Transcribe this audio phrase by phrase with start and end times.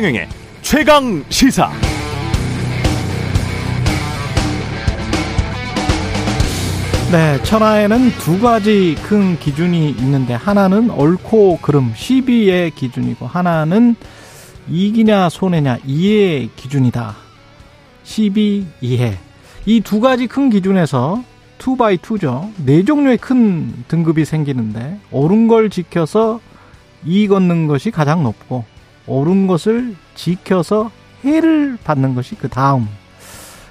[0.00, 0.28] 최경영의
[0.62, 1.70] 최강 시사.
[7.12, 13.94] 네, 천하에는 두 가지 큰 기준이 있는데 하나는 옳고 그름 시비의 기준이고 하나는
[14.70, 17.14] 이익이냐 손해냐 이해의 기준이다.
[18.02, 19.18] 시비 이해.
[19.66, 21.22] 이 두 가지 큰 기준에서
[21.58, 22.50] two by two죠.
[22.64, 26.40] 네 종류의 큰 등급이 생기는데 옳은 걸 지켜서
[27.04, 28.64] 이익 얻는 것이 가장 높고
[29.06, 30.90] 옳은 것을 지켜서
[31.24, 32.88] 해를 받는 것이 그 다음.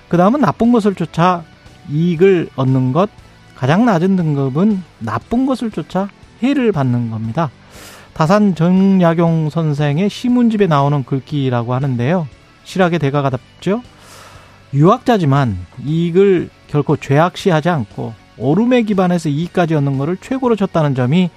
[0.08, 1.44] 그 다음은 나쁜 것을 쫓아
[1.90, 3.10] 이익을 얻는 것
[3.56, 6.08] 가장 낮은 등급은 나쁜 것을 쫓아
[6.42, 7.52] 해를 받는 겁니다.
[8.14, 12.28] 다산 정약용 선생의 시문집에 나오는 글귀라고 하는데요.
[12.64, 13.82] 실학의 대가가 답죠.
[14.74, 21.30] 유학자지만 이익을 결코 죄악시하지 않고 오름에 기반해서 이익까지 얻는 것을 최고로 쳤다는 점이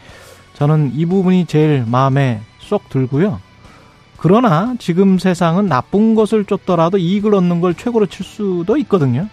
[0.55, 3.41] 저는 이 부분이 제일 마음에 쏙 들고요.
[4.23, 9.27] 그러나 지금 세상은 나쁜 것을 쫓더라도 이익을 얻는 걸 최고로 칠 수도 있거든요.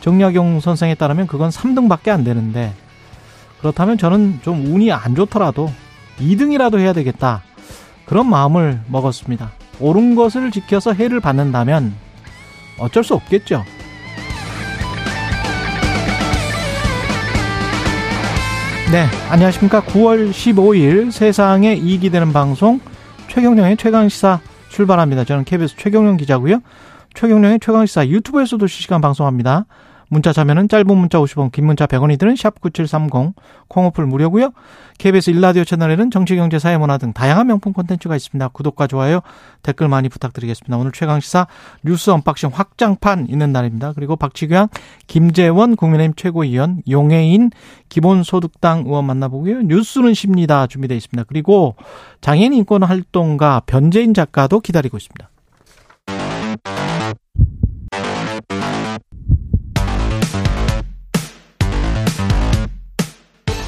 [0.00, 2.72] 정약용 선생에 따르면 그건 3등밖에 안 되는데
[3.58, 5.72] 그렇다면 저는 좀 운이 안 좋더라도
[6.20, 7.42] 2등이라도 해야 되겠다.
[8.04, 9.50] 그런 마음을 먹었습니다.
[9.80, 11.92] 옳은 것을 지켜서 해를 받는다면
[12.78, 13.64] 어쩔 수 없겠죠.
[18.92, 19.82] 네, 안녕하십니까.
[19.82, 22.78] 9월 15일 세상에 이익이 되는 방송
[23.36, 25.24] 최경영의 최강시사 출발합니다.
[25.24, 26.60] 저는 KBS 최경영 기자고요.
[27.12, 29.66] 최경영의 최강시사 유튜브에서도 실시간 방송합니다.
[30.08, 33.34] 문자 참여는 짧은 문자 50원, 긴 문자 100원이 드는 샵 9730
[33.68, 34.52] 콩 어플 무료고요.
[34.98, 38.48] KBS 1라디오 채널에는 정치, 경제, 사회, 문화 등 다양한 명품 콘텐츠가 있습니다.
[38.48, 39.20] 구독과 좋아요,
[39.62, 40.76] 댓글 많이 부탁드리겠습니다.
[40.76, 41.48] 오늘 최강시사
[41.84, 43.92] 뉴스 언박싱 확장판 있는 날입니다.
[43.94, 44.68] 그리고 박치기왕,
[45.06, 47.50] 김재원 국민의힘 최고위원, 용혜인
[47.88, 49.62] 기본소득당 의원 만나보고요.
[49.62, 50.66] 뉴스는 쉽니다.
[50.66, 51.24] 준비되어 있습니다.
[51.28, 51.74] 그리고
[52.20, 55.28] 장애인 인권 활동가 변재원 작가도 기다리고 있습니다.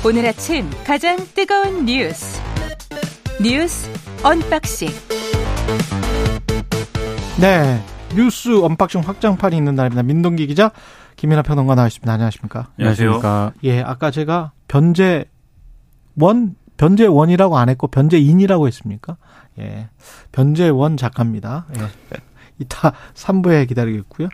[0.06, 2.40] 오늘 아침 가장 뜨거운 뉴스
[3.42, 3.90] 뉴스
[4.22, 4.88] 언박싱
[7.40, 7.82] 네
[8.14, 10.02] 뉴스 언박싱 확장판이 있는 날입니다.
[10.02, 10.70] 민동기 기자
[11.16, 12.10] 김민아 평론가 나와있습니다.
[12.10, 12.68] 안녕하십니까?
[12.78, 13.52] 안녕하십니까?
[13.64, 19.16] 예, 아까 제가 변재원 변재원이라고 안 했고 변재인이라고 했습니까?
[19.58, 19.88] 예,
[20.30, 21.66] 변재원 작가입니다.
[21.76, 21.88] 예.
[22.60, 24.28] 이따 3부에 기다리겠고요.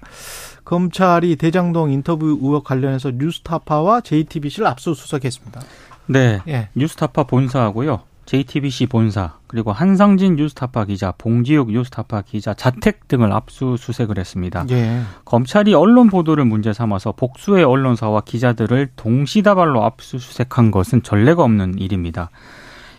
[0.65, 5.61] 검찰이 대장동 인터뷰 의혹 관련해서 뉴스타파와 JTBC를 압수수색했습니다.
[6.07, 6.41] 네.
[6.49, 6.69] 예.
[6.75, 8.01] 뉴스타파 본사하고요.
[8.27, 14.65] JTBC 본사 그리고 한상진 뉴스타파 기자, 봉지욱 뉴스타파 기자 자택 등을 압수수색을 했습니다.
[14.71, 15.03] 예.
[15.27, 22.31] 검찰이 언론 보도를 문제 삼아서 복수의 언론사와 기자들을 동시다발로 압수수색한 것은 전례가 없는 일입니다.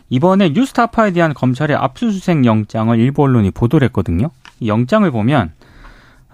[0.09, 4.29] 이번에 뉴스타파에 대한 검찰의 압수수색 영장을 일부 언론이 보도를 했거든요.
[4.59, 5.53] 이 영장을 보면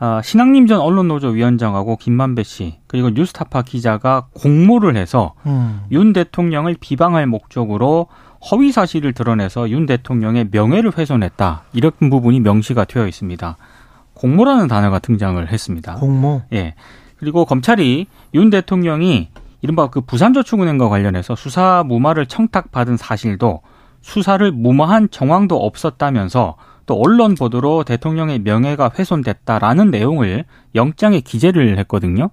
[0.04, 5.84] 아, 신앙님 전 언론노조 위원장하고 김만배 씨 그리고 뉴스타파 기자가 공모를 해서 음.
[5.92, 8.08] 윤 대통령을 비방할 목적으로
[8.50, 13.58] 허위 사실을 드러내서 윤 대통령의 명예를 훼손했다 이런 부분이 명시가 되어 있습니다.
[14.16, 15.94] 공모라는 단어가 등장을 했습니다.
[15.98, 16.42] 공모.
[16.52, 16.74] 예.
[17.18, 19.30] 그리고 검찰이 윤 대통령이
[19.62, 23.62] 이른바 그 부산저축은행과 관련해서 수사 무마를 청탁받은 사실도
[24.02, 26.56] 수사를 무마한 정황도 없었다면서
[26.92, 30.44] 또 언론 보도로 대통령의 명예가 훼손됐다라는 내용을
[30.76, 32.32] 영장에 기재를 했거든요.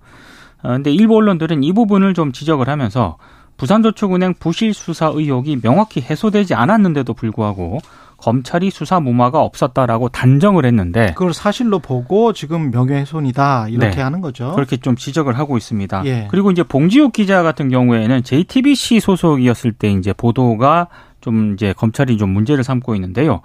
[0.64, 3.18] 어, 근데 일부 언론들은 이 부분을 좀 지적을 하면서
[3.56, 7.78] 부산저축은행 부실 수사 의혹이 명확히 해소되지 않았는데도 불구하고
[8.16, 14.50] 검찰이 수사 무마가 없었다라고 단정을 했는데 그걸 사실로 보고 지금 명예훼손이다 이렇게 네, 하는 거죠.
[14.56, 16.02] 그렇게 좀 지적을 하고 있습니다.
[16.06, 16.26] 예.
[16.32, 20.88] 그리고 이제 봉지욱 기자 같은 경우에는 JTBC 소속이었을 때 이제 보도가
[21.20, 23.40] 좀 이제 검찰이 좀 문제를 삼고 있는데요.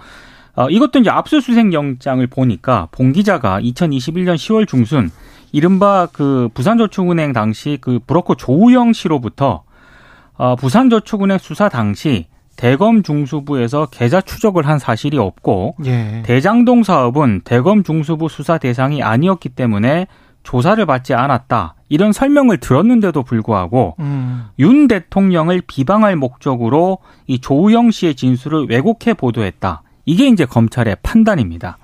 [0.55, 5.09] 어, 이것도 이제 압수수색 영장을 보니까 봉 기자가 2021년 10월 중순
[5.51, 9.63] 이른바 그 부산저축은행 당시 그 브로커 조우영 씨로부터
[10.35, 16.21] 어, 부산저축은행 수사 당시 대검 중수부에서 계좌 추적을 한 사실이 없고 예.
[16.23, 20.07] 대장동 사업은 대검 중수부 수사 대상이 아니었기 때문에
[20.43, 21.75] 조사를 받지 않았다.
[21.89, 24.45] 이런 설명을 들었는데도 불구하고 음.
[24.59, 29.83] 윤 대통령을 비방할 목적으로 이 조우영 씨의 진술을 왜곡해 보도했다.
[30.05, 31.77] 이게 이제 검찰의 판단입니다.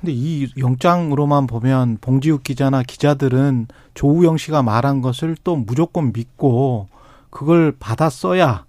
[0.00, 6.88] 근데 이 영장으로만 보면 봉지욱 기자나 기자들은 조우영 씨가 말한 것을 또 무조건 믿고
[7.30, 8.64] 그걸 받았어야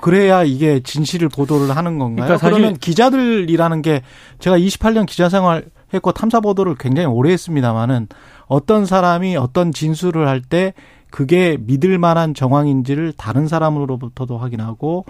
[0.00, 2.26] 그래야 이게 진실을 보도를 하는 건가요?
[2.26, 4.02] 그러니까 그러면 기자들이라는 게
[4.38, 8.08] 제가 28년 기자 생활 했고 탐사 보도를 굉장히 오래 했습니다만은
[8.46, 10.72] 어떤 사람이 어떤 진술을 할 때
[11.10, 15.04] 그게 믿을 만한 정황인지를 다른 사람으로부터도 확인하고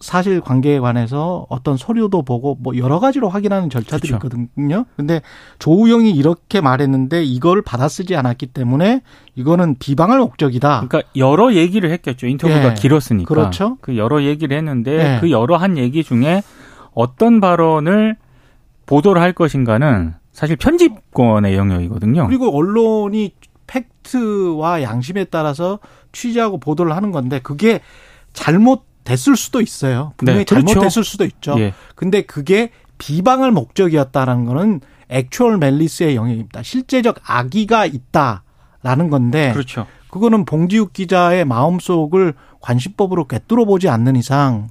[0.00, 4.26] 사실 관계에 관해서 어떤 서류도 보고 뭐 여러 가지로 확인하는 절차들이 그렇죠.
[4.38, 4.84] 있거든요.
[4.96, 5.20] 근데
[5.58, 9.02] 조우영이 이렇게 말했는데 이걸 받아쓰지 않았기 때문에
[9.34, 10.86] 이거는 비방할 목적이다.
[10.86, 12.26] 그러니까 여러 얘기를 했겠죠.
[12.26, 12.74] 인터뷰가 예.
[12.74, 13.28] 길었으니까.
[13.28, 13.78] 그렇죠.
[13.80, 15.18] 그 여러 얘기를 했는데 예.
[15.20, 16.42] 그 여러 한 얘기 중에
[16.94, 18.16] 어떤 발언을
[18.86, 22.26] 보도를 할 것인가는 사실 편집권의 영역이거든요.
[22.26, 23.34] 그리고 언론이
[23.66, 25.78] 팩트와 양심에 따라서
[26.12, 27.80] 취재하고 보도를 하는 건데 그게
[28.32, 30.12] 잘못 됐을 수도 있어요.
[30.16, 30.66] 분명히 네, 그렇죠.
[30.66, 31.54] 잘못됐을 수도 있죠.
[31.58, 31.72] 예.
[31.94, 36.62] 근데 그게 비방을 목적이었다라는 거는 액츄얼 멜리스의 영역입니다.
[36.62, 39.86] 실제적 악의가 있다라는 건데 그렇죠.
[40.10, 44.68] 그거는 봉지욱 기자의 마음속을 관심법으로 꿰뚫어 보지 않는 이상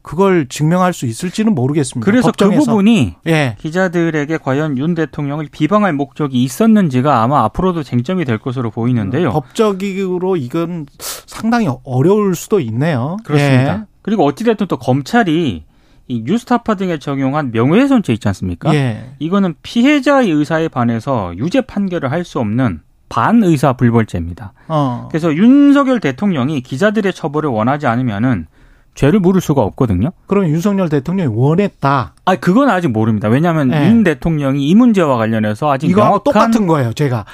[0.00, 2.04] 그걸 증명할 수 있을지는 모르겠습니다.
[2.10, 2.60] 그래서 그 법정에서.
[2.60, 3.56] 그 부분이 예.
[3.58, 9.28] 기자들에게 과연 윤 대통령을 비방할 목적이 있었는지가 아마 앞으로도 쟁점이 될 것으로 보이는데요.
[9.28, 13.16] 음, 법적으로 이건 상당히 어려울 수도 있네요.
[13.24, 13.74] 그렇습니다.
[13.74, 13.84] 예.
[14.00, 15.64] 그리고 어찌됐든 또 검찰이
[16.08, 18.74] 이 뉴스타파 등에 적용한 명예훼손죄 있지 않습니까?
[18.74, 19.14] 예.
[19.18, 22.80] 이거는 피해자의 의사에 반해서 유죄 판결을 할 수 없는
[23.12, 24.54] 반의사 불벌죄입니다.
[24.68, 25.08] 어.
[25.10, 28.46] 그래서 윤석열 대통령이 기자들의 처벌을 원하지 않으면은
[28.94, 30.12] 죄를 물을 수가 없거든요.
[30.26, 32.14] 그럼 윤석열 대통령이 원했다.
[32.24, 33.28] 아, 그건 아직 모릅니다.
[33.28, 33.86] 왜냐하면 네.
[33.86, 36.94] 윤 대통령이 이 문제와 관련해서 아직 이거 명확한 똑같은 거예요.
[36.94, 37.26] 제가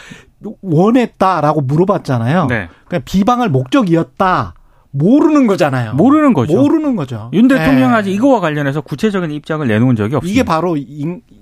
[0.63, 2.47] 원했다라고 물어봤잖아요.
[2.47, 2.69] 네.
[2.89, 4.55] 그냥 비방할 목적이었다.
[4.91, 5.95] 모르는 거잖아요.
[5.95, 6.57] 모르는 거죠.
[6.57, 7.31] 모르는 거죠.
[7.35, 7.97] 윤 대통령 네.
[7.97, 10.33] 아직 이거와 관련해서 구체적인 입장을 내놓은 적이 없습니다.
[10.33, 10.77] 이게 바로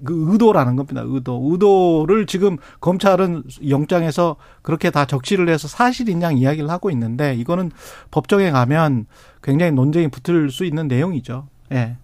[0.04, 1.02] 그 의도라는 겁니다.
[1.04, 1.40] 의도.
[1.50, 7.70] 의도를 지금 검찰은 영장에서 그렇게 다 적시를 해서 사실인 양 이야기를 하고 있는데 이거는
[8.10, 9.06] 법정에 가면
[9.42, 11.46] 굉장히 논쟁이 붙을 수 있는 내용이죠.
[11.72, 11.96] 예.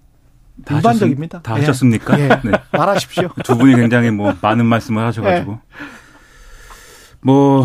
[0.65, 1.39] 다 일반적입니다.
[1.39, 1.61] 하셨, 다 예.
[1.61, 2.21] 하셨습니까?
[2.21, 2.29] 예.
[2.29, 2.53] 네.
[2.73, 3.31] 말하십시오.
[3.43, 5.53] 두 분이 굉장히 뭐 많은 말씀을 하셔가지고.
[5.59, 6.03] 예.
[7.21, 7.65] 뭐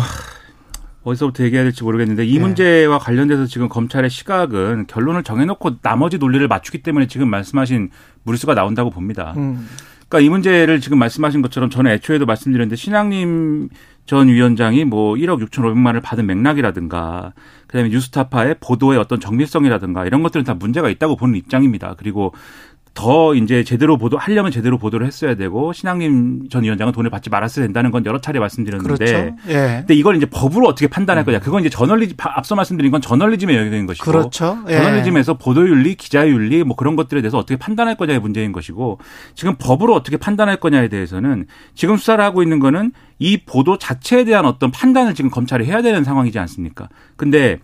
[1.08, 2.40] 어디서부터 얘기해야 될지 모르겠는데 이 네.
[2.40, 7.90] 문제와 관련돼서 지금 검찰의 시각은 결론을 정해놓고 나머지 논리를 맞추기 때문에 지금 말씀하신
[8.24, 9.34] 무리수가 나온다고 봅니다.
[9.36, 9.66] 음.
[10.08, 13.68] 그러니까 이 문제를 지금 말씀하신 것처럼 저는 애초에도 말씀드렸는데 신양님
[14.06, 17.34] 전 위원장이 뭐 1억 6천5백만을 받은 맥락이라든가
[17.66, 21.94] 그다음에 뉴스타파의 보도의 어떤 정밀성이라든가 이런 것들은 다 문제가 있다고 보는 입장입니다.
[21.98, 22.32] 그리고
[22.94, 27.64] 더 이제 제대로 보도 하려면 제대로 보도를 했어야 되고 신앙님 전 위원장은 돈을 받지 말았어야
[27.66, 29.36] 된다는 건 여러 차례 말씀드렸는데 그렇죠.
[29.48, 29.76] 예.
[29.80, 33.86] 근데 이걸 이제 법으로 어떻게 판단할 거냐 그건 이제 저널리즘 앞서 말씀드린 건 저널리즘의 영역인
[33.86, 34.58] 것이고 그렇죠.
[34.68, 34.76] 예.
[34.76, 38.98] 저널리즘에서 보도윤리 기자윤리 뭐 그런 것들에 대해서 어떻게 판단할 거냐의 문제인 것이고
[39.34, 44.44] 지금 법으로 어떻게 판단할 거냐에 대해서는 지금 수사를 하고 있는 거는 이 보도 자체에 대한
[44.44, 47.58] 어떤 판단을 지금 검찰이 해야 되는 상황이지 않습니까 근데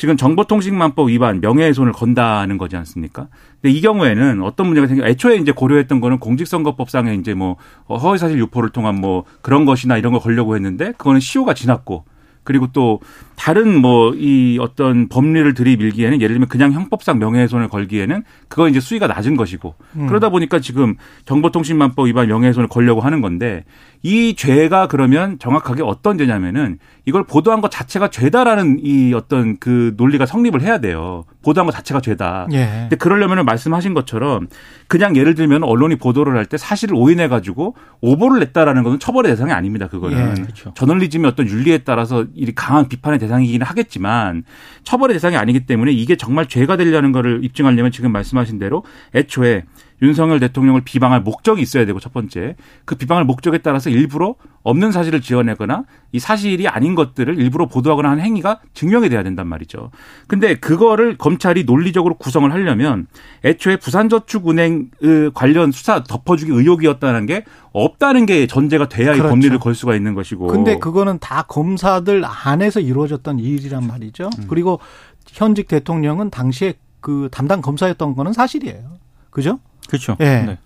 [0.00, 3.28] 지금 정보통신망법 위반 명예훼손을 건다는 거지 않습니까?
[3.60, 8.70] 근데 이 경우에는 어떤 문제가 생겨 애초에 이제 고려했던 거는 공직선거법상에 이제 뭐 허위사실 유포를
[8.70, 12.06] 통한 뭐 그런 것이나 이런 걸 걸려고 했는데 그거는 시효가 지났고
[12.44, 13.00] 그리고 또
[13.40, 19.06] 다른 뭐 이 어떤 법리를 들이밀기에는 예를 들면 그냥 형법상 명예훼손을 걸기에는 그거 이제 수위가
[19.06, 20.06] 낮은 것이고 음.
[20.08, 23.64] 그러다 보니까 지금 정보통신망법 위반 명예훼손을 걸려고 하는 건데
[24.02, 30.26] 이 죄가 그러면 정확하게 어떤 죄냐면은 이걸 보도한 것 자체가 죄다라는 이 어떤 그 논리가
[30.26, 31.24] 성립을 해야 돼요.
[31.42, 32.46] 보도한 것 자체가 죄다.
[32.52, 32.66] 예.
[32.82, 34.48] 근데 그러려면은 말씀하신 것처럼
[34.88, 39.52] 그냥 예를 들면 언론이 보도를 할 때 사실을 오인해 가지고 오보를 냈다라는 것은 처벌의 대상이
[39.52, 39.86] 아닙니다.
[39.86, 40.42] 그거는 예.
[40.42, 40.72] 그렇죠.
[40.74, 44.44] 저널리즘의 어떤 윤리에 따라서 이 강한 비판의 대상 이기는 하겠지만
[44.84, 48.84] 처벌의 대상이 아니기 때문에 이게 정말 죄가 되려는 거를 입증하려면 지금 말씀하신 대로
[49.14, 49.64] 애초에
[50.02, 55.20] 윤석열 대통령을 비방할 목적이 있어야 되고 첫 번째 그 비방할 목적에 따라서 일부러 없는 사실을
[55.20, 59.90] 지어내거나 이 사실이 아닌 것들을 일부러 보도하거나 하는 행위가 증명이 돼야 된단 말이죠.
[60.26, 63.06] 근데 그거를 검찰이 논리적으로 구성을 하려면
[63.44, 64.90] 애초에 부산저축은행
[65.34, 69.28] 관련 수사 덮어주기 의혹이었다는 게 없다는 게 전제가 돼야 그렇죠.
[69.28, 70.48] 이 법리를 걸 수가 있는 것이고.
[70.48, 74.30] 근데 그거는 다 검사들 안에서 이루어졌던 일이란 말이죠.
[74.38, 74.44] 음.
[74.48, 74.80] 그리고
[75.26, 78.98] 현직 대통령은 당시에 그 담당 검사였던 거는 사실이에요.
[79.30, 79.58] 그죠?
[79.90, 80.16] 그렇죠.
[80.20, 80.42] 예.
[80.42, 80.58] 네.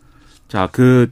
[0.49, 1.11] 자, 그,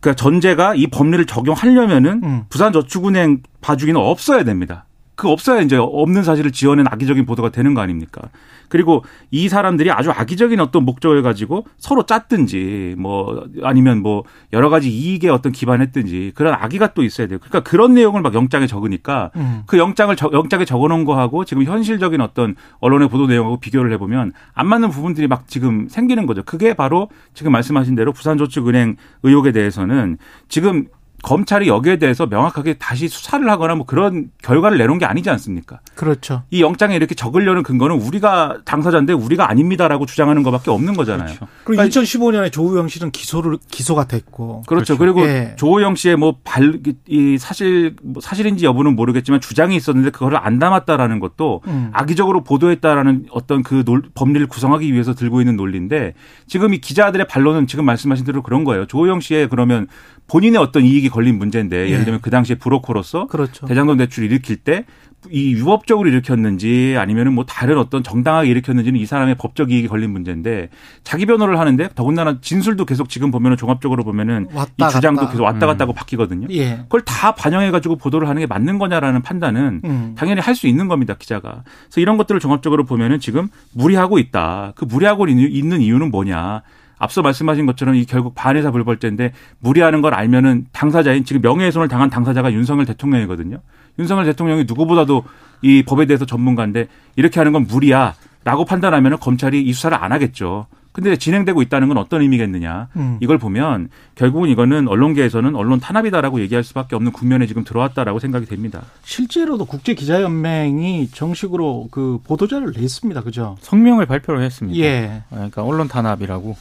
[0.00, 2.44] 그 전제가 이 법리를 적용하려면은 음.
[2.50, 4.84] 부산저축은행 봐주기는 없어야 됩니다.
[5.14, 8.28] 그 없어야 이제 없는 사실을 지어낸 악의적인 보도가 되는 거 아닙니까?
[8.68, 14.90] 그리고 이 사람들이 아주 악의적인 어떤 목적을 가지고 서로 짰든지 뭐 아니면 뭐 여러 가지
[14.90, 17.38] 이익에 어떤 기반했든지 그런 악의가 또 있어야 돼요.
[17.40, 19.62] 그러니까 그런 내용을 막 영장에 적으니까 음.
[19.66, 24.66] 그 영장을 적, 영장에 적어놓은 거하고 지금 현실적인 어떤 언론의 보도 내용하고 비교를 해보면 안
[24.66, 26.42] 맞는 부분들이 막 지금 생기는 거죠.
[26.42, 30.18] 그게 바로 지금 말씀하신 대로 부산저축은행 의혹에 대해서는
[30.48, 30.86] 지금
[31.22, 35.80] 검찰이 여기에 대해서 명확하게 다시 수사를 하거나 뭐 그런 결과를 내놓은 게 아니지 않습니까?
[35.94, 36.42] 그렇죠.
[36.50, 41.26] 이 영장에 이렇게 적으려는 근거는 우리가 당사자인데 우리가 아닙니다라고 주장하는 것밖에 없는 거잖아요.
[41.26, 41.46] 그렇죠.
[41.64, 44.96] 그리고 그러니까 2015년에 조우영 씨는 기소를 기소가 됐고 그렇죠.
[44.96, 44.98] 그렇죠.
[44.98, 45.54] 그리고 예.
[45.56, 51.90] 조우영 씨의 뭐발이 사실 뭐 사실인지 여부는 모르겠지만 주장이 있었는데 그거를 안 담았다라는 것도 음.
[51.92, 56.14] 악의적으로 보도했다라는 어떤 그 논, 법리를 구성하기 위해서 들고 있는 논리인데
[56.46, 58.86] 지금 이 기자들의 반론은 지금 말씀하신 대로 그런 거예요.
[58.86, 59.86] 조우영 씨의 그러면
[60.28, 62.04] 본인의 어떤 이익이 걸린 문제인데 예를 예.
[62.04, 63.66] 들면 그 당시에 브로커로서 그렇죠.
[63.66, 64.84] 대장동 대출을 일으킬 때
[65.30, 70.68] 이 유법적으로 일으켰는지 아니면은 뭐 다른 어떤 정당하게 일으켰는지는 이 사람의 법적 이익이 걸린 문제인데
[71.04, 74.46] 자기 변호를 하는데 더군다나 진술도 계속 지금 보면은 종합적으로 보면은
[74.78, 75.32] 이 주장도 갔다.
[75.32, 75.94] 계속 왔다 갔다 하고 음.
[75.94, 76.48] 바뀌거든요.
[76.50, 76.76] 예.
[76.82, 80.14] 그걸 다 반영해 가지고 보도를 하는 게 맞는 거냐라는 판단은 음.
[80.16, 81.64] 당연히 할 수 있는 겁니다, 기자가.
[81.84, 84.72] 그래서 이런 것들을 종합적으로 보면은 지금 무리하고 있다.
[84.74, 86.62] 그 무리하고 있는 이유는 뭐냐?
[86.98, 92.52] 앞서 말씀하신 것처럼 이 결국 반의사 불벌죄인데 무리하는 걸 알면은 당사자인 지금 명예훼손을 당한 당사자가
[92.52, 93.58] 윤석열 대통령이거든요.
[93.98, 95.24] 윤석열 대통령이 누구보다도
[95.62, 100.66] 이 법에 대해서 전문가인데 이렇게 하는 건 무리야라고 판단하면은 검찰이 이 수사를 안 하겠죠.
[100.96, 102.88] 근데 진행되고 있다는 건 어떤 의미겠느냐.
[102.96, 103.18] 음.
[103.20, 108.80] 이걸 보면 결국은 이거는 언론계에서는 언론 탄압이다라고 얘기할 수밖에 없는 국면에 지금 들어왔다라고 생각이 됩니다.
[109.04, 113.20] 실제로도 국제 기자연맹이 정식으로 그 보도자를 냈습니다.
[113.24, 113.58] 그죠?
[113.60, 114.80] 성명을 발표를 했습니다.
[114.80, 115.22] 예.
[115.28, 116.56] 그러니까 언론 탄압이라고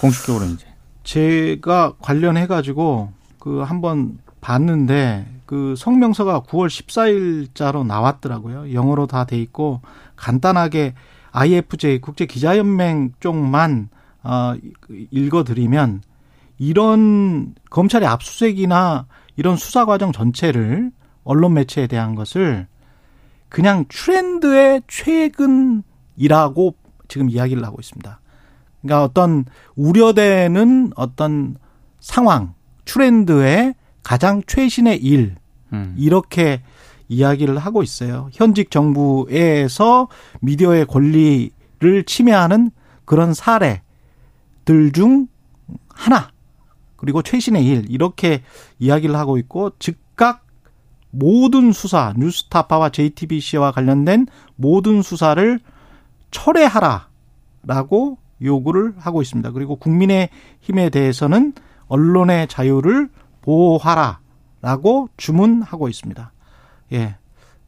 [0.00, 0.66] 공식적으로 이제
[1.04, 8.72] 제가 관련해 가지고 그 한번 봤는데 그 성명서가 9월 14일자로 나왔더라고요.
[8.72, 9.80] 영어로 다 돼 있고
[10.16, 10.94] 간단하게
[11.32, 13.88] IFJ 국제 기자연맹 쪽만
[14.22, 14.54] 어
[15.10, 16.02] 읽어 드리면
[16.58, 20.92] 이런 검찰의 압수수색이나 이런 수사 과정 전체를
[21.24, 22.66] 언론 매체에 대한 것을
[23.48, 26.74] 그냥 트렌드의 최근이라고
[27.08, 28.20] 지금 이야기를 하고 있습니다.
[28.82, 29.44] 그러니까 어떤
[29.76, 31.56] 우려되는 어떤
[32.00, 35.36] 상황, 트렌드의 가장 최신의 일,
[35.72, 35.94] 음.
[35.98, 36.62] 이렇게
[37.08, 38.28] 이야기를 하고 있어요.
[38.32, 40.08] 현직 정부에서
[40.40, 42.70] 미디어의 권리를 침해하는
[43.04, 43.82] 그런 사례들
[44.94, 45.26] 중
[45.88, 46.30] 하나,
[46.96, 48.42] 그리고 최신의 일, 이렇게
[48.78, 50.46] 이야기를 하고 있고, 즉각
[51.10, 55.58] 모든 수사, 뉴스타파와 JTBC와 관련된 모든 수사를
[56.30, 59.50] 철회하라라고 요구를 하고 있습니다.
[59.52, 60.30] 그리고 국민의
[60.60, 61.52] 힘에 대해서는
[61.88, 63.08] 언론의 자유를
[63.42, 66.32] 보호하라라고 주문하고 있습니다.
[66.92, 67.16] 예.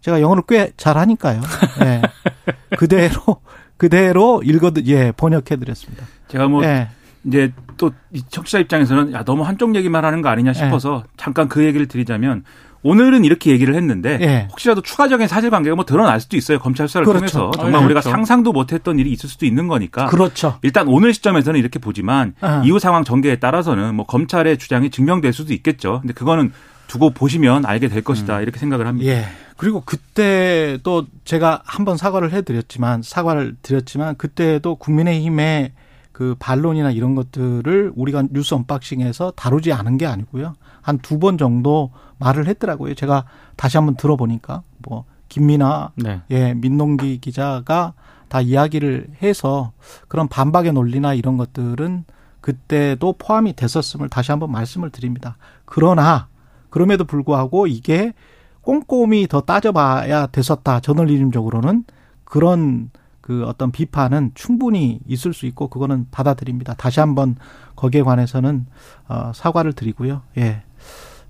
[0.00, 1.40] 제가 영어를 꽤 잘하니까요.
[1.84, 2.02] 예.
[2.76, 3.40] 그대로
[3.76, 6.06] 그대로 읽어 예 번역해 드렸습니다.
[6.28, 6.88] 제가 뭐 예.
[7.24, 7.90] 이제 또
[8.28, 11.10] 청취자 입장에서는 야 너무 한쪽 얘기만 하는 거 아니냐 싶어서 예.
[11.16, 12.44] 잠깐 그 얘기를 드리자면
[12.82, 14.48] 오늘은 이렇게 얘기를 했는데 예.
[14.50, 17.18] 혹시라도 추가적인 사실관계가 뭐 드러날 수도 있어요 검찰 수사를 그렇죠.
[17.38, 18.10] 통해서 정말 아, 우리가 그렇죠.
[18.10, 20.58] 상상도 못했던 일이 있을 수도 있는 거니까 그렇죠.
[20.62, 22.62] 일단 오늘 시점에서는 이렇게 보지만 아.
[22.64, 26.00] 이후 상황 전개에 따라서는 뭐 검찰의 주장이 증명될 수도 있겠죠.
[26.00, 26.52] 근데 그거는
[26.88, 28.42] 두고 보시면 알게 될 것이다 음.
[28.42, 29.10] 이렇게 생각을 합니다.
[29.10, 29.24] 예.
[29.56, 35.72] 그리고 그때 또 제가 한번 사과를 해드렸지만 사과를 드렸지만 그때도 국민의힘의
[36.10, 40.54] 그 반론이나 이런 것들을 우리가 뉴스 언박싱에서 다루지 않은 게 아니고요.
[40.82, 41.90] 한 두 번 정도
[42.22, 42.94] 말을 했더라고요.
[42.94, 43.24] 제가
[43.56, 46.22] 다시 한번 들어보니까 뭐 김민아 네.
[46.30, 47.94] 예 민동기 기자가
[48.28, 49.72] 다 이야기를 해서
[50.08, 52.04] 그런 반박의 논리나 이런 것들은
[52.40, 55.36] 그때도 포함이 됐었음을 다시 한번 말씀을 드립니다.
[55.64, 56.28] 그러나
[56.70, 58.14] 그럼에도 불구하고 이게
[58.62, 60.80] 꼼꼼히 더 따져봐야 됐었다.
[60.80, 61.84] 저널리즘적으로는
[62.24, 66.74] 그런 그 어떤 비판은 충분히 있을 수 있고 그거는 받아들입니다.
[66.74, 67.36] 다시 한번
[67.76, 68.66] 거기에 관해서는
[69.08, 70.22] 어 사과를 드리고요.
[70.38, 70.62] 예.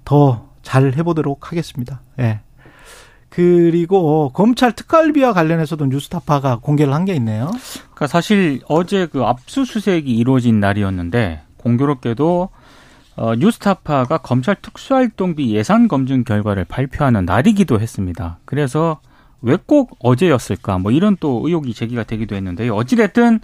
[0.04, 2.00] 더 잘 해보도록 하겠습니다.
[2.20, 2.40] 예.
[3.28, 7.50] 그리고 검찰 특활비와 관련해서도 뉴스타파가 공개를 한 게 있네요.
[7.94, 12.48] 그러니까 사실 어제 그 압수수색이 이루어진 날이었는데 공교롭게도
[13.16, 18.38] 어, 뉴스타파가 검찰 특수활동비 예산 검증 결과를 발표하는 날이기도 했습니다.
[18.44, 19.00] 그래서
[19.40, 20.78] 왜 꼭 어제였을까?
[20.78, 22.74] 뭐 이런 또 의혹이 제기가 되기도 했는데요.
[22.74, 23.40] 어찌됐든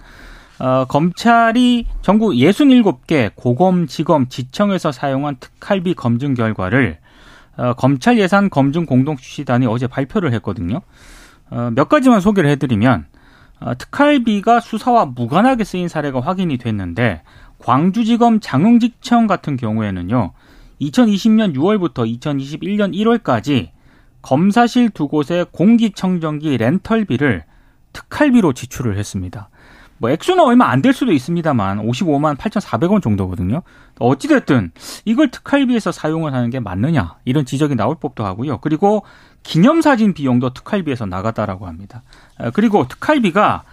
[0.59, 6.97] 어, 검찰이 전국 67개 고검, 지검, 지청에서 사용한 특활비 검증 결과를
[7.59, 10.81] 어, 검찰 예산 검증 공동주시단이 어제 발표를 했거든요.
[11.49, 13.05] 어, 몇 가지만 소개를 해드리면
[13.59, 17.21] 어, 특활비가 수사와 무관하게 쓰인 사례가 확인이 됐는데
[17.59, 20.31] 광주지검 장흥지청 같은 경우에는요.
[20.79, 23.71] 2020년 6월부터 2021년 1월까지
[24.21, 27.43] 검사실 두 곳의 공기청정기 렌털비를
[27.91, 29.49] 특활비로 지출을 했습니다.
[29.99, 33.61] 뭐 액수는 얼마 안 될 수도 있습니다만 55만 8,400원 정도거든요.
[33.99, 34.71] 어찌됐든
[35.05, 38.59] 이걸 특활비에서 사용을 하는 게 맞느냐 이런 지적이 나올 법도 하고요.
[38.59, 39.03] 그리고
[39.43, 42.03] 기념사진 비용도 특활비에서 나갔다라고 합니다.
[42.37, 43.63] 아, 그리고 특활비가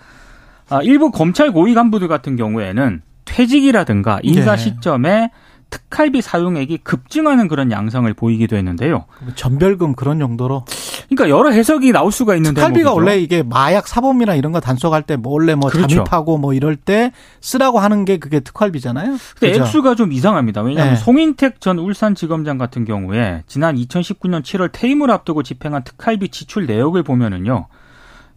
[0.69, 4.63] 아, 일부 검찰 고위 간부들 같은 경우에는 퇴직이라든가 인사 네.
[4.63, 5.31] 시점에
[5.71, 9.05] 특활비 사용액이 급증하는 그런 양상을 보이기도 했는데요.
[9.35, 10.65] 전별금 그런 정도로.
[11.09, 15.17] 그러니까 여러 해석이 나올 수가 있는데 특활비가 원래 이게 마약 사범이나 이런 거 단속할 때
[15.17, 15.89] 뭐 원래 뭐 그렇죠.
[15.89, 19.17] 잠입하고 뭐 이럴 때 쓰라고 하는 게 그게 특활비잖아요.
[19.39, 19.63] 근데 그렇죠?
[19.65, 20.63] 액수가 좀 이상합니다.
[20.63, 21.01] 왜냐하면 네.
[21.01, 27.67] 송인택 전 울산지검장 같은 경우에 지난 2019년 7월 퇴임을 앞두고 집행한 특활비 지출 내역을 보면은요.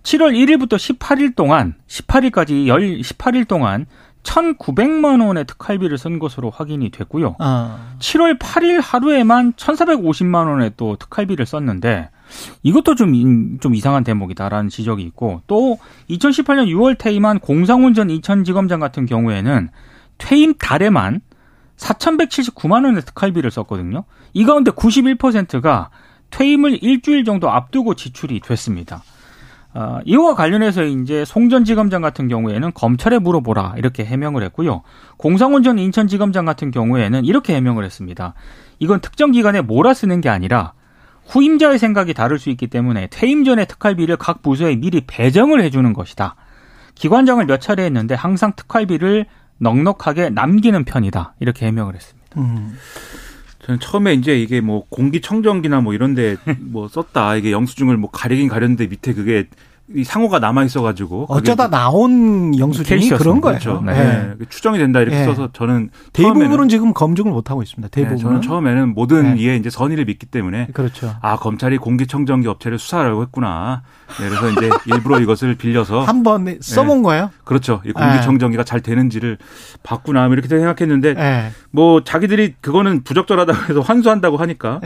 [0.04, 2.68] 7월 1일부터 18일 동안 18일까지
[3.04, 3.86] 18일 동안
[4.24, 7.36] 1,900만 원의 특활비를 쓴 것으로 확인이 됐고요.
[7.40, 7.94] 아.
[8.00, 12.10] 7월 8일 하루에만 1,450만 원의 또 특활비를 썼는데
[12.64, 19.06] 이것도 좀, 좀 이상한 대목이다라는 지적이 있고 또 2018년 6월 퇴임한 공상훈 전 인천지검장 같은
[19.06, 19.70] 경우에는
[20.18, 21.22] 퇴임 달에만
[21.78, 24.04] 4,179만 원의 특활비를 썼거든요.
[24.34, 25.90] 이 가운데 91%가
[26.30, 29.02] 퇴임을 일주일 정도 앞두고 지출이 됐습니다.
[29.74, 34.82] 어, 이와 관련해서 이제 송전지검장 같은 경우에는 검찰에 물어보라 이렇게 해명을 했고요.
[35.18, 38.34] 공상훈 전 인천지검장 같은 경우에는 이렇게 해명을 했습니다.
[38.80, 40.74] 이건 특정 기관에 몰아쓰는 게 아니라
[41.28, 46.36] 후임자의 생각이 다를 수 있기 때문에 퇴임 전에 특활비를 각 부서에 미리 배정을 해주는 것이다.
[46.96, 49.28] 기관장을 몇 차례 했는데 항상 특활비를
[49.60, 51.36] 넉넉하게 남기는 편이다.
[51.40, 52.42] 이렇게 해명을 했습니다.
[52.42, 52.76] 음.
[53.70, 57.36] 저는 처음에 이제 이게 뭐 공기청정기나 뭐 이런데 뭐 썼다.
[57.36, 59.48] 이게 영수증을 뭐 가리긴 가렸는데 밑에 그게
[59.96, 63.58] 이 상호가 남아 있어가지고 어쩌다 나온 영수증이 그런 거예요.
[63.60, 63.82] 그렇죠.
[63.84, 64.36] 네.
[64.38, 64.46] 네.
[64.48, 65.26] 추정이 된다 이렇게 네.
[65.26, 67.90] 써서 저는 대부분은 지금 검증을 못 하고 있습니다.
[67.90, 69.42] 대부분 네, 저는 처음에는 모든 네.
[69.42, 71.16] 이에 이제 선의를 믿기 때문에 그렇죠.
[71.22, 73.82] 아 검찰이 공기청정기 업체를 수사하려고 했구나.
[74.20, 77.32] 네, 그래서 이제 일부러 이것을 빌려서 한번 써본 거예요.
[77.44, 77.82] 그렇죠.
[77.84, 79.38] 이 공기청정기가 잘 되는지를
[79.82, 84.82] 봤구나 이렇게 생각했는데 뭐 자기들이 그거는 부적절하다고 해서 환수한다고 하니까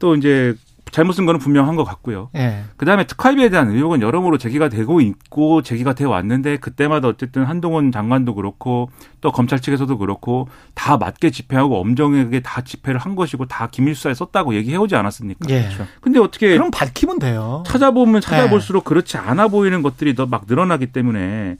[0.00, 0.54] 또 이제
[0.90, 2.30] 잘못 쓴 거는 분명한 것 같고요.
[2.36, 2.64] 예.
[2.76, 8.34] 그다음에 특활비에 대한 의혹은 여러모로 제기가 되고 있고 제기가 되어 왔는데 그때마다 어쨌든 한동훈 장관도
[8.34, 13.94] 그렇고 또 검찰 측에서도 그렇고 다 맞게 집행하고 엄정하게 다 집회를 한 것이고 다 기밀
[13.94, 15.48] 수사에 썼다고 얘기해 오지 않았습니까?
[15.50, 15.62] 예.
[15.64, 15.86] 그렇죠.
[16.00, 17.62] 근데 어떻게 그럼 밝히면 돼요.
[17.66, 18.88] 찾아보면 찾아볼수록 예.
[18.88, 21.56] 그렇지 않아 보이는 것들이 더 막 늘어나기 때문에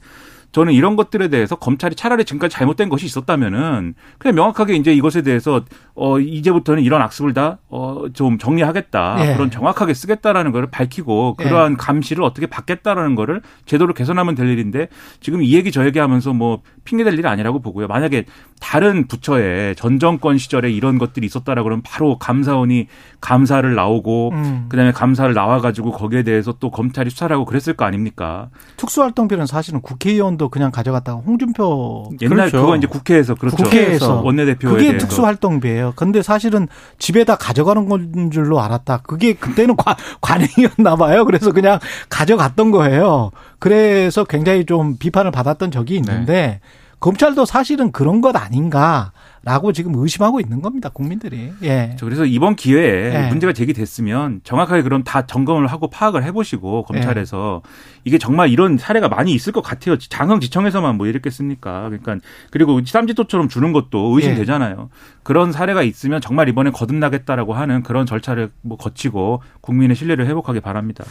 [0.51, 5.63] 저는 이런 것들에 대해서 검찰이 차라리 지금까지 잘못된 것이 있었다면은 그냥 명확하게 이제 이것에 대해서
[5.95, 9.29] 어 이제부터는 이런 악습을 다어좀 정리하겠다.
[9.29, 9.33] 예.
[9.33, 11.43] 그런 정확하게 쓰겠다라는 거를 밝히고 예.
[11.43, 11.75] 그러한 예.
[11.77, 14.87] 감시를 어떻게 받겠다라는 거를 제도로 개선하면 될 일인데
[15.21, 17.87] 지금 이 얘기 저 얘기 하면서 뭐 핑계 댈 일이 아니라고 보고요.
[17.87, 18.25] 만약에
[18.59, 22.87] 다른 부처에 전 정권 시절에 이런 것들이 있었다라 그러면 바로 감사원이
[23.21, 24.65] 감사를 나오고 음.
[24.69, 28.49] 그다음에 감사를 나와 가지고 거기에 대해서 또 검찰이 수사를 하고 그랬을 거 아닙니까?
[28.77, 32.61] 특수활동비는 사실은 국회의원 의원도 그냥 가져갔다가 홍준표 옛날 그렇죠.
[32.61, 33.57] 그거 이제 국회에서 그렇죠.
[33.57, 35.93] 국회에서 원내대표 그게 특수활동비예요.
[35.95, 39.01] 근데 사실은 집에다 가져가는 건 줄로 알았다.
[39.03, 41.23] 그게 그때는 관, 관행이었나 봐요.
[41.25, 43.29] 그래서 그냥 가져갔던 거예요.
[43.59, 46.59] 그래서 굉장히 좀 비판을 받았던 적이 있는데 네.
[46.99, 49.11] 검찰도 사실은 그런 것 아닌가.
[49.43, 51.51] 라고 지금 의심하고 있는 겁니다, 국민들이.
[51.63, 51.95] 예.
[51.99, 53.29] 그래서 이번 기회에 예.
[53.29, 57.69] 문제가 제기됐으면 정확하게 그럼 다 점검을 하고 파악을 해보시고 검찰에서 예.
[58.03, 59.97] 이게 정말 이런 사례가 많이 있을 것 같아요.
[59.97, 61.89] 장흥지청에서만 뭐 이랬겠습니까?
[61.89, 62.17] 그러니까
[62.51, 64.89] 그리고 쌈짓돈처럼 주는 것도 의심되잖아요.
[64.91, 64.95] 예.
[65.23, 71.03] 그런 사례가 있으면 정말 이번에 거듭나겠다라고 하는 그런 절차를 뭐 거치고 국민의 신뢰를 회복하기 바랍니다.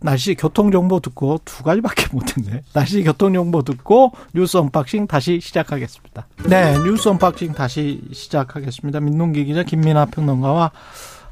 [0.00, 2.62] 날씨 교통 정보 듣고 두 가지밖에 못했네.
[2.74, 6.26] 날씨 교통 정보 듣고 뉴스 언박싱 다시 시작하겠습니다.
[6.48, 7.77] 네, 뉴스 언박싱 다시
[8.12, 9.00] 시작하겠습니다.
[9.00, 10.70] 민동기 기자 김민아 평론가와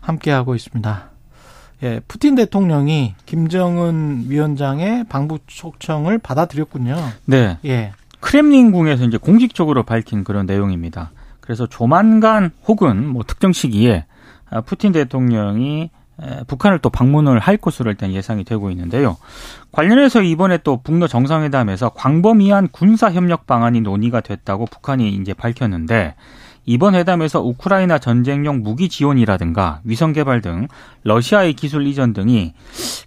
[0.00, 1.10] 함께하고 있습니다.
[1.82, 6.96] 예, 푸틴 대통령이 김정은 위원장의 방북 초청을 받아들였군요.
[7.26, 7.58] 네.
[7.64, 7.92] 예.
[8.20, 11.10] 크렘린궁에서 이제 공식적으로 밝힌 그런 내용입니다.
[11.40, 14.06] 그래서 조만간 혹은 뭐 특정 시기에
[14.64, 15.90] 푸틴 대통령이
[16.46, 19.16] 북한을 또 방문을 할 것으로 일단 예상이 되고 있는데요.
[19.72, 26.14] 관련해서 이번에 또 북러 정상회담에서 광범위한 군사 협력 방안이 논의가 됐다고 북한이 이제 밝혔는데
[26.68, 30.66] 이번 회담에서 우크라이나 전쟁용 무기 지원이라든가 위성 개발 등
[31.04, 32.54] 러시아의 기술 이전 등이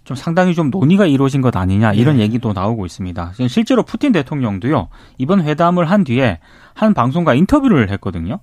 [0.04, 2.22] 좀 상당히 좀 논의가 이루어진 것 아니냐 이런 네.
[2.22, 3.32] 얘기도 나오고 있습니다.
[3.48, 6.38] 실제로 푸틴 대통령도요 이번 회담을 한 뒤에
[6.72, 8.40] 한 방송과 인터뷰를 했거든요.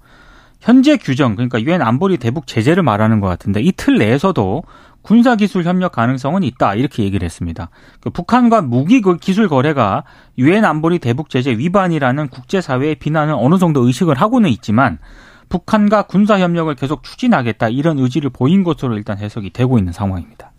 [0.60, 4.64] 현재 규정 그러니까 유엔 안보리 대북 제재를 말하는 것 같은데 이 틀 내에서도
[5.02, 7.70] 군사 기술 협력 가능성은 있다 이렇게 얘기를 했습니다.
[8.02, 10.04] 그 북한과 무기 그 기술 거래가
[10.38, 14.98] 유엔 안보리 대북 제재 위반이라는 국제 사회의 비난은 어느 정도 의식을 하고는 있지만
[15.50, 20.52] 북한과 군사 협력을 계속 추진하겠다 이런 의지를 보인 것으로 일단 해석이 되고 있는 상황입니다.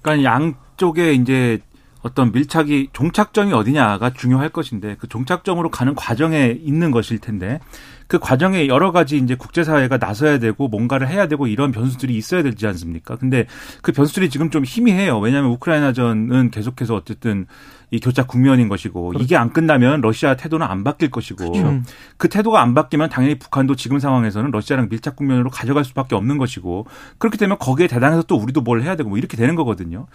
[0.00, 1.60] 그러니까 양쪽에 이제
[2.04, 7.60] 어떤 밀착이 종착점이 어디냐가 중요할 것인데 그 종착점으로 가는 과정에 있는 것일 텐데
[8.06, 12.66] 그 과정에 여러 가지 이제 국제사회가 나서야 되고 뭔가를 해야 되고 이런 변수들이 있어야 되지
[12.66, 13.16] 않습니까?
[13.16, 13.46] 근데
[13.80, 15.18] 그 변수들이 지금 좀 희미해요.
[15.18, 17.46] 왜냐하면 우크라이나전은 계속해서 어쨌든
[17.90, 19.24] 이 교착 국면인 것이고 그렇죠.
[19.24, 21.80] 이게 안 끝나면 러시아 태도는 안 바뀔 것이고 그렇죠.
[22.18, 26.86] 그 태도가 안 바뀌면 당연히 북한도 지금 상황에서는 러시아랑 밀착 국면으로 가져갈 수밖에 없는 것이고
[27.16, 30.06] 그렇게 되면 거기에 대당해서 또 우리도 뭘 해야 되고 뭐 이렇게 되는 거거든요.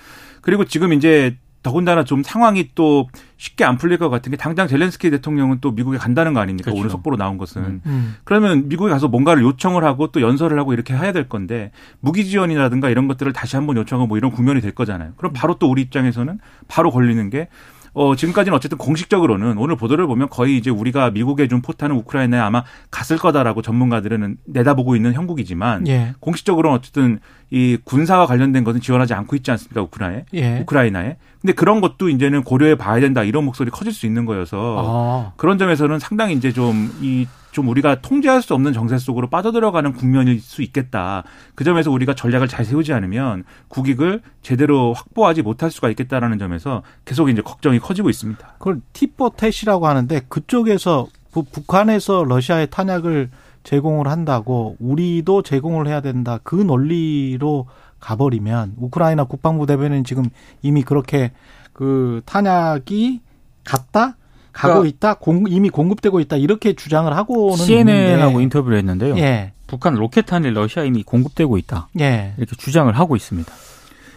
[0.41, 5.09] 그리고 지금 이제 더군다나 좀 상황이 또 쉽게 안 풀릴 것 같은 게 당장 젤렌스키
[5.11, 6.65] 대통령은 또 미국에 간다는 거 아닙니까?
[6.65, 6.79] 그렇죠.
[6.79, 7.61] 오늘 속보로 나온 것은.
[7.61, 7.81] 음.
[7.85, 8.15] 음.
[8.23, 12.89] 그러면 미국에 가서 뭔가를 요청을 하고 또 연설을 하고 이렇게 해야 될 건데 무기 지원이라든가
[12.89, 15.13] 이런 것들을 다시 한번 요청하고 뭐 이런 국면이 될 거잖아요.
[15.17, 17.49] 그럼 바로 또 우리 입장에서는 바로 걸리는 게
[17.93, 22.63] 어, 지금까지는 어쨌든 공식적으로는 오늘 보도를 보면 거의 이제 우리가 미국에 준 포탄은 우크라이나에 아마
[22.91, 26.13] 갔을 거다라고 전문가들은 내다보고 있는 형국이지만 예.
[26.19, 27.19] 공식적으로는 어쨌든
[27.51, 30.59] 이 군사와 관련된 것은 지원하지 않고 있지 않습니까 우크라이나에 예.
[30.61, 35.33] 우크라이나에 근데 그런 것도 이제는 고려해 봐야 된다 이런 목소리 커질 수 있는 거여서 아.
[35.37, 40.39] 그런 점에서는 상당히 이제 좀 이 좀 우리가 통제할 수 없는 정세 속으로 빠져들어가는 국면일
[40.39, 41.23] 수 있겠다.
[41.55, 47.29] 그 점에서 우리가 전략을 잘 세우지 않으면 국익을 제대로 확보하지 못할 수가 있겠다라는 점에서 계속
[47.29, 48.55] 이제 걱정이 커지고 있습니다.
[48.59, 53.29] 그걸 티포 텟이라고 하는데 그쪽에서 북한에서 러시아의 탄약을
[53.63, 56.39] 제공을 한다고 우리도 제공을 해야 된다.
[56.43, 57.67] 그 논리로
[57.99, 60.25] 가버리면 우크라이나 국방부 대변인 지금
[60.61, 61.31] 이미 그렇게
[61.73, 63.21] 그 탄약이
[63.63, 64.15] 갔다
[64.51, 69.17] 가고 그러니까 있다, 공, 이미 공급되고 있다 이렇게 주장을 하고는 CNN하고 인터뷰를 했는데요.
[69.17, 69.53] 예.
[69.67, 71.89] 북한 로켓탄이 러시아 이미 공급되고 있다.
[71.99, 72.33] 예.
[72.37, 73.51] 이렇게 주장을 하고 있습니다.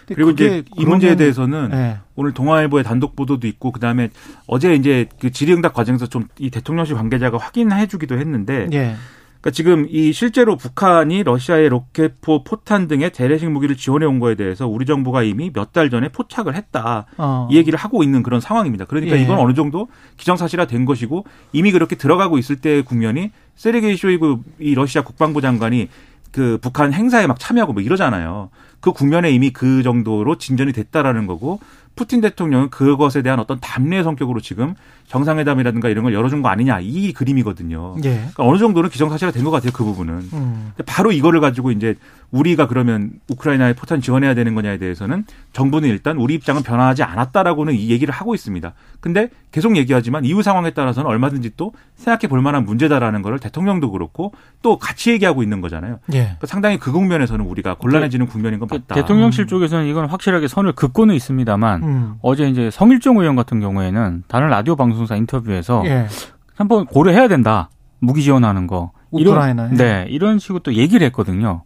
[0.07, 1.99] 그리고 이제 이 문제에 대해서는 예.
[2.17, 4.09] 오늘 동아일보의 단독 보도도 있고 그다음에
[4.47, 8.97] 어제 이제 그 질의응답 과정에서 좀 이 대통령실 관계자가 확인해 주기도 했는데 예.
[9.43, 14.69] 그러니까 지금 이 실제로 북한이 러시아의 로켓포, 포탄 등의 재래식 무기를 지원해 온 거에 대해서
[14.69, 17.07] 우리 정부가 이미 몇 달 전에 포착을 했다.
[17.17, 17.49] 어.
[17.51, 18.85] 이 얘기를 하고 있는 그런 상황입니다.
[18.85, 19.23] 그러니까 예.
[19.23, 24.75] 이건 어느 정도 기정사실화 된 것이고 이미 그렇게 들어가고 있을 때의 국면이 세르게이 쇼이구 이
[24.75, 25.89] 러시아 국방부 장관이
[26.31, 28.51] 그 북한 행사에 막 참여하고 뭐 이러잖아요.
[28.81, 31.61] 그 국면에 이미 그 정도로 진전이 됐다라는 거고
[31.95, 34.75] 푸틴 대통령은 그것에 대한 어떤 담례 성격으로 지금
[35.07, 37.97] 정상회담이라든가 이런 걸 열어준 거 아니냐 이 그림이거든요.
[38.05, 38.15] 예.
[38.17, 40.15] 그러니까 어느 정도는 기정사실화 된 것 같아요 그 부분은.
[40.33, 40.73] 음.
[40.87, 41.97] 바로 이거를 가지고 이제
[42.31, 47.91] 우리가 그러면 우크라이나에 포탄 지원해야 되는 거냐에 대해서는 정부는 일단 우리 입장은 변화하지 않았다라고는 이
[47.91, 48.73] 얘기를 하고 있습니다.
[49.01, 54.33] 근데 계속 얘기하지만 이후 상황에 따라서는 얼마든지 또 생각해 볼 만한 문제다라는 거를 대통령도 그렇고
[54.63, 55.99] 또 같이 얘기하고 있는 거잖아요.
[56.15, 56.19] 예.
[56.23, 58.95] 그러니까 상당히 그 국면에서는 우리가 곤란해지는 국면인 건 맞다.
[58.95, 62.15] 대통령실 쪽에서는 이건 확실하게 선을 긋고는 있습니다만 음.
[62.23, 66.07] 어제 이제 성일종 의원 같은 경우에는 다른 라디오 방 송사 인터뷰에서 예.
[66.55, 67.71] 한번 고려해야 된다.
[67.99, 68.93] 무기 지원하는 거.
[69.11, 69.67] 우크라이나에.
[69.67, 71.63] 이런, 네, 이런 식으로 또 얘기를 했거든요.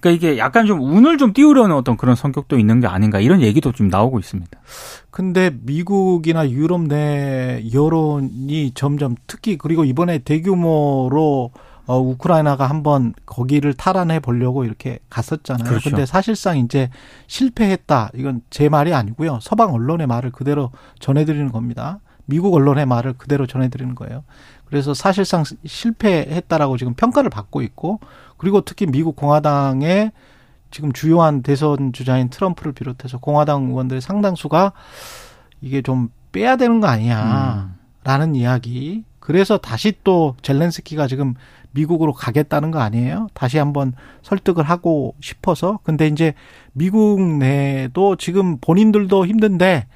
[0.00, 3.72] 그러니까 이게 약간 좀 운을 좀 띄우려는 어떤 그런 성격도 있는 게 아닌가 이런 얘기도
[3.72, 4.58] 좀 나오고 있습니다.
[5.10, 11.50] 근데 미국이나 유럽 내 여론이 점점 특히 그리고 이번에 대규모로
[11.86, 15.66] 어, 우크라이나가 한번 거기를 탈환해 보려고 이렇게 갔었잖아요.
[15.68, 15.88] 그렇죠.
[15.88, 16.90] 근데 사실상 이제
[17.28, 18.10] 실패했다.
[18.14, 19.38] 이건 제 말이 아니고요.
[19.40, 22.00] 서방 언론의 말을 그대로 전해드리는 겁니다.
[22.28, 24.22] 미국 언론의 말을 그대로 전해드리는 거예요.
[24.66, 28.00] 그래서 사실상 실패했다라고 지금 평가를 받고 있고
[28.36, 30.12] 그리고 특히 미국 공화당의
[30.70, 34.72] 지금 주요한 대선 주자인 트럼프를 비롯해서 공화당 의원들의 상당수가
[35.62, 37.70] 이게 좀 빼야 되는 거 아니야라는
[38.20, 38.34] 음.
[38.34, 39.04] 이야기.
[39.20, 41.32] 그래서 다시 또 젤렌스키가 지금
[41.70, 43.28] 미국으로 가겠다는 거 아니에요?
[43.32, 45.78] 다시 한번 설득을 하고 싶어서.
[45.82, 46.34] 근데 이제
[46.74, 49.86] 미국 내도 지금 본인들도 힘든데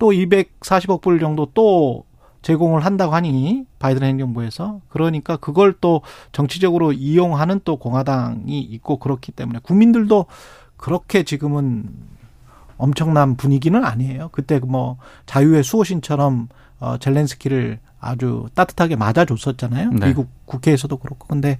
[0.00, 2.04] 또 240억 불 정도 또
[2.42, 6.00] 제공을 한다고 하니 바이든 행정부에서 그러니까 그걸 또
[6.32, 10.26] 정치적으로 이용하는 또 공화당이 있고 그렇기 때문에 국민들도
[10.78, 11.90] 그렇게 지금은
[12.78, 14.30] 엄청난 분위기는 아니에요.
[14.32, 16.48] 그때 뭐 자유의 수호신처럼
[16.80, 19.90] 어 젤렌스키를 아주 따뜻하게 맞아줬었잖아요.
[19.90, 20.06] 네.
[20.06, 21.26] 미국 국회에서도 그렇고.
[21.28, 21.58] 근데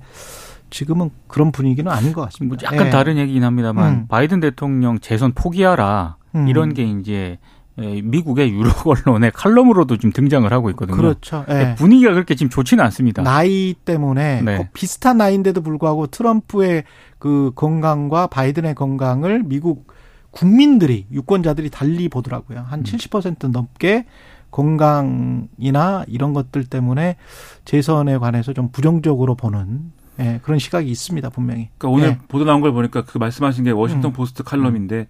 [0.71, 2.57] 지금은 그런 분위기는 아닌 것 같습니다.
[2.57, 2.91] 뭐 약간 네.
[2.91, 4.07] 다른 얘기긴 합니다만 음.
[4.09, 6.49] 바이든 대통령 재선 포기하라 음.
[6.49, 7.39] 이런 게 이제
[7.77, 10.97] 미국의 유럽 언론의 칼럼으로도 지금 등장을 하고 있거든요.
[10.97, 11.45] 그렇죠.
[11.49, 11.75] 네.
[11.77, 13.23] 분위기가 그렇게 지금 좋지는 않습니다.
[13.23, 14.69] 나이 때문에 네.
[14.73, 16.85] 비슷한 나이인데도 불구하고 트럼프의
[17.19, 19.89] 그 건강과 바이든의 건강을 미국
[20.31, 22.65] 국민들이 유권자들이 달리 보더라고요.
[22.69, 23.53] 한 70% 음.
[23.53, 24.07] 넘게
[24.51, 27.17] 건강이나 이런 것들 때문에
[27.65, 31.71] 재선에 관해서 좀 부정적으로 보는 예, 그런 시각이 있습니다, 분명히.
[31.79, 32.27] 그러니까 오늘 예.
[32.29, 34.13] 보도 나온 걸 보니까 그 말씀하신 게 워싱턴 음.
[34.13, 35.07] 포스트 칼럼인데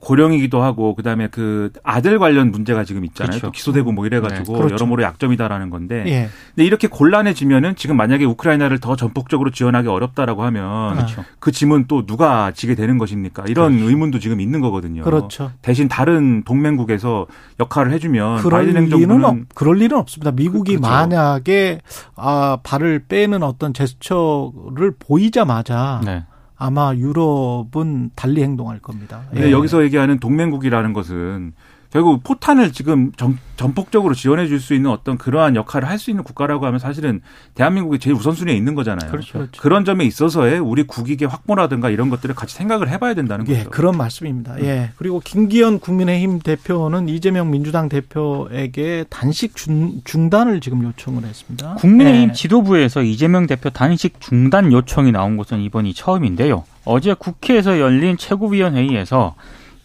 [0.00, 3.30] 고령이기도 하고 그다음에 그 아들 관련 문제가 지금 있잖아요.
[3.30, 3.46] 그렇죠.
[3.46, 4.58] 또 기소되고 뭐 이래가지고 네.
[4.58, 4.74] 그렇죠.
[4.74, 6.04] 여러모로 약점이다라는 건데.
[6.06, 6.28] 예.
[6.54, 11.24] 근데 이렇게 곤란해지면은 지금 만약에 우크라이나를 더 전폭적으로 지원하기 어렵다라고 하면 그렇죠.
[11.38, 13.44] 그 짐은 또 누가 지게 되는 것입니까?
[13.46, 13.88] 이런 그렇죠.
[13.88, 15.02] 의문도 지금 있는 거거든요.
[15.02, 15.52] 그렇죠.
[15.62, 17.26] 대신 다른 동맹국에서
[17.60, 20.32] 역할을 해주면 그럴 바이든 행정부는 없, 그럴 일은 없습니다.
[20.32, 20.90] 미국이 그렇죠.
[20.90, 21.80] 만약에
[22.16, 26.00] 아 발을 빼는 어떤 제스처를 보이자마자.
[26.04, 26.24] 네.
[26.56, 29.22] 아마 유럽은 달리 행동할 겁니다.
[29.36, 29.50] 예.
[29.50, 31.52] 여기서 얘기하는 동맹국이라는 것은
[31.94, 36.24] 결국 포탄을 지금 전, 전폭적으로 지원해 줄 수 있는 어떤 그러한 역할을 할 수 있는
[36.24, 37.20] 국가라고 하면 사실은
[37.54, 39.12] 대한민국이 제일 우선순위에 있는 거잖아요.
[39.12, 39.34] 그렇죠.
[39.34, 39.62] 그렇죠.
[39.62, 43.70] 그런 점에 있어서의 우리 국익의 확보라든가 이런 것들을 같이 생각을 해봐야 된다는 예, 거죠.
[43.70, 44.54] 그런 말씀입니다.
[44.54, 44.64] 음.
[44.64, 44.90] 예.
[44.96, 51.76] 그리고 김기현 국민의힘 대표는 이재명 민주당 대표에게 단식 중, 중단을 지금 요청을 했습니다.
[51.76, 52.32] 국민의힘 예.
[52.32, 56.64] 지도부에서 이재명 대표 단식 중단 요청이 나온 것은 이번이 처음인데요.
[56.84, 59.36] 어제 국회에서 열린 최고위원회의에서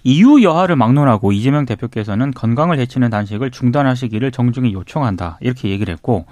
[0.03, 5.37] 이유 여하를 막론하고 이재명 대표께서는 건강을 해치는 단식을 중단하시기를 정중히 요청한다.
[5.41, 6.25] 이렇게 얘기를 했고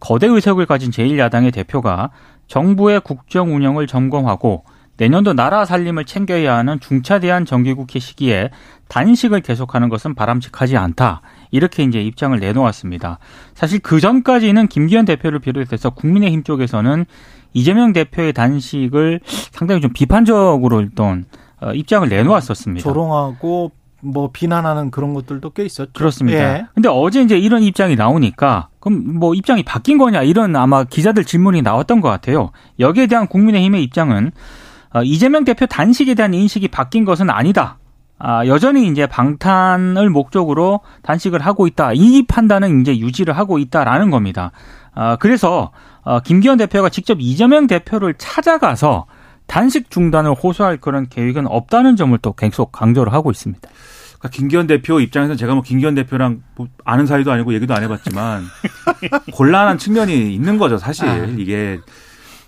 [0.00, 2.10] 거대 의석을 가진 제1야당의 대표가
[2.46, 4.64] 정부의 국정 운영을 점검하고
[4.96, 8.50] 내년도 나라 살림을 챙겨야 하는 중차대한 정기국회 시기에
[8.88, 11.22] 단식을 계속하는 것은 바람직하지 않다.
[11.52, 13.18] 이렇게 이제 입장을 내놓았습니다.
[13.54, 17.06] 사실 그 전까지는 김기현 대표를 비롯해서 국민의힘 쪽에서는
[17.54, 19.20] 이재명 대표의 단식을
[19.52, 22.82] 상당히 좀 비판적으로 일단 어, 입장을 내놓았었습니다.
[22.82, 25.92] 조롱하고 뭐 비난하는 그런 것들도 꽤 있었죠.
[25.92, 26.38] 그렇습니다.
[26.38, 26.66] 예.
[26.74, 31.62] 근데 어제 이제 이런 입장이 나오니까 그럼 뭐 입장이 바뀐 거냐 이런 아마 기자들 질문이
[31.62, 32.52] 나왔던 것 같아요.
[32.78, 34.30] 여기에 대한 국민의힘의 입장은
[34.94, 37.78] 어, 이재명 대표 단식에 대한 인식이 바뀐 것은 아니다.
[38.20, 41.92] 아, 여전히 이제 방탄을 목적으로 단식을 하고 있다.
[41.94, 44.50] 이 판단은 이제 유지를 하고 있다라는 겁니다.
[44.94, 45.70] 아, 그래서
[46.02, 49.06] 어, 김기현 대표가 직접 이재명 대표를 찾아가서
[49.48, 53.68] 단식 중단을 호소할 그런 계획은 없다는 점을 또 계속 강조를 하고 있습니다.
[54.18, 58.44] 그러니까 김기현 대표 입장에서 제가 뭐 김기현 대표랑 뭐 아는 사이도 아니고 얘기도 안 해봤지만
[59.32, 61.24] 곤란한 측면이 있는 거죠 사실 아.
[61.38, 61.78] 이게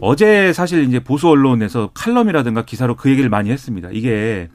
[0.00, 3.88] 어제 사실 이제 보수 언론에서 칼럼이라든가 기사로 그 얘기를 많이 했습니다.
[3.92, 4.48] 이게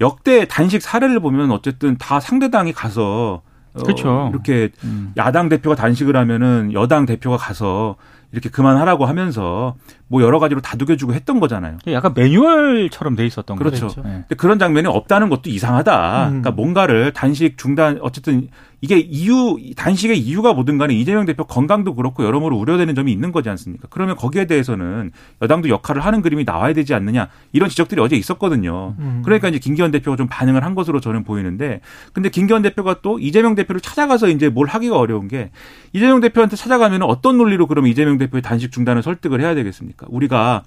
[0.00, 3.42] 역대 단식 사례를 보면 어쨌든 다 상대당이 가서
[3.74, 4.30] 그렇죠.
[4.32, 5.12] 이렇게 음.
[5.16, 7.96] 야당 대표가 단식을 하면은 여당 대표가 가서
[8.30, 11.78] 이렇게 그만하라고 하면서 뭐 여러 가지로 다독여주고 했던 거잖아요.
[11.88, 13.86] 약간 매뉴얼처럼 돼 있었던 그렇죠.
[13.86, 14.02] 거죠.
[14.02, 14.18] 그렇죠.
[14.20, 16.24] 근데 그런 장면이 없다는 것도 이상하다.
[16.24, 16.28] 음.
[16.28, 18.48] 그러니까 뭔가를 단식 중단 어쨌든
[18.80, 23.48] 이게 이유 단식의 이유가 뭐든 간에 이재명 대표 건강도 그렇고 여러모로 우려되는 점이 있는 거지
[23.48, 23.88] 않습니까?
[23.90, 25.10] 그러면 거기에 대해서는
[25.42, 28.94] 여당도 역할을 하는 그림이 나와야 되지 않느냐 이런 지적들이 어제 있었거든요.
[28.98, 29.22] 음.
[29.24, 31.80] 그러니까 이제 김기현 대표가 좀 반응을 한 것으로 저는 보이는데
[32.12, 35.50] 근데 김기현 대표가 또 이재명 대표를 찾아가서 이제 뭘 하기가 어려운 게
[35.92, 40.06] 이재명 대표한테 찾아가면 어떤 논리로 그러면 이재명 대표의 단식 중단을 설득을 해야 되겠습니까?
[40.08, 40.62] 우리가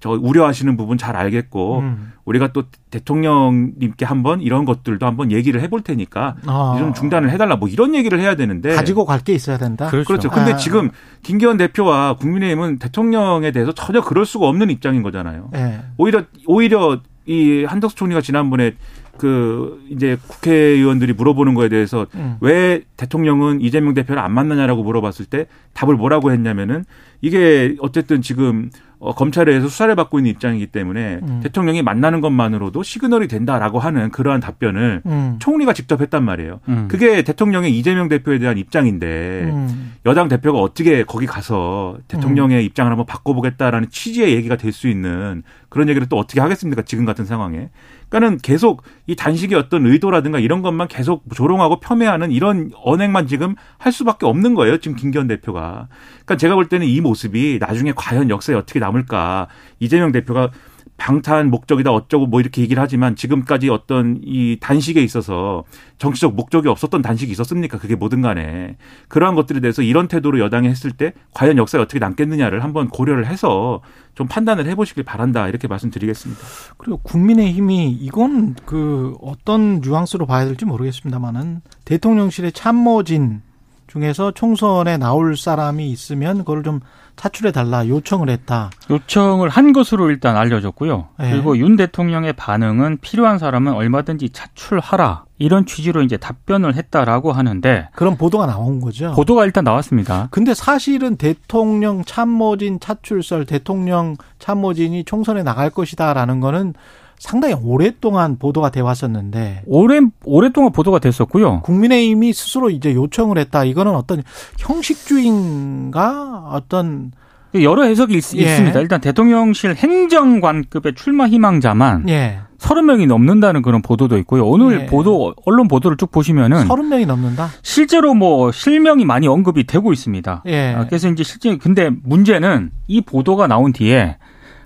[0.00, 2.12] 저 우려하시는 부분 잘 알겠고 음.
[2.26, 6.76] 우리가 또 대통령님께 한번 이런 것들도 한번 얘기를 해볼 테니까 아.
[6.78, 9.88] 좀 중단을 해달라 뭐 이런 얘기를 해야 되는데 가지고 갈 게 있어야 된다.
[9.88, 10.06] 그렇죠.
[10.06, 10.30] 그렇죠.
[10.30, 10.56] 근데 아.
[10.56, 10.90] 지금
[11.22, 15.48] 김기현 대표와 국민의힘은 대통령에 대해서 전혀 그럴 수가 없는 입장인 거잖아요.
[15.52, 15.80] 네.
[15.96, 18.74] 오히려 오히려 이 한덕수 총리가 지난번에
[19.16, 22.36] 그 이제 국회의원들이 물어보는 거에 대해서 음.
[22.40, 26.84] 왜 대통령은 이재명 대표를 안 만나냐라고 물어봤을 때 답을 뭐라고 했냐면은
[27.22, 28.70] 이게 어쨌든 지금
[29.04, 31.40] 어, 검찰에 의해서 수사를 받고 있는 입장이기 때문에 음.
[31.42, 35.36] 대통령이 만나는 것만으로도 시그널이 된다라고 하는 그러한 답변을 음.
[35.40, 36.60] 총리가 직접 했단 말이에요.
[36.68, 36.88] 음.
[36.88, 39.94] 그게 대통령의 이재명 대표에 대한 입장인데 음.
[40.06, 42.64] 여당 대표가 어떻게 거기 가서 대통령의 음.
[42.64, 46.82] 입장을 한번 바꿔보겠다라는 취지의 얘기가 될 수 있는 그런 얘기를 또 어떻게 하겠습니까?
[46.82, 47.70] 지금 같은 상황에.
[48.14, 53.92] 그러니까는 계속 이 단식의 어떤 의도라든가 이런 것만 계속 조롱하고 폄훼하는 이런 언행만 지금 할
[53.92, 54.78] 수밖에 없는 거예요.
[54.78, 55.88] 지금 김기현 대표가.
[56.24, 59.48] 그러니까 제가 볼 때는 이 모습이 나중에 과연 역사에 어떻게 남을까.
[59.80, 60.50] 이재명 대표가
[60.96, 65.64] 방탄 목적이다 어쩌고 뭐 이렇게 얘기를 하지만 지금까지 어떤 이 단식에 있어서
[65.98, 67.78] 정치적 목적이 없었던 단식이 있었습니까?
[67.78, 68.76] 그게 뭐든 간에
[69.08, 73.80] 그러한 것들에 대해서 이런 태도로 여당이 했을 때 과연 역사에 어떻게 남겠느냐를 한번 고려를 해서
[74.14, 76.40] 좀 판단을 해보시길 바란다 이렇게 말씀드리겠습니다.
[76.76, 83.42] 그리고 국민의힘이 이건 그 어떤 뉘앙스로 봐야 될지 모르겠습니다만은 대통령실의 참모진
[83.88, 86.80] 중에서 총선에 나올 사람이 있으면 그걸 좀
[87.16, 88.70] 차출해 달라 요청을 했다.
[88.90, 91.08] 요청을 한 것으로 일단 알려졌고요.
[91.18, 91.30] 네.
[91.30, 98.16] 그리고 윤 대통령의 반응은 필요한 사람은 얼마든지 차출하라 이런 취지로 이제 답변을 했다라고 하는데 그런
[98.16, 99.12] 보도가 나온 거죠.
[99.12, 100.28] 보도가 일단 나왔습니다.
[100.30, 106.74] 근데 사실은 대통령 참모진 차출설 대통령 참모진이 총선에 나갈 것이다라는 거는
[107.18, 111.60] 상당히 오랫동안 보도가 돼 왔었는데 오래 오랫동안 보도가 됐었고요.
[111.62, 113.64] 국민의힘이 스스로 이제 요청을 했다.
[113.64, 114.22] 이거는 어떤
[114.58, 117.12] 형식주의인가 어떤
[117.54, 118.56] 여러 해석이 있, 예.
[118.56, 122.40] 습니다 일단 대통령실 행정관급의 출마 희망자만 예.
[122.58, 124.46] 30명이 넘는다는 그런 보도도 있고요.
[124.46, 124.86] 오늘 예.
[124.86, 127.48] 보도 언론 보도를 쭉 보시면은 30명이 넘는다.
[127.62, 130.42] 실제로 뭐 실명이 많이 언급이 되고 있습니다.
[130.46, 130.74] 예.
[130.74, 134.16] 아, 그래서 이제 실제 근데 문제는 이 보도가 나온 뒤에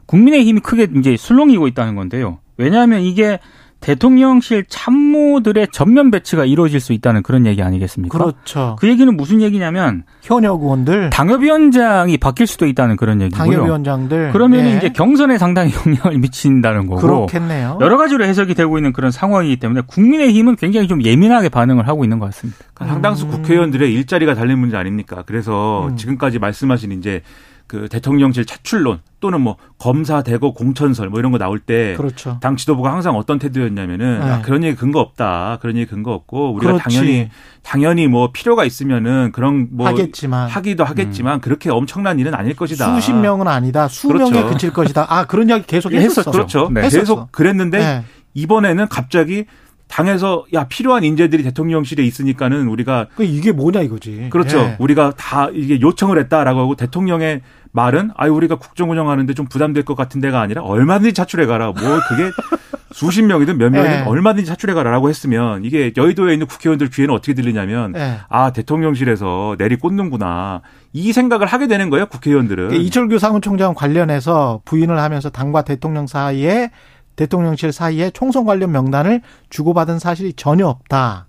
[0.08, 2.38] 국민의힘이 크게 이제 술렁이고 있다는 건데요.
[2.56, 3.38] 왜냐하면 이게
[3.80, 8.18] 대통령실 참모들의 전면 배치가 이루어질 수 있다는 그런 얘기 아니겠습니까?
[8.18, 8.76] 그렇죠.
[8.80, 13.44] 그 얘기는 무슨 얘기냐면 현역 의원들 당협위원장이 바뀔 수도 있다는 그런 얘기고요.
[13.44, 14.76] 당협위원장들 그러면 예.
[14.76, 17.78] 이제 경선에 상당히 영향을 미친다는 거고 그렇겠네요.
[17.80, 22.18] 여러 가지로 해석이 되고 있는 그런 상황이기 때문에 국민의힘은 굉장히 좀 예민하게 반응을 하고 있는
[22.18, 22.58] 것 같습니다.
[22.78, 23.30] 상당수 음.
[23.30, 25.22] 국회의원들의 일자리가 달린 문제 아닙니까?
[25.24, 25.96] 그래서 음.
[25.96, 27.22] 지금까지 말씀하신 이제
[27.68, 32.38] 그 대통령실 차출론 또는 뭐 검사 대거 공천설 뭐 이런 거 나올 때 그렇죠.
[32.40, 34.24] 당 지도부가 항상 어떤 태도였냐면은 네.
[34.24, 36.84] 아, 그런 얘기 근거 없다 그런 얘기 근거 없고 우리가 그렇지.
[36.96, 37.30] 당연히
[37.62, 41.40] 당연히 뭐 필요가 있으면은 그런 뭐 하겠지만 하기도 하겠지만 음.
[41.40, 44.48] 그렇게 엄청난 일은 아닐 것이다 수십 명은 아니다 수명에 그렇죠.
[44.48, 46.88] 그칠 것이다 아 그런 이야기 계속 했었죠 그렇죠 네.
[46.88, 48.04] 계속 그랬는데 네.
[48.32, 49.44] 이번에는 갑자기
[49.88, 54.28] 당에서 야 필요한 인재들이 대통령실에 있으니까는 우리가 그 이게 뭐냐 이거지.
[54.30, 54.58] 그렇죠.
[54.58, 54.76] 예.
[54.78, 57.40] 우리가 다 이게 요청을 했다라고 하고 대통령의
[57.72, 61.72] 말은 아유 우리가 국정 운영하는데 좀 부담될 것 같은 데가 아니라 얼마든지 차출해 가라.
[61.72, 62.30] 뭐 그게
[62.92, 64.04] 수십 명이든 몇 명이든 네.
[64.04, 68.18] 얼마든지 차출해 가라라고 했으면 이게 여의도에 있는 국회의원들 귀에는 어떻게 들리냐면 네.
[68.28, 72.72] 아 대통령실에서 내리 꽂는구나 이 생각을 하게 되는 거예요 국회의원들은.
[72.72, 76.70] 이철규 사무총장 관련해서 부인을 하면서 당과 대통령 사이에
[77.18, 81.26] 대통령실 사이에 총선 관련 명단을 주고받은 사실이 전혀 없다.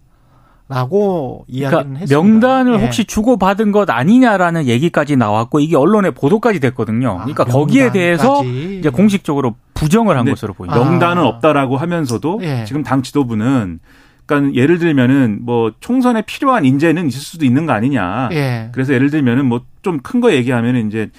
[0.72, 2.22] 라고 이야기는 그러니까 했습니다.
[2.22, 2.84] 명단을 예.
[2.86, 7.10] 혹시 주고받은 것 아니냐라는 얘기까지 나왔고 이게 언론에 보도까지 됐거든요.
[7.10, 10.80] 아, 그러니까 거기에 대해서 이제 공식적으로 부정을 한 것으로 보입니다.
[10.80, 11.26] 명단은 아.
[11.26, 12.66] 없다라고 하면서도 예.
[12.66, 13.80] 지금 당 지도부는
[14.28, 18.30] 그러니까 예를 들면은 뭐 총선에 필요한 인재는 있을 수도 있는 거 아니냐.
[18.34, 18.70] 예.
[18.72, 21.10] 그래서 예를 들면은 뭐 좀 큰 거 얘기하면은 이제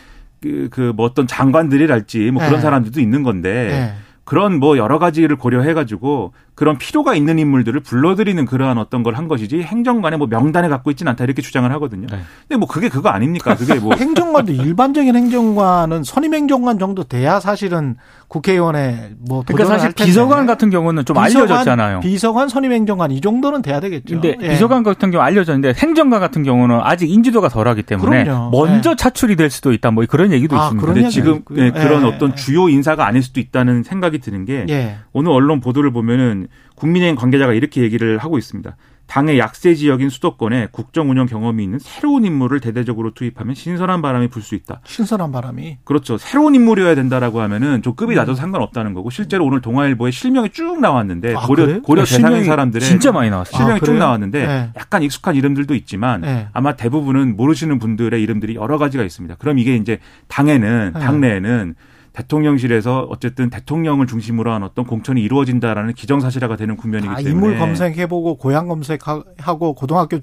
[0.40, 2.62] 그, 그, 뭐 어떤 장관들이랄지 뭐 그런 예.
[2.62, 4.09] 사람들도 있는 건데 예.
[4.30, 9.62] 그런 뭐 여러 가지를 고려해가지고 그런 필요가 있는 인물들을 불러들이는 그러한 어떤 걸 한 것이지
[9.62, 12.06] 행정관의 뭐 명단에 갖고 있지는 않다 이렇게 주장을 하거든요.
[12.06, 12.18] 네.
[12.46, 13.56] 근데 뭐 그게 그거 아닙니까?
[13.56, 17.96] 그게 뭐 행정관도 일반적인 행정관은 선임 행정관 정도 돼야 사실은
[18.28, 22.00] 국회의원에 뭐 그러니까 사실 비서관 같은 경우는 좀 비서관, 알려졌잖아요.
[22.00, 24.20] 비서관 선임 행정관 이 정도는 돼야 되겠죠.
[24.20, 24.50] 근데 예.
[24.50, 28.50] 비서관 같은 경우 알려졌는데 행정관 같은 경우는 아직 인지도가 덜하기 때문에 그럼요.
[28.50, 28.94] 먼저 예.
[28.96, 29.90] 차출이 될 수도 있다.
[29.90, 30.86] 뭐 그런 얘기도 아, 있습니다.
[30.92, 32.06] 근데 지금 예, 그런 예.
[32.06, 34.98] 어떤 주요 인사가 아닐 수도 있다는 생각이 드는 게 예.
[35.12, 36.46] 오늘 언론 보도를 보면은
[36.76, 38.76] 국민의힘 관계자가 이렇게 얘기를 하고 있습니다.
[39.06, 44.40] 당의 약세 지역인 수도권에 국정 운영 경험이 있는 새로운 인물을 대대적으로 투입하면 신선한 바람이 불
[44.40, 44.82] 수 있다.
[44.84, 45.78] 신선한 바람이.
[45.82, 46.16] 그렇죠.
[46.16, 48.36] 새로운 인물이어야 된다라고 하면은 좀 급이 낮아도 음.
[48.36, 51.80] 상관없다는 거고 실제로 오늘 동아일보에 실명이 쭉 나왔는데 아, 고려 그래?
[51.82, 53.56] 고려 아, 대상인 사람들의 진짜 많이 나왔어요.
[53.56, 54.70] 실명이 아, 쭉 나왔는데 네.
[54.76, 56.46] 약간 익숙한 이름들도 있지만 네.
[56.52, 59.34] 아마 대부분은 모르시는 분들의 이름들이 여러 가지가 있습니다.
[59.40, 61.00] 그럼 이게 이제 당에는 네.
[61.00, 61.74] 당내에는
[62.12, 68.68] 대통령실에서 어쨌든 대통령을 중심으로 한 어떤 공천이 이루어진다라는 기정사실화가 되는 국면이기 때문에 인물 검색해보고 고향
[68.68, 70.18] 검색하고 고등학교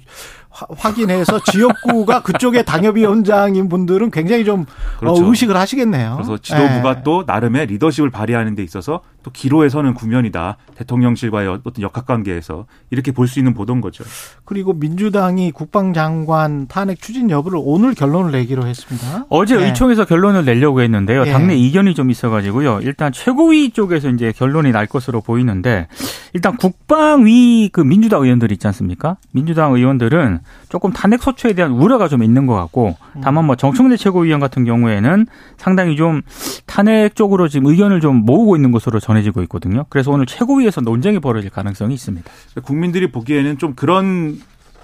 [0.49, 5.23] 확인해서 지역구가 그쪽에 당협위원장인 분들은 굉장히 좀 어, 그렇죠.
[5.25, 6.15] 어, 의식을 하시겠네요.
[6.15, 7.01] 그래서 지도부가 네.
[7.03, 10.57] 또 나름의 리더십을 발휘하는 데 있어서 또 기로에 서는 국면이다.
[10.75, 14.05] 대통령실과의 어떤 역학관계에서 이렇게 볼 수 있는 보도인 거죠.
[14.45, 19.25] 그리고 민주당이 국방장관 탄핵 추진 여부를 오늘 결론을 내기로 했습니다.
[19.29, 19.65] 어제 네.
[19.65, 21.25] 의총에서 결론을 내려고 했는데요.
[21.25, 21.31] 네.
[21.33, 22.79] 당내 이견이 좀 있어가지고요.
[22.83, 25.87] 일단 최고위 쪽에서 이제 결론이 날 것으로 보이는데
[26.33, 29.17] 일단 국방위 그 민주당 의원들 있지 않습니까?
[29.31, 30.36] 민주당 의원들은
[30.69, 35.25] 조금 탄핵 소추에 대한 우려가 좀 있는 것 같고 다만 뭐 정청래 최고위원 같은 경우에는
[35.57, 36.21] 상당히 좀
[36.65, 39.85] 탄핵 쪽으로 지금 의견을 좀 모으고 있는 것으로 전해지고 있거든요.
[39.89, 42.29] 그래서 오늘 최고위에서 논쟁이 벌어질 가능성이 있습니다.
[42.63, 44.39] 국민들이 보기에는 좀 그런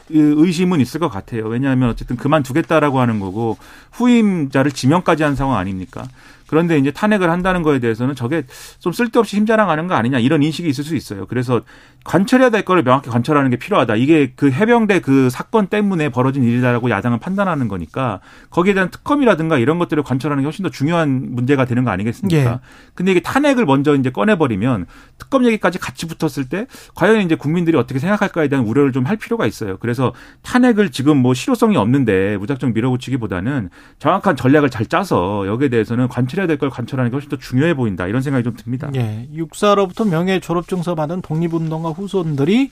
[0.10, 1.46] 의심은 있을 것 같아요.
[1.48, 3.58] 왜냐하면 어쨌든 그만두겠다라고 하는 거고
[3.92, 6.04] 후임자를 지명까지 한 상황 아닙니까?
[6.48, 8.44] 그런데 이제 탄핵을 한다는 거에 대해서는 저게
[8.80, 11.26] 좀 쓸데없이 힘자랑하는 거 아니냐 이런 인식이 있을 수 있어요.
[11.26, 11.62] 그래서
[12.04, 13.96] 관철해야 될 거를 명확히 관철하는 게 필요하다.
[13.96, 19.80] 이게 그 해병대 그 사건 때문에 벌어진 일이다라고 야당은 판단하는 거니까 거기에 대한 특검이라든가 이런
[19.80, 22.38] 것들을 관철하는 게 훨씬 더 중요한 문제가 되는 거 아니겠습니까?
[22.52, 22.60] 예.
[22.94, 24.86] 근데 이게 탄핵을 먼저 이제 꺼내버리면
[25.18, 29.46] 특검 얘기까지 같이 붙었을 때 과연 이제 국민들이 어떻게 생각할까에 대한 우려를 좀 할 필요가
[29.46, 29.76] 있어요.
[29.82, 30.13] 그래서
[30.44, 36.58] 탄핵을 지금 뭐 실효성이 없는데 무작정 밀어붙이기보다는 정확한 전략을 잘 짜서 여기에 대해서는 관철해야 될
[36.58, 38.08] 걸 관철하는 게 훨씬 더 중요해 보인다.
[38.08, 38.89] 이런 생각이 좀 듭니다.
[38.96, 39.28] 예.
[39.34, 42.72] 육사로부터 명예 졸업증서 받은 독립운동가 후손들이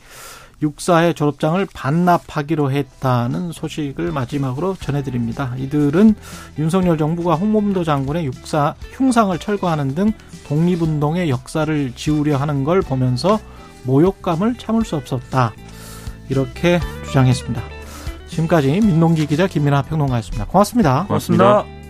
[0.61, 5.55] 육사의 졸업장을 반납하기로 했다는 소식을 마지막으로 전해드립니다.
[5.57, 6.15] 이들은
[6.59, 10.11] 윤석열 정부가 홍범도 장군의 육사 흉상을 철거하는 등
[10.47, 13.39] 독립운동의 역사를 지우려 하는 걸 보면서
[13.83, 15.53] 모욕감을 참을 수 없었다.
[16.29, 17.61] 이렇게 주장했습니다.
[18.27, 20.45] 지금까지 민동기 기자 김민아 평론가였습니다.
[20.45, 21.05] 고맙습니다.
[21.07, 21.45] 고맙습니다.
[21.45, 21.80] 고맙습니다.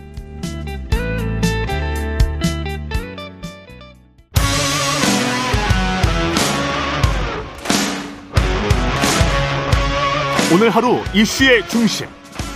[10.54, 12.06] 오늘 하루 이슈의 중심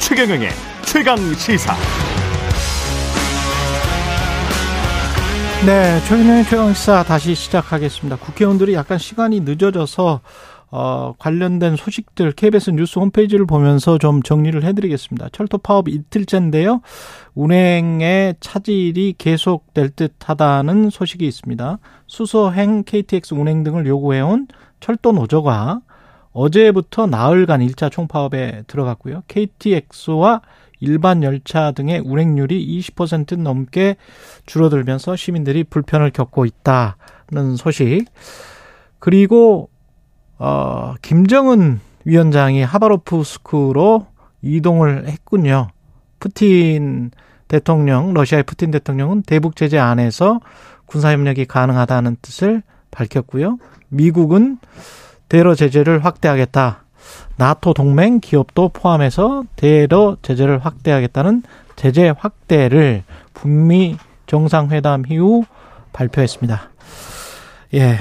[0.01, 0.51] 최경영의
[0.85, 1.73] 최강 시사.
[5.65, 8.17] 네, 최경영의 최강 시사 다시 시작하겠습니다.
[8.17, 10.21] 국회의원들이 약간 시간이 늦어져서
[10.73, 15.31] 어, 관련된 소식들 KBS 뉴스 홈페이지를 보면서 좀 정리를 해드리겠습니다.
[15.33, 16.83] 철도 파업 이틀째인데요.
[17.35, 21.79] 운행의 차질이 계속될 듯하다는 소식이 있습니다.
[22.07, 24.49] 수소행 KTX 운행 등을 요구해온
[24.81, 25.81] 철도 노조가
[26.37, 29.23] 어제부터 나흘간 1차 총파업에 들어갔고요.
[29.27, 30.43] KTX와
[30.81, 33.97] 일반 열차 등의 운행률이 20% 넘게
[34.45, 38.05] 줄어들면서 시민들이 불편을 겪고 있다는 소식.
[38.99, 39.71] 그리고
[40.39, 44.07] 어, 김정은 위원장이 하바로프스크로
[44.43, 45.69] 이동을 했군요.
[46.21, 47.13] 푸틴
[47.49, 50.41] 대통령, 러시아의 푸틴 대통령은 대북 제재 안에서
[50.85, 53.57] 군사 협력이 가능하다는 뜻을 밝혔고요.
[53.89, 54.59] 미국은
[55.29, 56.85] 대러 제재를 확대하겠다.
[57.37, 61.43] 나토 동맹 기업도 포함해서 대러 제재를 확대하겠다는
[61.77, 63.03] 제재 확대를
[63.35, 63.97] 북미
[64.27, 65.45] 정상회담 이후
[65.93, 66.71] 발표했습니다.
[67.75, 67.97] 예.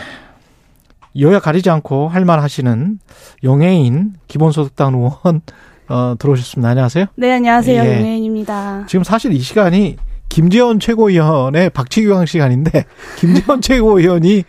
[1.20, 3.00] 여야 가리지 않고 할 말 하시는
[3.44, 5.42] 용해인 기본소득당 의원
[5.88, 6.70] 어, 들어오셨습니다.
[6.70, 7.06] 안녕하세요.
[7.16, 7.84] 네, 안녕하세요.
[7.84, 7.98] 예.
[7.98, 8.86] 용해인입니다.
[8.88, 9.98] 지금 사실 이 시간이
[10.30, 12.86] 김재원 최고위원의 박치기왕 시간인데
[13.18, 14.44] 김재원 최고위원이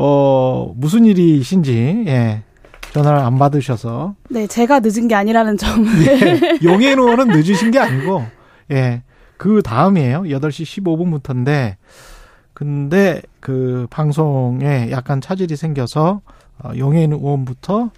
[0.00, 2.44] 어 무슨 일이신지 예.
[2.92, 8.24] 전화를 안 받으셔서 네, 제가 늦은 게 아니라는 점을 예, 의원은 늦으신 게 아니고
[8.70, 9.02] 예.
[9.36, 10.22] 그 다음이에요.
[10.22, 11.74] 8시 15분부터인데
[12.54, 16.20] 근데 그 방송에 약간 차질이 생겨서
[16.62, 17.90] 어, 용해인 의원부터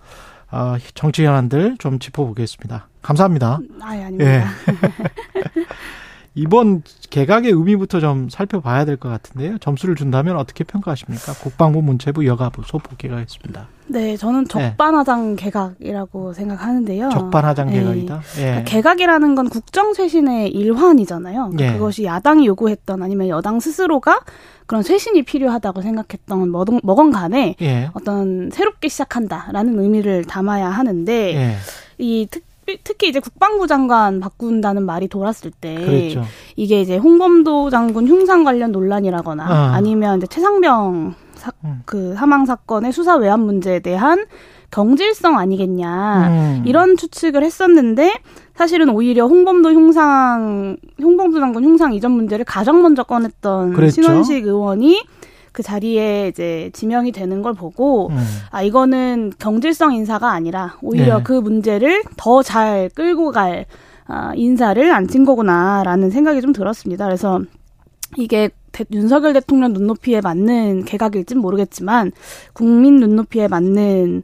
[0.53, 2.89] 어, 정치 현안들 좀 짚어보겠습니다.
[3.03, 3.59] 감사합니다.
[3.83, 4.25] 아, 아닙니다.
[4.25, 4.45] 예.
[6.35, 9.59] 이번 개각의 의미부터 좀 살펴봐야 될 것 같은데요.
[9.59, 11.33] 점수를 준다면 어떻게 평가하십니까?
[11.35, 13.67] 국방부, 문체부, 여가부 소폭 개각했습니다.
[13.89, 14.49] 네, 저는 네.
[14.49, 15.43] 적반하장 네.
[15.43, 17.11] 개각이라고 생각하는데요.
[17.11, 17.81] 적반하장 네.
[17.81, 18.21] 개각이다.
[18.39, 18.43] 예.
[18.43, 21.51] 그러니까 개각이라는 건 국정 쇄신의 일환이잖아요.
[21.51, 21.73] 그러니까 예.
[21.79, 24.21] 그것이 야당이 요구했던 아니면 여당 스스로가
[24.67, 27.91] 그런 쇄신이 필요하다고 생각했던 뭐건 간에 예.
[27.95, 31.57] 어떤 새롭게 시작한다라는 의미를 담아야 하는데 예.
[31.99, 32.45] 이 특,
[32.85, 36.25] 특히 이제 국방부 장관 바꾼다는 말이 돌았을 때 그랬죠.
[36.57, 39.73] 이게 이제 홍범도 장군 흉상 관련 논란이라거나 아.
[39.75, 41.83] 아니면 이제 최상병 사, 음.
[41.87, 44.27] 그 사망 사건의 수사 외환 문제에 대한
[44.71, 46.63] 경질성 아니겠냐 음.
[46.65, 48.21] 이런 추측을 했었는데
[48.55, 54.03] 사실은 오히려 홍범도 흉상 홍범도 장군 흉상 이전 문제를 가장 먼저 꺼냈던 그랬죠?
[54.03, 55.03] 신원식 의원이
[55.53, 58.19] 그 자리에 이제 지명이 되는 걸 보고 음.
[58.51, 61.23] 아 이거는 경질성 인사가 아니라 오히려 네.
[61.25, 63.67] 그 문제를 더 잘 끌고 갈
[64.07, 67.05] 아, 인사를 앉힌 거구나라는 생각이 좀 들었습니다.
[67.05, 67.41] 그래서
[68.17, 72.11] 이게 대, 윤석열 대통령 눈높이에 맞는 개각일진 모르겠지만
[72.53, 74.23] 국민 눈높이에 맞는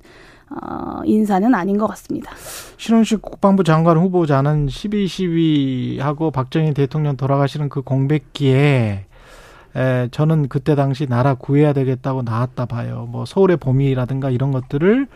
[0.50, 2.32] 어, 인사는 아닌 것 같습니다.
[2.76, 9.06] 신원식 국방부 장관 후보자는 12.12하고 박정희 대통령 돌아가시는 그 공백기에
[9.76, 13.06] 에, 저는 그때 당시 나라 구해야 되겠다고 나왔다 봐요.
[13.10, 15.06] 뭐 서울의 봄이라든가 이런 것들을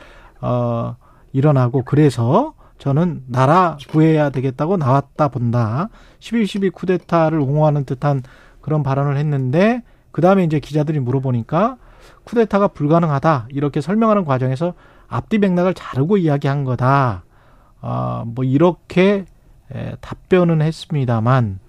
[0.43, 0.97] 어
[1.33, 5.89] 일어나고 그래서 저는 나라 구해야 되겠다고 나왔다 본다.
[6.19, 8.23] 11.12 쿠데타를 옹호하는 듯한
[8.61, 9.83] 그런 발언을 했는데
[10.13, 11.77] 그 다음에 이제 기자들이 물어보니까
[12.25, 14.75] 쿠데타가 불가능하다 이렇게 설명하는 과정에서
[15.09, 17.25] 앞뒤 맥락을 자르고 이야기한 거다.
[17.81, 19.25] 어, 뭐 이렇게
[19.73, 21.61] 에, 답변은 했습니다만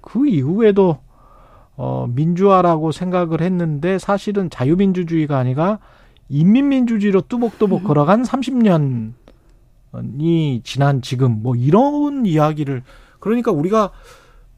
[0.00, 0.98] 그 이후에도
[1.82, 5.78] 어, 민주화라고 생각을 했는데 사실은 자유민주주의가 아니라
[6.28, 9.12] 인민민주주의로 뚜벅뚜벅 걸어간 30년이
[10.62, 12.82] 지난 지금 뭐 이런 이야기를
[13.18, 13.92] 그러니까 우리가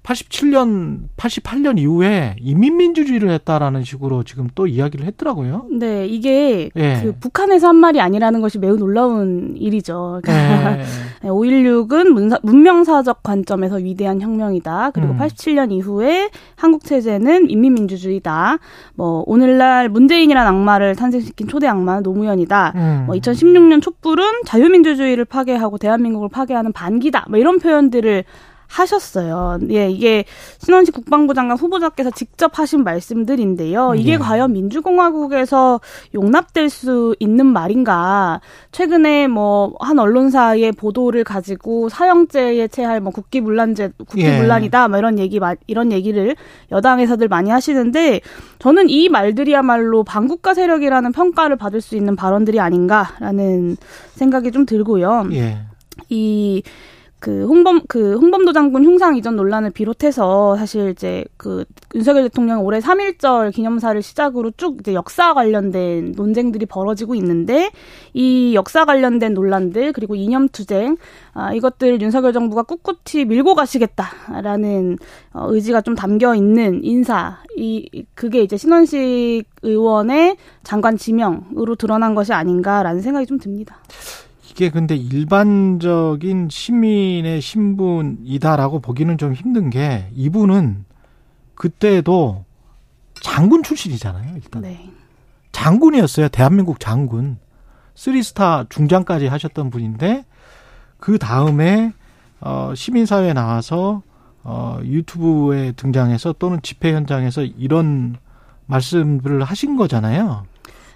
[0.02, 5.66] 87년, 88년 이후에 인민민주주의를 했다라는 식으로 지금 또 이야기를 했더라고요.
[5.70, 7.00] 네, 이게 예.
[7.02, 10.20] 그 북한에서 한 말이 아니라는 것이 매우 놀라운 일이죠.
[10.22, 10.82] 그러니까 예.
[11.22, 14.90] 5.16은 문사, 문명사적 관점에서 위대한 혁명이다.
[14.90, 15.18] 그리고 음.
[15.18, 18.58] 87년 이후에 한국 체제는 인민민주주의다.
[18.94, 22.72] 뭐 오늘날 문재인이란 악마를 탄생시킨 초대 악마는 노무현이다.
[22.74, 23.04] 음.
[23.06, 27.26] 뭐 2016년 촛불은 자유민주주의를 파괴하고 대한민국을 파괴하는 반기다.
[27.28, 28.24] 뭐 이런 표현들을
[28.72, 29.58] 하셨어요.
[29.70, 30.24] 예, 이게
[30.58, 33.94] 신원식 국방부 장관 후보자께서 직접 하신 말씀들인데요.
[33.94, 34.18] 이게 네.
[34.18, 35.80] 과연 민주공화국에서
[36.14, 38.40] 용납될 수 있는 말인가?
[38.72, 44.88] 최근에 뭐 한 언론사의 보도를 가지고 사형죄에 체할 뭐 국기문란죄, 국기문란이다, 예.
[44.88, 46.36] 뭐 이런 얘기 이런 얘기를
[46.70, 48.20] 여당에서들 많이 하시는데
[48.58, 53.76] 저는 이 말들이야말로 반국가 세력이라는 평가를 받을 수 있는 발언들이 아닌가라는
[54.14, 55.28] 생각이 좀 들고요.
[55.32, 55.58] 예.
[56.08, 56.62] 이
[57.22, 61.64] 그 홍범 그 홍범도 장군 흉상 이전 논란을 비롯해서 사실 이제 그
[61.94, 67.70] 윤석열 대통령 올해 3.1절 기념사를 시작으로 쭉 이제 역사 관련된 논쟁들이 벌어지고 있는데
[68.12, 70.96] 이 역사 관련된 논란들 그리고 이념 투쟁
[71.32, 74.98] 아 이것들 윤석열 정부가 꿋꿋이 밀고 가시겠다라는
[75.32, 82.32] 어, 의지가 좀 담겨 있는 인사 이 그게 이제 신원식 의원의 장관 지명으로 드러난 것이
[82.32, 83.78] 아닌가라는 생각이 좀 듭니다.
[84.52, 90.84] 이게 근데 일반적인 시민의 신분이다라고 보기는 좀 힘든 게 이분은
[91.54, 92.44] 그때도
[93.14, 94.34] 장군 출신이잖아요.
[94.36, 94.90] 일단 네.
[95.52, 96.28] 장군이었어요.
[96.28, 97.38] 대한민국 장군.
[97.94, 100.24] 쓰리스타 중장까지 하셨던 분인데
[100.98, 101.92] 그 다음에
[102.40, 104.02] 어 시민사회에 나와서
[104.42, 108.16] 어 유튜브에 등장해서 또는 집회 현장에서 이런
[108.66, 110.44] 말씀을 하신 거잖아요.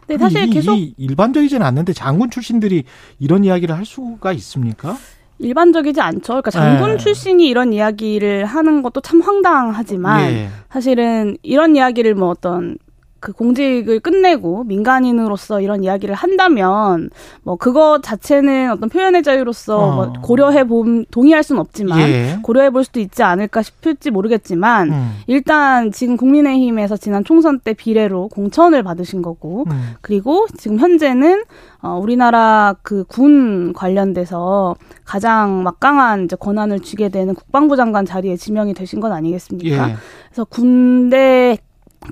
[0.09, 2.85] 네, 사실 이, 계속 이 일반적이지는 않는데 장군 출신들이
[3.19, 4.97] 이런 이야기를 할 수가 있습니까?
[5.39, 6.27] 일반적이지 않죠.
[6.35, 6.97] 그러니까 장군 네.
[6.97, 10.49] 출신이 이런 이야기를 하는 것도 참 황당하지만 예.
[10.71, 12.79] 사실은 이런 이야기를 뭐 어떤
[13.19, 17.11] 그 공직을 끝내고 민간인으로서 이런 이야기를 한다면
[17.43, 19.95] 뭐 그거 자체는 어떤 표현의 자유로서 어.
[19.95, 22.39] 뭐 고려해 봄 동의할 수는 없지만 예.
[22.43, 25.13] 고려해 볼 수도 있지 않을까 싶을지 모르겠지만 음.
[25.27, 29.95] 일단 지금 국민의힘에서 지난 총선 때 비례로 공천을 받으신 거고 음.
[30.01, 31.45] 그리고 지금 현재는
[31.83, 38.75] 어 우리나라 그 군 관련돼서 가장 막강한 이제 권한을 쥐게 되는 국방부 장관 자리에 지명이
[38.75, 39.91] 되신 건 아니겠습니까?
[39.91, 39.97] 예.
[40.29, 41.57] 그래서 군대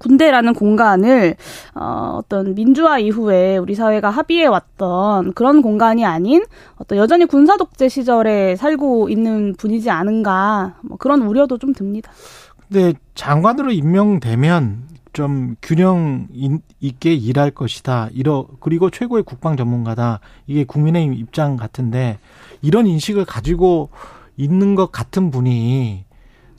[0.01, 1.37] 군대라는 공간을
[1.75, 6.45] 어, 어떤 민주화 이후에 우리 사회가 합의해 왔던 그런 공간이 아닌
[6.77, 12.11] 어떤 여전히 군사 독재 시절에 살고 있는 분이지 않은가 뭐 그런 우려도 좀 듭니다.
[12.69, 16.27] 근데 장관으로 임명되면 좀 균형
[16.81, 18.09] 있게 일할 것이다.
[18.13, 20.21] 이러 그리고 최고의 국방 전문가다.
[20.47, 22.19] 이게 국민의힘 입장 같은데
[22.61, 23.91] 이런 인식을 가지고
[24.37, 26.04] 있는 것 같은 분이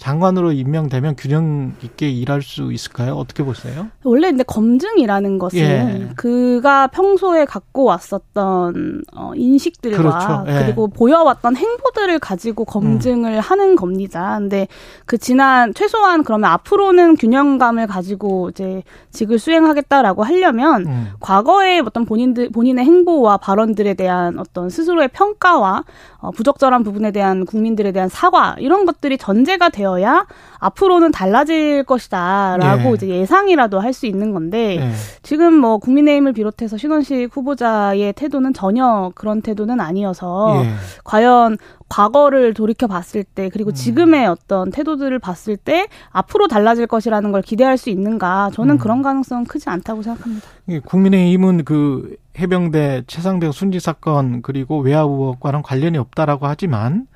[0.06, 3.16] 장관으로 임명되면 균형 있게 일할 수 있을까요?
[3.16, 3.88] 어떻게 보세요?
[4.04, 6.10] 원래 근데 검증이라는 것은 예.
[6.16, 10.46] 그가 평소에 갖고 왔었던 어, 인식들과 그렇죠.
[10.48, 10.64] 예.
[10.64, 13.40] 그리고 보여왔던 행보들을 가지고 검증을 음.
[13.40, 14.36] 하는 겁니다.
[14.38, 14.68] 근데
[15.08, 21.08] 그 지난 최소한 그러면 앞으로는 균형감을 가지고 이제 직을 수행하겠다라고 하려면 음.
[21.20, 25.84] 과거의 어떤 본인들 본인의 행보와 발언들에 대한 어떤 스스로의 평가와
[26.26, 30.26] 어, 부적절한 부분에 대한 국민들에 대한 사과 이런 것들이 전제가 되어야
[30.60, 32.94] 앞으로는 달라질 것이다라고 예.
[32.94, 34.92] 이제 예상이라도 할 수 있는 건데 예.
[35.24, 40.70] 지금 뭐 국민의힘을 비롯해서 신원식 후보자의 태도는 전혀 그런 태도는 아니어서 예.
[41.06, 41.58] 과연
[41.88, 43.74] 과거를 돌이켜 봤을 때 그리고 음.
[43.74, 48.80] 지금의 어떤 태도들을 봤을 때 앞으로 달라질 것이라는 걸 기대할 수 있는가 저는 음.
[48.80, 50.46] 그런 가능성은 크지 않다고 생각합니다.
[50.86, 57.08] 국민의힘은 그 해병대 최상병 순직 사건 그리고 외화 의혹과는 관련이 없다라고 하지만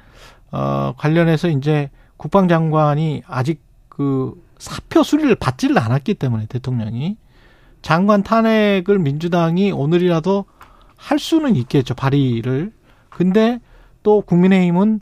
[0.51, 7.17] 어 관련해서 이제 국방장관이 아직 그 사표 수리를 받지를 않았기 때문에 대통령이.
[7.81, 10.45] 장관 탄핵을 민주당이 오늘이라도
[10.97, 12.73] 할 수는 있겠죠 발의를.
[13.09, 13.59] 근데
[14.03, 14.99] 또 국민의힘은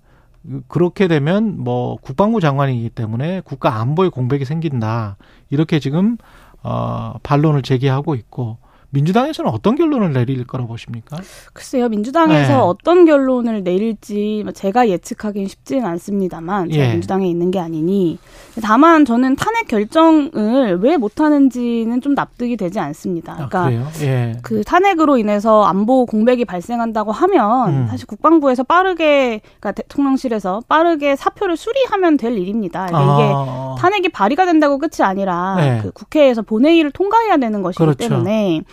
[0.68, 5.18] 그렇게 되면 뭐 국방부 장관이기 때문에 국가 안보에 공백이 생긴다.
[5.50, 6.18] 이렇게 지금
[6.64, 8.58] 어 반론을 제기하고 있고
[8.98, 11.18] 민주당에서는 어떤 결론을 내릴 거라고 보십니까?
[11.54, 12.60] 글쎄요, 민주당에서 네.
[12.60, 16.92] 어떤 결론을 내릴지 제가 예측하기는 쉽지는 않습니다만 제가 예.
[16.94, 18.18] 민주당에 있는 게 아니니
[18.64, 23.34] 다만 저는 탄핵 결정을 왜 못하는지는 좀 납득이 되지 않습니다.
[23.34, 24.36] 아, 그러니까 아, 예.
[24.42, 27.88] 그 탄핵으로 인해서 안보 공백이 발생한다고 하면 음.
[27.88, 32.88] 사실 국방부에서 빠르게 그러니까 대통령실에서 빠르게 사표를 수리하면 될 일입니다.
[32.88, 33.76] 그러니까 아.
[33.76, 35.80] 이게 탄핵이 발의가 된다고 끝이 아니라 네.
[35.84, 37.98] 그 국회에서 본회의를 통과해야 되는 것이기 그렇죠.
[37.98, 38.64] 때문에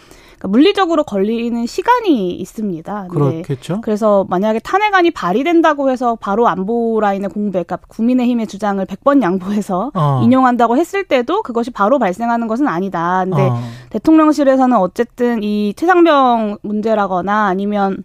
[0.45, 3.09] 그러니까 물리적으로 걸리는 시간이 있습니다.
[3.11, 3.81] 그렇겠죠.
[3.81, 10.21] 그래서 만약에 탄핵안이 발의된다고 해서 바로 안보 라인의 공백, 그러니까 국민의힘의 주장을 100번 양보해서 어.
[10.23, 13.25] 인용한다고 했을 때도 그것이 바로 발생하는 것은 아니다.
[13.25, 13.59] 근데 어.
[13.91, 18.05] 대통령실에서는 어쨌든 이 최상병 문제라거나 아니면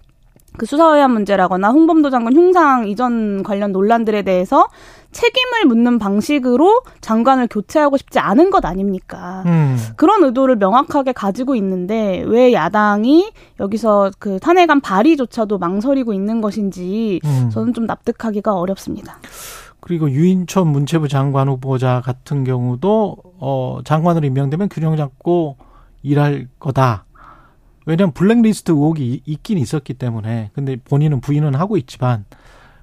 [0.58, 4.68] 그 수사의안 문제라거나 홍범도 장군 흉상 이전 관련 논란들에 대해서
[5.12, 9.44] 책임을 묻는 방식으로 장관을 교체하고 싶지 않은 것 아닙니까?
[9.46, 9.78] 음.
[9.96, 17.50] 그런 의도를 명확하게 가지고 있는데 왜 야당이 여기서 그 탄핵안 발의조차도 망설이고 있는 것인지 음.
[17.52, 19.18] 저는 좀 납득하기가 어렵습니다.
[19.80, 25.58] 그리고 유인천 문체부 장관 후보자 같은 경우도 어 장관으로 임명되면 균형 잡고
[26.04, 27.06] 일할 거다.
[27.86, 32.26] 왜냐하면 블랙리스트 의혹이 있긴 있었기 때문에 근데 본인은 부인은 하고 있지만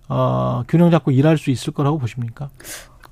[0.08, 2.48] 어, 균형 잡고 일할 수 있을 거라고 보십니까?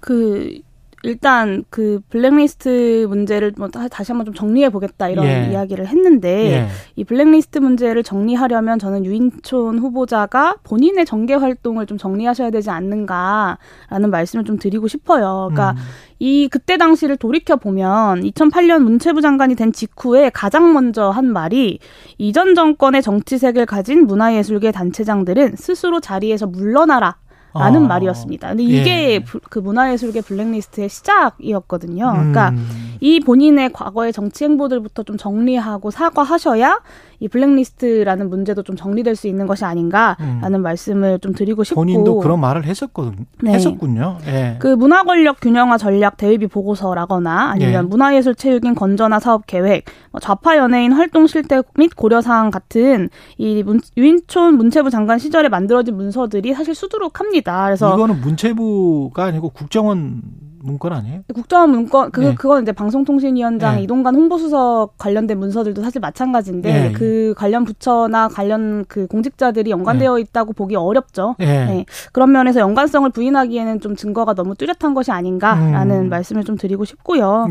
[0.00, 0.60] 그
[1.04, 5.50] 일단 그 블랙리스트 문제를 뭐 다시 한번 좀 정리해 보겠다 이런 예.
[5.50, 6.68] 이야기를 했는데 예.
[6.96, 14.44] 이 블랙리스트 문제를 정리하려면 저는 유인촌 후보자가 본인의 정계 활동을 좀 정리하셔야 되지 않는가라는 말씀을
[14.44, 15.50] 좀 드리고 싶어요.
[15.50, 15.76] 그러니까 음.
[16.18, 21.80] 이 그때 당시를 돌이켜 보면 2008년 문체부 장관이 된 직후에 가장 먼저 한 말이
[22.16, 27.16] 이전 정권의 정치색을 가진 문화예술계 단체장들은 스스로 자리에서 물러나라
[27.54, 27.88] 라는 아.
[27.88, 28.48] 말이었습니다.
[28.48, 29.24] 근데 이게 예.
[29.48, 32.10] 그 문화예술계 블랙리스트의 시작이었거든요.
[32.12, 32.96] 그러니까 음.
[33.00, 36.80] 이 본인의 과거의 정치 행보들부터 좀 정리하고 사과하셔야
[37.20, 40.62] 이 블랙리스트라는 문제도 좀 정리될 수 있는 것이 아닌가라는 음.
[40.62, 43.52] 말씀을 좀 드리고 싶고 본인도 그런 말을 했었거든 네.
[43.52, 44.18] 했었군요.
[44.26, 44.56] 예.
[44.58, 47.88] 그 문화 권력 균형화 전략 대외비 보고서라거나 아니면 예.
[47.88, 53.08] 문화예술 체육인 건전화 사업 계획, 뭐 좌파 연예인 활동 실태 및 고려 사항 같은
[53.38, 57.66] 이 문, 유인촌 문체부 장관 시절에 만들어진 문서들이 사실 수두룩합니다.
[57.66, 60.22] 그래서 이거는 문체부가 아니고 국정원
[60.64, 61.20] 문건 아니에요?
[61.34, 62.34] 국정원 문건 그 네.
[62.34, 63.82] 그건 이제 방송통신위원장 네.
[63.82, 66.92] 이동관 홍보수석 관련된 문서들도 사실 마찬가지인데 네.
[66.92, 70.22] 그 관련 부처나 관련 그 공직자들이 연관되어 네.
[70.22, 71.36] 있다고 보기 어렵죠.
[71.38, 71.66] 네.
[71.66, 71.86] 네.
[72.12, 76.08] 그런 면에서 연관성을 부인하기에는 좀 증거가 너무 뚜렷한 것이 아닌가라는 음.
[76.08, 77.48] 말씀을 좀 드리고 싶고요.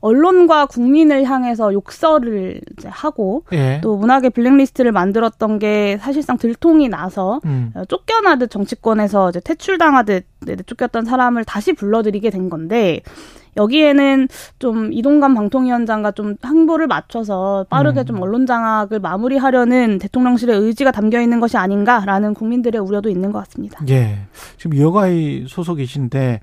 [0.00, 3.44] 언론과 국민을 향해서 욕설을 이제 하고
[3.82, 7.72] 또 문학의 블랙리스트를 만들었던 게 사실상 들통이 나서 음.
[7.88, 10.26] 쫓겨나듯 정치권에서 이제 퇴출당하듯
[10.66, 13.00] 쫓겼던 사람을 다시 불러들이게 된 건데
[13.56, 14.28] 여기에는
[14.58, 18.06] 좀 이동관 방통위원장과 좀 항보를 맞춰서 빠르게 음.
[18.06, 23.80] 좀 언론 장악을 마무리하려는 대통령실의 의지가 담겨 있는 것이 아닌가라는 국민들의 우려도 있는 것 같습니다.
[23.88, 24.18] 예.
[24.56, 26.40] 지금 여가의 소속이신데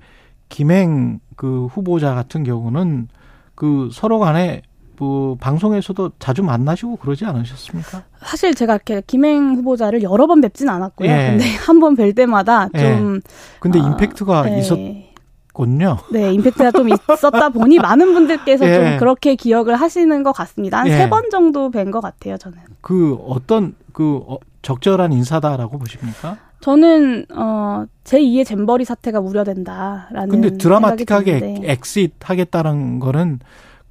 [0.48, 3.08] 김행 그 후보자 같은 경우는
[3.54, 4.62] 그 서로 간에
[5.02, 8.04] 그 방송에서도 자주 만나시고 그러지 않으셨습니까?
[8.24, 11.08] 사실 제가 이렇게 김행 후보자를 여러 번 뵙진 않았고요.
[11.10, 11.26] 예.
[11.30, 12.78] 근데 한 번 뵐 때마다 예.
[12.78, 13.20] 좀
[13.58, 14.60] 근데 어, 임팩트가 예.
[14.60, 14.78] 있었
[15.52, 15.98] 군요.
[16.12, 18.74] 네, 임팩트가 좀 있었다 보니 많은 분들께서 예.
[18.74, 20.78] 좀 그렇게 기억을 하시는 것 같습니다.
[20.78, 21.28] 한 세번 예.
[21.30, 22.58] 정도 뵌 것 같아요, 저는.
[22.80, 26.36] 그 어떤 그 어, 적절한 인사다라고 보십니까?
[26.60, 33.40] 저는 어 제2의 잼버리 사태가 우려된다라는 근데 드라마틱하게 exit 하겠다는 거는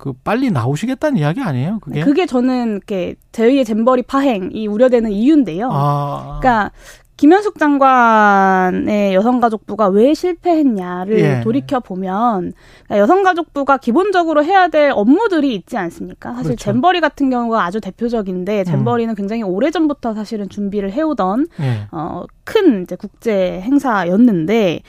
[0.02, 1.78] 그 빨리 나오시겠다는 이야기 아니에요?
[1.80, 2.02] 그게?
[2.02, 5.70] 그게 저는 이렇게 제2의 잼버리 파행이 우려되는 이유인데요.
[5.72, 6.40] 아.
[6.42, 6.72] 그러니까
[7.18, 11.42] 김현숙 장관의 여성가족부가 왜 실패했냐를 예.
[11.42, 12.54] 돌이켜 보면
[12.86, 16.32] 그러니까 여성가족부가 기본적으로 해야 될 업무들이 있지 않습니까?
[16.32, 16.64] 사실 그렇죠.
[16.64, 19.16] 잼버리 같은 경우가 아주 대표적인데 잼버리는 음.
[19.16, 21.82] 굉장히 오래 전부터 사실은 준비를 해오던 예.
[21.92, 24.82] 어, 큰 이제 국제 행사였는데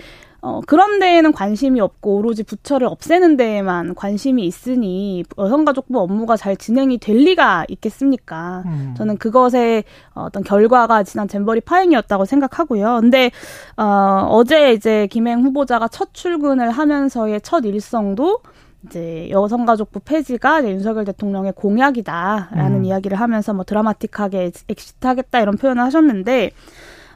[0.45, 6.99] 어, 그런 데에는 관심이 없고 오로지 부처를 없애는 데에만 관심이 있으니 여성가족부 업무가 잘 진행이
[6.99, 8.65] 될 리가 있겠습니까?
[8.67, 8.95] 음.
[8.97, 9.85] 저는 그것의
[10.15, 12.99] 어떤 결과가 지난 잼버리 파행이었다고 생각하고요.
[13.01, 13.31] 근데
[13.77, 18.41] 어, 어제 이제 김행 후보자가 첫 출근을 하면서의 첫 일성도
[18.87, 22.85] 이제 여성가족부 폐지가 이제 윤석열 대통령의 공약이다라는 음.
[22.85, 26.51] 이야기를 하면서 뭐 드라마틱하게 exit하겠다 이런 표현을 하셨는데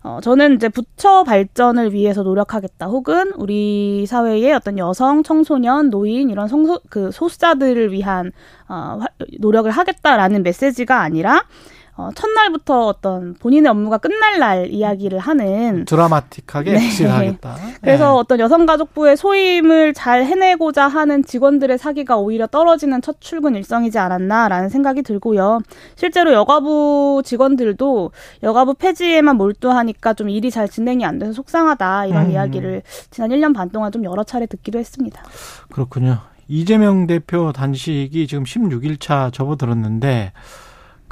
[0.07, 2.87] 어, 저는 이제 부처 발전을 위해서 노력하겠다.
[2.87, 8.31] 혹은 우리 사회의 어떤 여성, 청소년, 노인 이런 성소 그 소수자들을 위한
[8.69, 9.01] 어,
[9.41, 11.43] 노력을 하겠다라는 메시지가 아니라
[11.97, 16.87] 어, 첫날부터 어떤 본인의 업무가 끝날 날 이야기를 하는 드라마틱하게 네.
[16.87, 17.57] 엑시하겠다.
[17.81, 18.19] 그래서 네.
[18.19, 25.03] 어떤 여성가족부의 소임을 잘 해내고자 하는 직원들의 사기가 오히려 떨어지는 첫 출근 일성이지 않았나라는 생각이
[25.03, 25.61] 들고요.
[25.95, 28.11] 실제로 여가부 직원들도
[28.43, 32.31] 여가부 폐지에만 몰두하니까 좀 일이 잘 진행이 안 돼서 속상하다 이런 음.
[32.33, 35.23] 이야기를 지난 1년 반 동안 좀 여러 차례 듣기도 했습니다.
[35.71, 36.19] 그렇군요.
[36.49, 40.33] 이재명 대표 단식이 지금 16일차 접어들었는데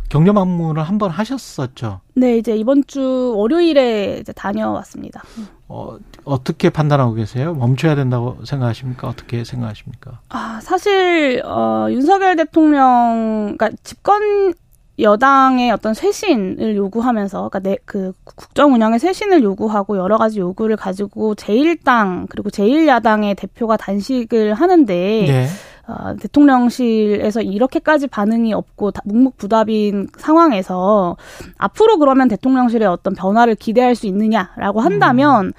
[0.08, 2.00] 격려 방문을 한 번 하셨었죠.
[2.14, 5.22] 네, 이제 이번 주 월요일에 이제 다녀왔습니다.
[5.68, 7.52] 어, 어떻게 판단하고 계세요?
[7.54, 9.08] 멈춰야 된다고 생각하십니까?
[9.08, 10.20] 어떻게 생각하십니까?
[10.28, 14.54] 아, 사실 어, 윤석열 대통령 그러니까 집권
[15.00, 21.34] 여당의 어떤 쇄신을 요구하면서 그러니까 내, 그 국정 운영의 쇄신을 요구하고 여러 가지 요구를 가지고
[21.34, 24.94] 제1당 그리고 제1야당의 대표가 단식을 하는데
[25.26, 25.48] 네.
[25.86, 31.16] 어, 대통령실에서 이렇게까지 반응이 없고 묵묵부답인 상황에서
[31.58, 35.52] 앞으로 그러면 대통령실에 어떤 변화를 기대할 수 있느냐라고 한다면 음.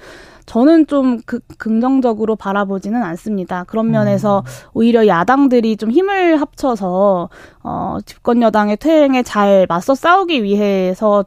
[0.46, 3.64] 저는 좀 그, 긍정적으로 바라보지는 않습니다.
[3.64, 4.70] 그런 면에서 음.
[4.74, 7.28] 오히려 야당들이 좀 힘을 합쳐서
[7.64, 11.24] 어 집권 여당의 퇴행에 잘 맞서 싸우기 위해서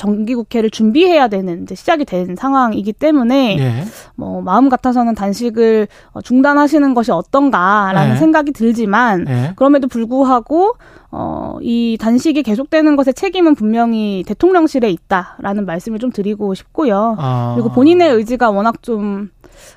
[0.00, 3.84] 정기국회를 준비해야 되는 이제 시작이 된 상황이기 때문에 예.
[4.16, 8.16] 뭐 마음 같아서는 단식을 어, 중단하시는 것이 어떤가라는 예.
[8.16, 9.52] 생각이 들지만 예.
[9.56, 10.72] 그럼에도 불구하고
[11.10, 17.16] 어, 이 단식이 계속되는 것의 책임은 분명히 대통령실에 있다라는 말씀을 좀 드리고 싶고요.
[17.18, 17.52] 아.
[17.54, 19.28] 그리고 본인의 의지가 워낙 좀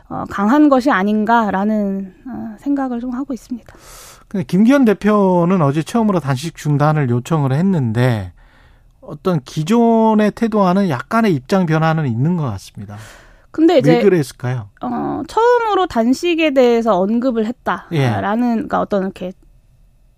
[0.08, 3.74] 어, 강한 것이 아닌가라는 어, 생각을 좀 하고 있습니다.
[4.30, 8.32] 근데 김기현 대표는 어제 처음으로 단식 중단을 요청을 했는데
[9.06, 12.98] 어떤 기존의 태도와는 약간의 입장 변화는 있는 것 같습니다.
[13.52, 14.70] 근데 이제 왜 그랬을까요?
[14.82, 18.54] 어, 처음으로 단식에 대해서 언급을 했다라는 예.
[18.56, 19.32] 그러니까 어떤 이렇게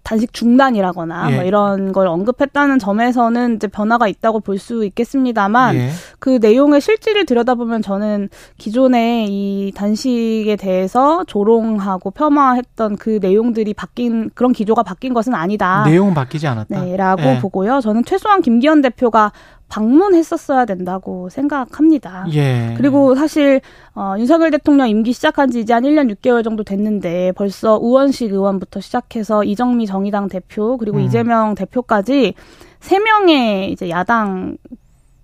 [0.06, 1.36] 단식 중단이라거나 예.
[1.36, 5.90] 뭐 이런 걸 언급했다는 점에서는 이제 변화가 있다고 볼 수 있겠습니다만 예.
[6.20, 14.54] 그 내용의 실질을 들여다보면 저는 기존에 이 단식에 대해서 조롱하고 폄하했던 그 내용들이 바뀐 그런
[14.54, 15.84] 기조가 바뀐 것은 아니다.
[15.86, 16.82] 내용은 바뀌지 않았다.
[16.86, 17.40] 네 라고 예.
[17.40, 17.82] 보고요.
[17.82, 19.34] 저는 최소한 김기현 대표가
[19.76, 22.26] 방문했었어야 된다고 생각합니다.
[22.34, 22.74] 예.
[22.78, 23.60] 그리고 사실
[23.94, 28.80] 어, 윤석열 대통령 임기 시작한 지 이제 한 1년 6개월 정도 됐는데 벌써 우원식 의원부터
[28.80, 31.04] 시작해서 이정미 정의당 대표 그리고 음.
[31.04, 32.36] 이재명 대표까지
[32.80, 34.58] 3명의 이제 야당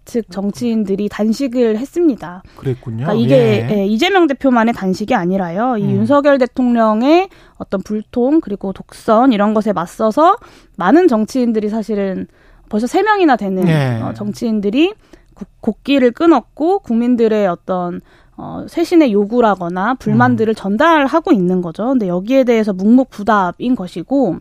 [0.04, 2.44] 즉 정치인들이 단식을 했습니다.
[2.58, 3.06] 그랬군요.
[3.06, 3.78] 그러니까 이게 예.
[3.78, 5.78] 예, 이재명 대표만의 단식이 아니라요.
[5.78, 5.92] 이 음.
[5.92, 10.36] 윤석열 대통령의 어떤 불통 그리고 독선 이런 것에 맞서서
[10.76, 12.28] 많은 정치인들이 사실은
[12.72, 14.02] 벌써 세 명이나 되는 네.
[14.02, 14.94] 어, 정치인들이
[15.60, 18.00] 곡기를 끊었고 국민들의 어떤
[18.38, 20.56] 어, 쇄신의 요구라거나 불만들을 음.
[20.56, 21.88] 전달하고 있는 거죠.
[21.88, 24.38] 근데 여기에 대해서 묵묵부답인 것이고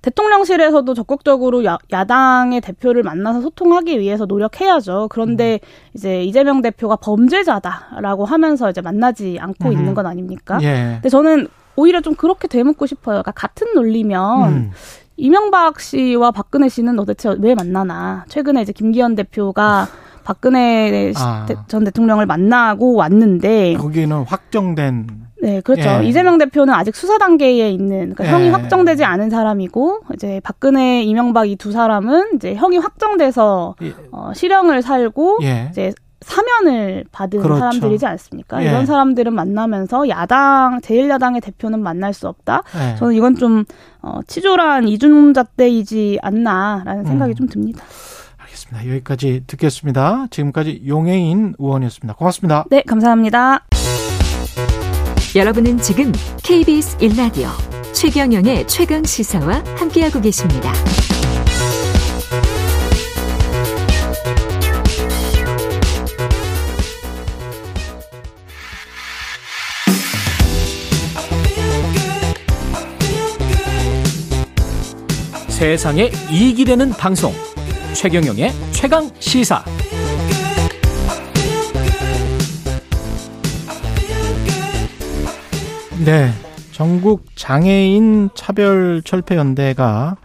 [0.00, 5.08] 대통령실에서도 적극적으로 야, 야당의 대표를 만나서 소통하기 위해서 노력해야죠.
[5.10, 5.90] 그런데 음.
[5.94, 9.72] 이제 이재명 대표가 범죄자다라고 하면서 이제 만나지 않고 음.
[9.72, 10.58] 있는 건 아닙니까?
[10.62, 10.92] 예.
[10.94, 11.46] 근데 저는
[11.76, 13.22] 오히려 좀 그렇게 되묻고 싶어요.
[13.22, 14.70] 그러니까 같은 논리면 음.
[15.16, 18.24] 이명박 씨와 박근혜 씨는 도대체 왜 만나나?
[18.28, 19.86] 최근에 이제 김기현 대표가
[20.24, 21.46] 박근혜 아.
[21.66, 25.06] 전 대통령을 만나고 왔는데 거기는 확정된
[25.42, 25.88] 네, 그렇죠.
[26.00, 26.06] 예.
[26.06, 28.30] 이재명 대표는 아직 수사 단계에 있는 그러니까 예.
[28.30, 33.92] 형이 확정되지 않은 사람이고 이제 박근혜, 이명박 이 두 사람은 이제 형이 확정돼서 예.
[34.12, 35.66] 어, 실형을 살고 예.
[35.72, 35.92] 이제
[36.22, 37.58] 사면을 받은 그렇죠.
[37.58, 38.62] 사람들이지 않습니까?
[38.62, 38.68] 예.
[38.68, 42.62] 이런 사람들은 만나면서 야당 제일야당의 대표는 만날 수 없다.
[42.76, 42.96] 예.
[42.96, 43.64] 저는 이건 좀
[44.00, 47.36] 어, 치졸한 이중잣대이지 않나라는 생각이 음.
[47.36, 47.84] 좀 듭니다.
[48.38, 48.88] 알겠습니다.
[48.88, 50.26] 여기까지 듣겠습니다.
[50.30, 52.14] 지금까지 용해인 의원이었습니다.
[52.14, 52.64] 고맙습니다.
[52.70, 53.64] 네, 감사합니다.
[55.34, 56.12] 여러분은 지금
[56.42, 57.48] KBS 1라디오
[57.94, 60.72] 최경영의 최강 시사와 함께하고 계십니다.
[75.62, 77.30] 세상에 이익이 되는 방송
[77.94, 79.64] 최경영의 최강 시사
[86.04, 86.30] 네
[86.72, 90.16] 전국 장애인 차별 철폐 연대가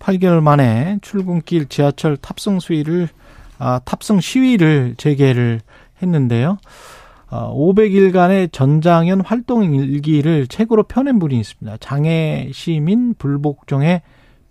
[0.00, 3.08] 8개월 만에 출근길 지하철 탑승 수위를
[3.56, 5.62] 아, 탑승 시위를 재개를
[6.02, 6.58] 했는데요.
[7.30, 11.78] 어, 500일간의 전장현 활동 일기를 책으로 펴낸 분이 있습니다.
[11.80, 14.02] 장애 시민 불복종의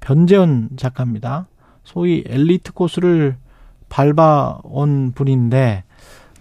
[0.04, 1.48] 변재현 작가입니다.
[1.84, 3.38] 소위 엘리트 코스를
[3.88, 5.84] 밟아온 분인데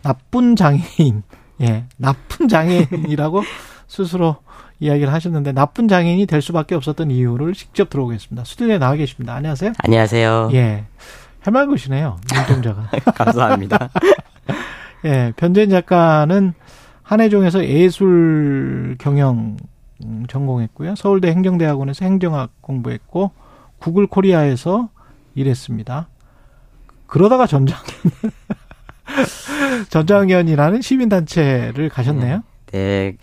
[0.02, 1.22] 나쁜 장애인,
[1.60, 3.42] 예, 나쁜 장애인이라고
[3.86, 4.36] 스스로
[4.80, 8.44] 이야기를 하셨는데 나쁜 장애인이 될 수밖에 없었던 이유를 직접 들어보겠습니다.
[8.44, 9.34] 스튜디오에 나와 계십니다.
[9.34, 9.72] 안녕하세요.
[9.78, 10.50] 안녕하세요.
[10.54, 10.86] 예,
[11.46, 12.16] 해맑으시네요.
[12.34, 12.90] 눈동자가.
[13.14, 13.90] 감사합니다.
[15.04, 16.52] 예, 변재현 작가는
[17.04, 19.56] 한해종에서 예술 경영
[20.28, 20.96] 전공했고요.
[20.96, 23.30] 서울대 행정대학원에서 행정학 공부했고
[23.82, 24.88] 구글 코리아에서
[25.34, 26.08] 일했습니다.
[27.08, 27.82] 그러다가 전장현
[29.90, 32.42] 전장현이라는 시민 단체를 가셨네요.
[32.72, 33.16] 네.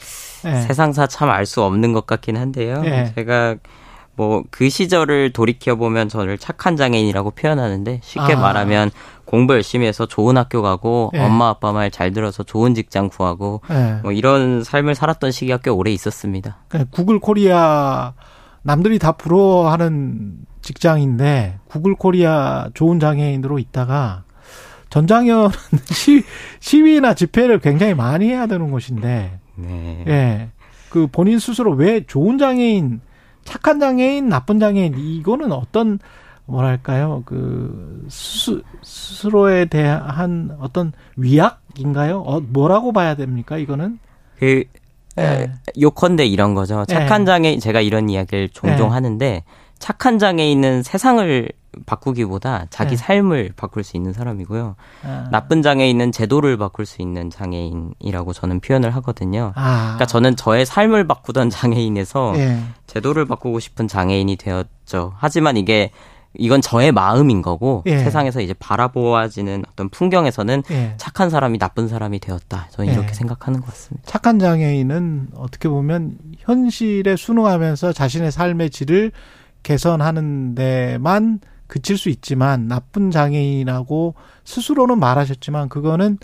[0.43, 0.62] 네.
[0.62, 2.82] 세상사 참 알 수 없는 것 같긴 한데요.
[2.82, 3.12] 네.
[3.16, 3.55] 제가
[4.16, 8.39] 뭐 그 시절을 돌이켜 보면 저를 착한 장애인이라고 표현하는데 쉽게 아.
[8.39, 8.91] 말하면
[9.26, 11.24] 공부 열심히 해서 좋은 학교 가고 네.
[11.24, 13.99] 엄마 아빠 말 잘 들어서 좋은 직장 구하고 네.
[14.03, 16.57] 뭐 이런 삶을 살았던 시기가 꽤 오래 있었습니다.
[16.68, 18.14] 그러니까 구글 코리아
[18.70, 24.26] 남들이 다 부러워하는 직장인데 구글 코리아 좋은 장애인으로 있다가
[24.92, 25.50] 전장연은
[25.90, 26.24] 시,
[26.60, 30.04] 시위나 집회를 굉장히 많이 해야 되는 곳인데 네.
[30.08, 30.50] 예.
[30.90, 33.02] 그 본인 스스로 왜 좋은 장애인,
[33.44, 35.98] 착한 장애인, 나쁜 장애인 이거는 어떤
[36.46, 37.24] 뭐랄까요?
[37.26, 42.20] 그 스, 스스로에 대한 어떤 위악인가요?
[42.20, 43.58] 어, 뭐라고 봐야 됩니까?
[43.58, 43.98] 이거는
[44.38, 44.64] 그
[45.18, 45.51] 예.
[45.80, 46.86] 요컨대 이런 거죠.
[46.86, 47.26] 착한 예.
[47.26, 48.93] 장애인 제가 이런 이야기를 종종 예.
[48.93, 49.43] 하는데
[49.80, 51.49] 착한 장애인은 세상을
[51.86, 52.97] 바꾸기보다 자기 네.
[52.97, 54.76] 삶을 바꿀 수 있는 사람이고요.
[55.03, 55.28] 아.
[55.32, 59.53] 나쁜 장애인은 제도를 바꿀 수 있는 장애인이라고 저는 표현을 하거든요.
[59.55, 59.82] 아.
[59.95, 62.64] 그러니까 저는 저의 삶을 바꾸던 장애인에서 네.
[62.88, 65.14] 제도를 바꾸고 싶은 장애인이 되었죠.
[65.18, 65.91] 하지만 이게
[66.36, 67.98] 이건 저의 마음인 거고 예.
[68.00, 70.94] 세상에서 이제 바라보아지는 어떤 풍경에서는 예.
[70.98, 72.68] 착한 사람이 나쁜 사람이 되었다.
[72.70, 72.94] 저는 예.
[72.94, 74.08] 이렇게 생각하는 것 같습니다.
[74.08, 79.12] 착한 장애인은 어떻게 보면 현실에 순응하면서 자신의 삶의 질을
[79.64, 86.18] 개선하는 데만 그칠 수 있지만 나쁜 장애인하고 스스로는 말하셨지만 그거는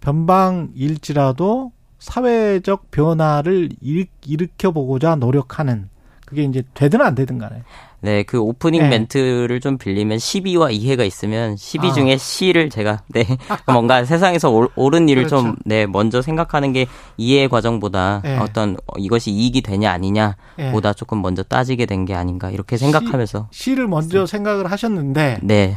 [0.00, 5.88] 변방일지라도 사회적 변화를 일으켜 보고자 노력하는
[6.24, 7.62] 그게 이제 되든 안 되든 간에
[8.02, 8.88] 네, 그 오프닝 네.
[8.88, 11.92] 멘트를 좀 빌리면 12와 이해가 있으면 12 아.
[11.92, 13.24] 중에 C를 제가 네
[13.72, 15.54] 뭔가 세상에서 옳은 일을 그렇죠.
[15.64, 16.86] 좀네 먼저 생각하는 게
[17.16, 18.36] 이해 과정보다 네.
[18.38, 20.96] 어떤 이것이 이익이 되냐 아니냐보다 네.
[20.96, 25.76] 조금 먼저 따지게 된 게 아닌가 이렇게 생각하면서 C, C를 먼저 생각을 하셨는데 네.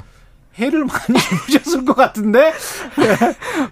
[0.57, 2.53] 해를 많이 입으셨을 것 같은데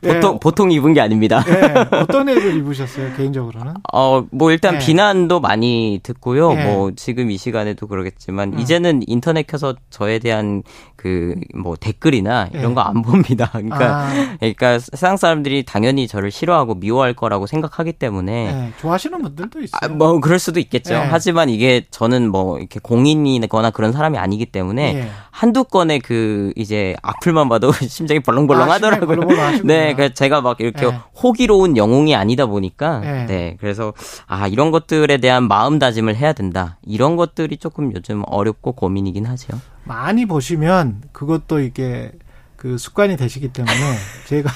[0.02, 0.12] 네.
[0.14, 1.44] 보통 보통 입은 게 아닙니다.
[1.44, 1.74] 네.
[1.92, 3.74] 어떤 해를 입으셨어요 개인적으로는?
[3.92, 4.86] 어뭐 일단 네.
[4.86, 6.54] 비난도 많이 듣고요.
[6.54, 6.66] 네.
[6.66, 8.60] 뭐 지금 이 시간에도 그러겠지만 음.
[8.60, 10.64] 이제는 인터넷 켜서 저에 대한
[11.02, 12.74] 그 뭐 댓글이나 이런 네.
[12.76, 13.50] 거안 봅니다.
[13.54, 14.36] 그러니까 아.
[14.40, 18.74] 그러니까 세상 사람들이 당연히 저를 싫어하고 미워할 거라고 생각하기 때문에 네.
[18.80, 19.80] 좋아하시는 분들도 있어요.
[19.82, 20.94] 아, 뭐 그럴 수도 있겠죠.
[20.94, 21.08] 네.
[21.10, 27.50] 하지만 이게 저는 뭐 이렇게 공인이거나 그런 사람이 아니기 때문에 한두 건의 그 이제 악플만
[27.50, 29.62] 봐도 심장이 벌렁벌렁 아, 하더라고요.
[29.64, 31.00] 네, 그 제가 막 이렇게 네.
[31.22, 33.26] 호기로운 영웅이 아니다 보니까 네.
[33.26, 33.94] 네, 그래서
[34.28, 36.78] 아 이런 것들에 대한 마음다짐을 해야 된다.
[36.84, 39.58] 이런 것들이 조금 요즘 어렵고 고민이긴 하죠.
[39.92, 42.14] 많이 보시면 그것도 이게
[42.56, 43.74] 그 습관이 되시기 때문에
[44.28, 44.50] 제가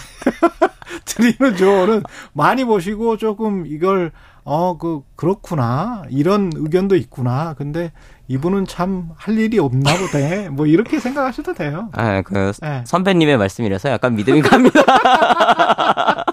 [1.03, 4.11] 드리는 조언은 많이 보시고 조금 이걸
[4.47, 7.55] 어 그 그렇구나 이런 의견도 있구나.
[7.57, 7.91] 근데
[8.27, 10.49] 이분은 참 할 일이 없나 보네.
[10.49, 11.89] 뭐 이렇게 생각하셔도 돼요.
[11.93, 12.83] 아, 그 네.
[12.85, 14.81] 선배님의 말씀이라서 약간 믿음이 갑니다.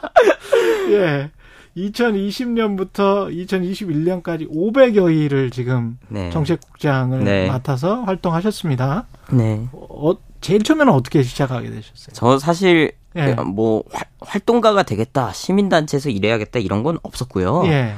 [0.91, 1.31] 예.
[1.77, 6.31] 2020년부터 2021년까지 500여 일을 지금 네.
[6.31, 7.47] 정책국장을 네.
[7.49, 9.07] 맡아서 활동하셨습니다.
[9.33, 9.68] 네.
[9.73, 12.12] 어, 제일 처음에는 어떻게 시작하게 되셨어요?
[12.12, 13.35] 저 사실 예.
[13.35, 13.85] 뭐
[14.20, 17.64] 활동가가 되겠다, 시민단체에서 일해야겠다 이런 건 없었고요.
[17.66, 17.95] 예.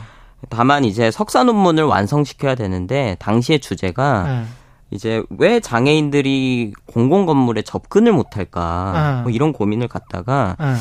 [0.51, 4.45] 다만 이제 석사 논문을 완성시켜야 되는데 당시의 주제가 네.
[4.91, 9.23] 이제 왜 장애인들이 공공 건물에 접근을 못할까 네.
[9.23, 10.75] 뭐 이런 고민을 갖다가 네.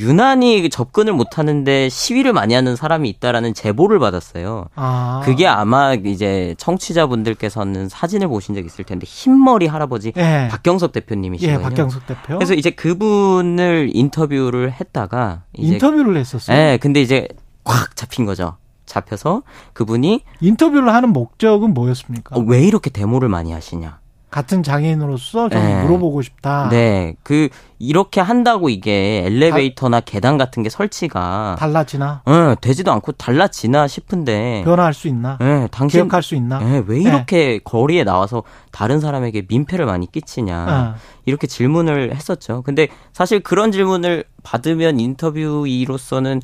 [0.00, 4.66] 유난히 접근을 못하는데 시위를 많이 하는 사람이 있다라는 제보를 받았어요.
[4.74, 5.20] 아.
[5.24, 10.48] 그게 아마 이제 청취자분들께서는 사진을 보신 적 있을 텐데 흰머리 할아버지 네.
[10.48, 11.58] 박경석 대표님이시거든요.
[11.58, 12.38] 예, 박경석 대표.
[12.38, 16.56] 그래서 이제 그분을 인터뷰를 했다가 인터뷰를 했었어요.
[16.56, 17.28] 네, 근데 이제
[17.64, 18.56] 꽉 잡힌 거죠.
[18.86, 22.36] 잡혀서 그분이 인터뷰를 하는 목적은 뭐였습니까?
[22.36, 24.01] 어, 왜 이렇게 데모를 많이 하시냐?
[24.32, 25.82] 같은 장애인으로서 좀 네.
[25.82, 26.70] 물어보고 싶다.
[26.70, 27.14] 네.
[27.22, 32.22] 그 이렇게 한다고 이게 엘리베이터나 다, 계단 같은 게 설치가 달라지나?
[32.26, 35.36] 네, 되지도 않고 달라지나 싶은데 변화할 수 있나?
[35.38, 36.60] 네, 당신 기억할 수 있나?
[36.60, 37.60] 네, 왜 이렇게 네.
[37.62, 40.94] 거리에 나와서 다른 사람에게 민폐를 많이 끼치냐?
[40.94, 41.00] 네.
[41.26, 42.62] 이렇게 질문을 했었죠.
[42.62, 46.40] 근데 사실 그런 질문을 받으면 인터뷰이로서는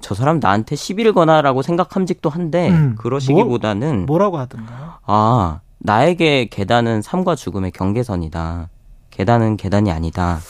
[0.00, 4.94] 저 사람 나한테 시비를 거나라고 생각함직도 한데 음, 그러시기보다는 뭐, 라고 하던가요?
[5.04, 8.68] 아 나에게 계단은 삶과 죽음의 경계선이다.
[9.10, 10.40] 계단은 계단이 아니다.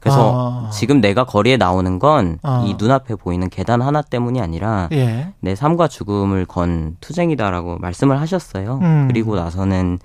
[0.00, 0.70] 그래서 아.
[0.70, 2.64] 지금 내가 거리에 나오는 건이 아.
[2.78, 5.32] 눈앞에 보이는 계단 하나 때문이 아니라 예.
[5.40, 8.78] 내 삶과 죽음을 건 투쟁이다라고 말씀을 하셨어요.
[8.80, 9.08] 음.
[9.08, 9.98] 그리고 나서는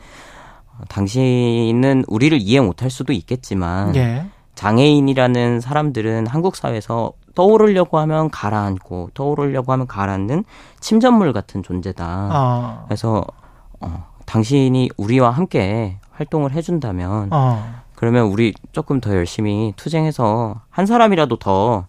[0.90, 4.26] 당신은 우리를 이해 못할 수도 있겠지만 예.
[4.56, 10.44] 장애인이라는 사람들은 한국 사회에서 떠오르려고 하면 가라앉고 떠오르려고 하면 가라앉는
[10.80, 12.06] 침전물 같은 존재다.
[12.08, 12.84] 아.
[12.88, 13.24] 그래서
[13.80, 17.84] 어, 당신이 우리와 함께 활동을 해준다면 어.
[17.94, 21.86] 그러면 우리 조금 더 열심히 투쟁해서 한 사람이라도 더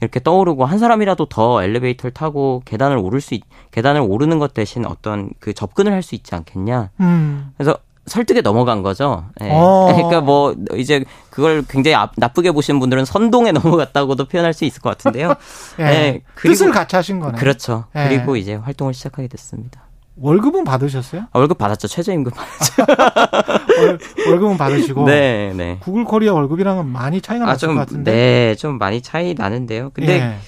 [0.00, 4.86] 이렇게 떠오르고 한 사람이라도 더 엘리베이터를 타고 계단을 오를 수 있, 계단을 오르는 것 대신
[4.86, 6.88] 어떤 그 접근을 할 수 있지 않겠냐.
[7.00, 7.52] 음.
[7.58, 7.76] 그래서
[8.06, 9.26] 설득에 넘어간 거죠.
[9.38, 9.48] 네.
[9.92, 15.34] 그러니까 뭐 이제 그걸 굉장히 나쁘게 보시는 분들은 선동에 넘어갔다고도 표현할 수 있을 것 같은데요.
[15.76, 15.84] 네.
[15.84, 16.20] 네.
[16.36, 17.38] 뜻을 같이 하신 거네.
[17.38, 17.84] 그렇죠.
[17.92, 18.08] 네.
[18.08, 19.83] 그리고 이제 활동을 시작하게 됐습니다.
[20.16, 21.22] 월급은 받으셨어요?
[21.32, 21.88] 아, 월급 받았죠.
[21.88, 22.84] 최저임금 받았죠.
[24.30, 25.06] 월, 급은 받으시고.
[25.06, 25.78] 네, 네.
[25.80, 28.12] 구글 코리아 월급이랑은 많이 차이가 아, 났을 것 같은데.
[28.12, 29.90] 네, 좀 많이 차이 나는데요.
[29.92, 30.38] 근데 예.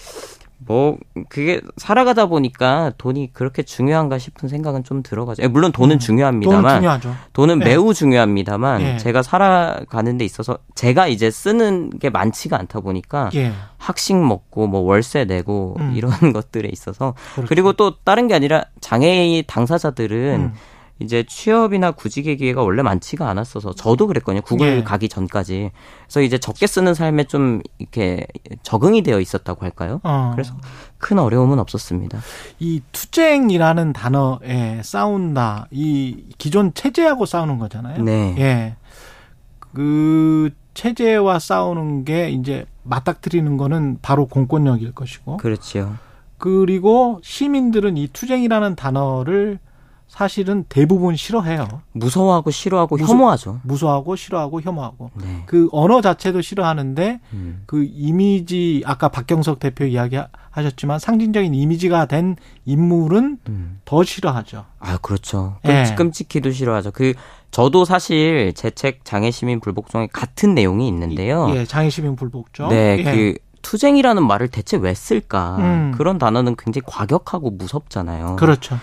[0.67, 0.99] 뭐
[1.29, 5.43] 그게 살아가다 보니까 돈이 그렇게 중요한가 싶은 생각은 좀 들어가죠.
[5.43, 7.65] 예, 물론 돈은 음, 중요합니다만 돈은, 돈은 네.
[7.67, 8.99] 매우 중요합니다만 네.
[8.99, 13.53] 제가 살아가는 데 있어서 제가 이제 쓰는 게 많지가 않다 보니까 예.
[13.79, 15.93] 학식 먹고 뭐 월세 내고 음.
[15.95, 17.49] 이런 것들에 있어서 그렇죠.
[17.49, 20.55] 그리고 또 다른 게 아니라 장애인 당사자들은 음.
[20.99, 24.41] 이제 취업이나 구직의 기회가 원래 많지가 않았어서 저도 그랬거든요.
[24.41, 24.85] 구글 네.
[24.85, 25.71] 가기 전까지.
[26.05, 28.27] 그래서 이제 적게 쓰는 삶에 좀 이렇게
[28.63, 30.01] 적응이 되어 있었다고 할까요?
[30.05, 30.31] 어.
[30.33, 30.55] 그래서
[30.99, 32.19] 큰 어려움은 없었습니다.
[32.59, 35.69] 이 투쟁이라는 단어에 싸운다.
[35.71, 38.03] 이 기존 체제하고 싸우는 거잖아요.
[38.03, 38.35] 네.
[38.39, 38.77] 예.
[39.59, 45.37] 그 체제와 싸우는 게 이제 맞닥뜨리는 거는 바로 공권력일 것이고.
[45.37, 45.95] 그렇죠.
[46.39, 49.59] 그리고 시민들은 이 투쟁이라는 단어를
[50.09, 51.83] 사실은 대부분 싫어해요.
[51.93, 53.61] 무서워하고 싫어하고 무서, 혐오하죠.
[53.65, 55.11] 무서워하고 싫어하고 혐오하고.
[55.15, 55.43] 네.
[55.47, 57.63] 그 언어 자체도 싫어하는데 음.
[57.67, 60.17] 그 이미지 아까 박경석 대표 이야기
[60.51, 63.81] 하셨지만 상징적인 이미지가 된 인물은 음.
[63.85, 64.65] 더 싫어하죠.
[64.79, 65.59] 아, 그렇죠.
[65.63, 65.95] 끔찍, 네.
[65.97, 66.93] 끔찍히도 싫어하죠.
[66.93, 67.13] 그
[67.51, 71.51] 저도 사실 제 책 장애시민 불복종에 같은 내용이 있는데요.
[71.55, 72.69] 예, 장애시민 불복종.
[72.69, 73.05] 네, 예.
[73.05, 75.57] 그 투쟁이라는 말을 대체 왜 쓸까?
[75.59, 75.93] 음.
[75.97, 78.37] 그런 단어는 굉장히 과격하고 무섭잖아요.
[78.37, 78.79] 그렇죠.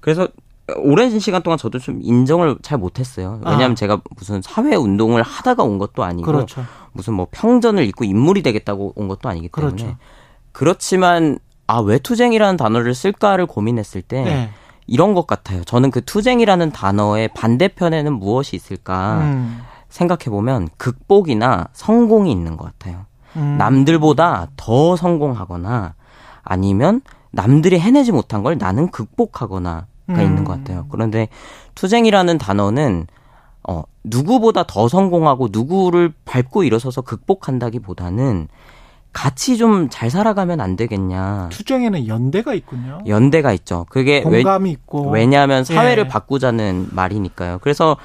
[0.00, 0.28] 그래서
[0.76, 3.40] 오랜 시간 동안 저도 좀 인정을 잘 못했어요.
[3.44, 3.74] 왜냐하면 아.
[3.74, 6.64] 제가 무슨 사회 운동을 하다가 온 것도 아니고 그렇죠.
[6.92, 9.96] 무슨 뭐 평전을 입고 인물이 되겠다고 온 것도 아니기 때문에 그렇죠.
[10.52, 14.50] 그렇지만 아 왜 투쟁이라는 단어를 쓸까를 고민했을 때 네.
[14.86, 15.64] 이런 것 같아요.
[15.64, 19.62] 저는 그 투쟁이라는 단어의 반대편에는 무엇이 있을까 음.
[19.88, 23.06] 생각해 보면 극복이나 성공이 있는 것 같아요.
[23.36, 23.56] 음.
[23.58, 25.94] 남들보다 더 성공하거나
[26.42, 27.00] 아니면
[27.32, 30.20] 남들이 해내지 못한 걸 나는 극복하거나 가 음.
[30.20, 30.86] 있는 것 같아요.
[30.90, 31.28] 그런데
[31.74, 33.06] 투쟁이라는 단어는
[33.68, 38.48] 어, 누구보다 더 성공하고 누구를 밟고 일어서서 극복한다기보다는
[39.12, 41.48] 같이 좀 잘 살아가면 안 되겠냐.
[41.50, 42.98] 투쟁에는 연대가 있군요.
[43.06, 43.86] 연대가 있죠.
[43.88, 46.08] 그게 공감이 왜, 있고 왜냐하면 사회를 예.
[46.08, 47.58] 바꾸자는 말이니까요.
[47.62, 47.96] 그래서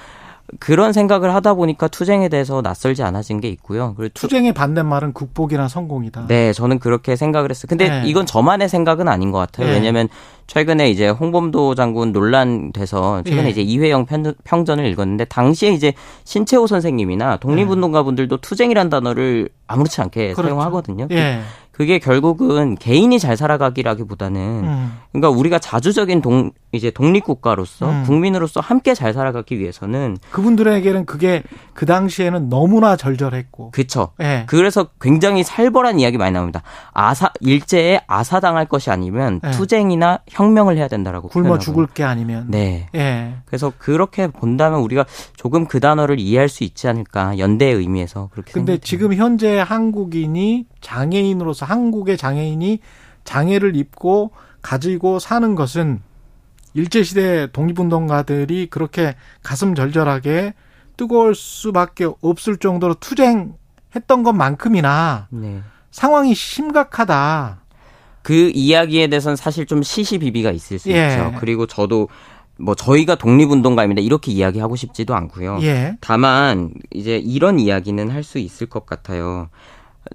[0.60, 3.94] 그런 생각을 하다 보니까 투쟁에 대해서 낯설지 않아진 게 있고요.
[3.96, 6.28] 그리고 투쟁의 반대말은 극복이나 성공이다.
[6.28, 7.68] 네, 저는 그렇게 생각을 했어요.
[7.70, 8.04] 근데 네.
[8.06, 9.68] 이건 저만의 생각은 아닌 것 같아요.
[9.68, 9.74] 네.
[9.74, 10.10] 왜냐하면
[10.48, 13.50] 최근에 이제 홍범도 장군 논란 돼서 최근에 네.
[13.50, 14.06] 이제 이회영
[14.44, 15.94] 평 전을 읽었는데 당시에 이제
[16.26, 20.50] 신채호 선생님이나 독립운동가 분들도 투쟁이란 단어를 아무렇지 않게 그렇죠.
[20.50, 21.08] 사용하거든요.
[21.12, 21.42] 예.
[21.72, 24.98] 그게 결국은 개인이 잘 살아가기라기보다는 음.
[25.12, 28.04] 그러니까 우리가 자주적인 동 이제 독립 국가로서 음.
[28.06, 31.44] 국민으로서 함께 잘 살아가기 위해서는 그분들에게는 그게
[31.74, 34.14] 그 당시에는 너무나 절절했고 그렇죠.
[34.18, 34.46] 네.
[34.48, 36.64] 그래서 굉장히 살벌한 이야기 많이 나옵니다.
[36.94, 39.52] 아사 일제에 아사당할 것이 아니면 네.
[39.52, 41.58] 투쟁이나 혁명을 해야 된다라고 굶어.
[41.58, 42.88] 죽을 게 아니면 네.
[42.94, 43.36] 네.
[43.46, 45.06] 그래서 그렇게 본다면 우리가
[45.36, 51.66] 조금 그 단어를 이해할 수 있지 않을까 연대의 의미에서 그렇게 근데 지금 현재 한국인이 장애인으로서
[51.66, 52.80] 한국의 장애인이
[53.26, 54.32] 장애를 입고
[54.62, 56.02] 가지고 사는 것은
[56.74, 60.54] 일제시대 독립운동가들이 그렇게 가슴 절절하게
[60.98, 65.62] 뜨거울 수밖에 없을 정도로 투쟁했던 것만큼이나 네.
[65.92, 67.62] 상황이 심각하다.
[68.22, 71.08] 그 이야기에 대해서는 사실 좀 시시비비가 있을 수 예.
[71.08, 71.34] 있죠.
[71.40, 72.08] 그리고 저도
[72.58, 75.58] 뭐 저희가 독립운동가입니다 이렇게 이야기하고 싶지도 않고요.
[75.62, 75.98] 예.
[76.00, 79.50] 다만 이제 이런 이야기는 할 수 있을 것 같아요.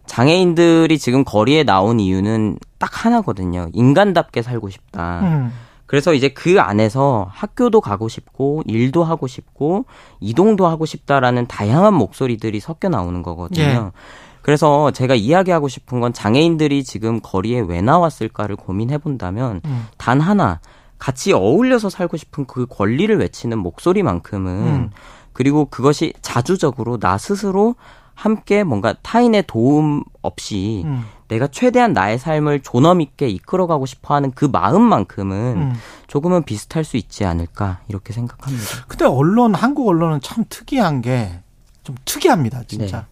[0.07, 3.68] 장애인들이 지금 거리에 나온 이유는 딱 하나거든요.
[3.72, 5.20] 인간답게 살고 싶다.
[5.22, 5.53] 음.
[5.87, 9.87] 그래서 이제 그 안에서 학교도 가고 싶고 일도 하고 싶고
[10.20, 13.62] 이동도 하고 싶다라는 다양한 목소리들이 섞여 나오는 거거든요.
[13.62, 14.01] 예.
[14.43, 19.87] 그래서 제가 이야기하고 싶은 건 장애인들이 지금 거리에 왜 나왔을까를 고민해 본다면 음.
[19.97, 20.61] 단 하나
[20.99, 24.91] 같이 어울려서 살고 싶은 그 권리를 외치는 목소리만큼은 음.
[25.32, 27.74] 그리고 그것이 자주적으로 나 스스로
[28.16, 31.04] 함께 뭔가 타인의 도움 없이 음.
[31.28, 35.72] 내가 최대한 나의 삶을 존엄 있게 이끌어가고 싶어하는 그 마음만큼은 음.
[36.08, 38.64] 조금은 비슷할 수 있지 않을까 이렇게 생각합니다.
[38.88, 41.46] 근데 언론 한국 언론은 참 특이한 게
[41.86, 42.98] 좀 특이합니다, 진짜.
[42.98, 43.06] 네.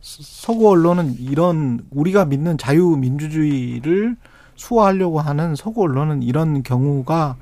[0.00, 4.16] 서구 언론은 이런 우리가 믿는 자유민주주의를
[4.56, 7.36] 수호하려고 하는 서구 언론은 이런 경우가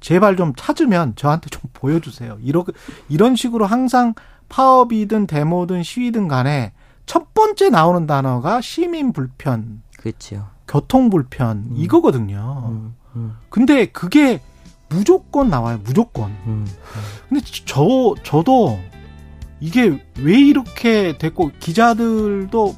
[0.00, 2.38] 제발 좀 찾으면 저한테 좀 보여주세요.
[2.42, 2.64] 이런
[3.10, 4.14] 이런 식으로 항상
[4.52, 6.72] 파업이든 데모든 시위든 간에
[7.06, 10.46] 첫 번째 나오는 단어가 시민 불편, 그렇죠.
[10.68, 11.74] 교통 불편 음.
[11.76, 12.66] 이거거든요.
[12.68, 13.36] 음, 음.
[13.48, 14.40] 근데 그게
[14.90, 15.80] 무조건 나와요.
[15.82, 16.30] 무조건.
[16.46, 16.66] 음, 음.
[17.28, 18.78] 근데 저 저도
[19.58, 22.74] 이게 왜 이렇게 됐고 기자들도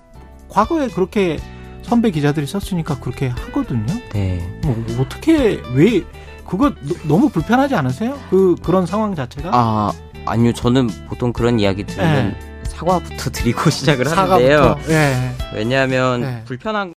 [0.48, 1.38] 과거에 그렇게
[1.82, 3.86] 선배 기자들이 썼으니까 그렇게 하거든요.
[4.12, 4.60] 네.
[4.62, 6.04] 뭐, 뭐 어떻게 왜
[6.46, 6.72] 그거
[7.08, 8.16] 너무 불편하지 않으세요?
[8.30, 9.50] 그 그런 상황 자체가?
[9.52, 9.92] 아
[10.26, 12.64] 아니요, 저는 보통 그런 이야기 들으면 네.
[12.64, 14.78] 사과부터 드리고 시작을 하는데요.
[14.86, 15.36] 네.
[15.52, 16.42] 왜냐하면 네.
[16.44, 16.94] 불편한.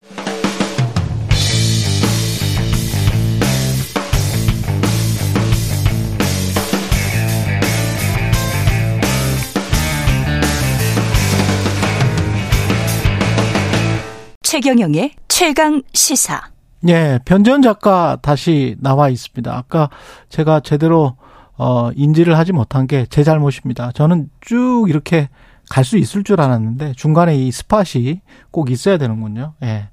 [14.42, 16.40] 최경영의 최강 시사.
[16.88, 19.54] 예, 변전 작가 다시 나와 있습니다.
[19.54, 19.90] 아까
[20.30, 21.16] 제가 제대로
[21.58, 23.92] 어, 인지를 하지 못한 게 제 잘못입니다.
[23.92, 25.28] 저는 쭉 이렇게
[25.68, 29.54] 갈 수 있을 줄 알았는데 중간에 이 스팟이 꼭 있어야 되는군요.
[29.64, 29.88] 예.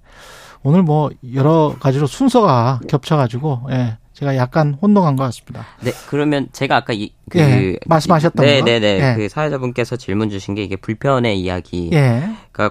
[0.61, 3.97] 오늘 뭐 여러 가지로 순서가 겹쳐가지고 예.
[4.13, 5.65] 제가 약간 혼동한 것 같습니다.
[5.81, 9.15] 네, 그러면 제가 아까 이, 그 예, 말씀하셨던 네, 거, 네네네, 예.
[9.17, 12.23] 그 사회자분께서 질문 주신 게 이게 불편의 이야기가 예.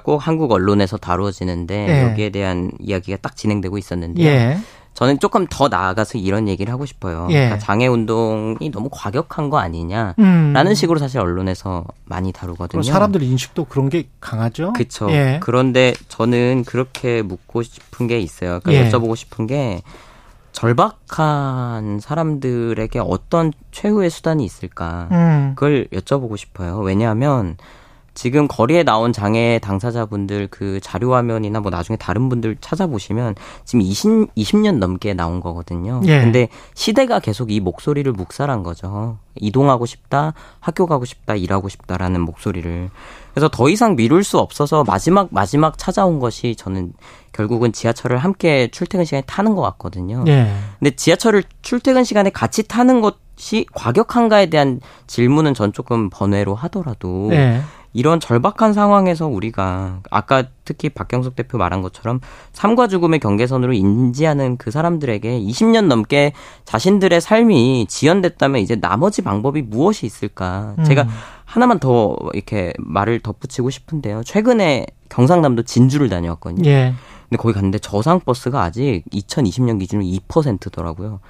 [0.05, 2.03] 꼭 한국 언론에서 다루어지는데 예.
[2.11, 4.22] 여기에 대한 이야기가 딱 진행되고 있었는데
[4.55, 4.61] 요.
[5.03, 5.07] 예.
[5.07, 7.27] 저는 조금 더 나아가서 이런 얘기를 하고 싶어요.
[7.31, 7.35] 예.
[7.35, 10.75] 그러니까 장애 운동이 너무 과격한 거 아니냐라는 음.
[10.75, 12.83] 식으로 사실 언론에서 많이 다루거든요.
[12.83, 14.73] 사람들 인식도 그런 게 강하죠.
[14.75, 15.11] 그렇죠.
[15.11, 15.41] 예.
[15.43, 18.61] 그런데 저는 그렇게 묻고 싶은 게 있어요.
[18.63, 18.91] 그러니까 예.
[18.91, 19.83] 여쭤보고 싶은 게
[20.53, 25.09] 절박한 사람들에게 어떤 최후의 수단이 있을까?
[25.11, 25.53] 음.
[25.57, 26.79] 그걸 여쭤보고 싶어요.
[26.79, 27.57] 왜냐하면
[28.15, 33.35] 지금 거리에 나온 장애 당사자분들 그 자료 화면이나 뭐 나중에 다른 분들 찾아보시면
[33.65, 36.03] 지금 20, 20년 넘게 나온 거거든요.
[36.05, 36.21] 예.
[36.21, 39.19] 근데 시대가 계속 이 목소리를 묵살한 거죠.
[39.37, 42.91] 이동하고 싶다, 학교 가고 싶다, 일하고 싶다라는 목소리를.
[43.33, 46.93] 그래서 더 이상 미룰 수 없어서 마지막 마지막 찾아온 것이 저는
[47.33, 50.25] 결국은 지하철을 함께 출퇴근 시간에 타는 것 같거든요.
[50.27, 50.53] 예.
[50.79, 57.63] 근데 지하철을 출퇴근 시간에 같이 타는 것이 과격한가에 대한 질문은 전 조금 번외로 하더라도 예.
[57.95, 62.20] 이런 절박한 상황에서 우리가 아까 특히 박경석 대표 말한 것처럼
[62.53, 66.32] 삶과 죽음의 경계선으로 인지하는 그 사람들에게 20년 넘게
[66.64, 70.74] 자신들의 삶이 지연됐다면 이제 나머지 방법이 무엇이 있을까?
[70.78, 70.84] 음.
[70.84, 71.07] 제가
[71.45, 74.22] 하나만 더 이렇게 말을 덧붙이고 싶은데요.
[74.24, 76.68] 최근에 경상남도 진주를 다녀왔거든요.
[76.68, 76.95] 예.
[77.28, 81.20] 근데 거기 갔는데 저상 버스가 아직 2020년 기준으로 2%더라고요.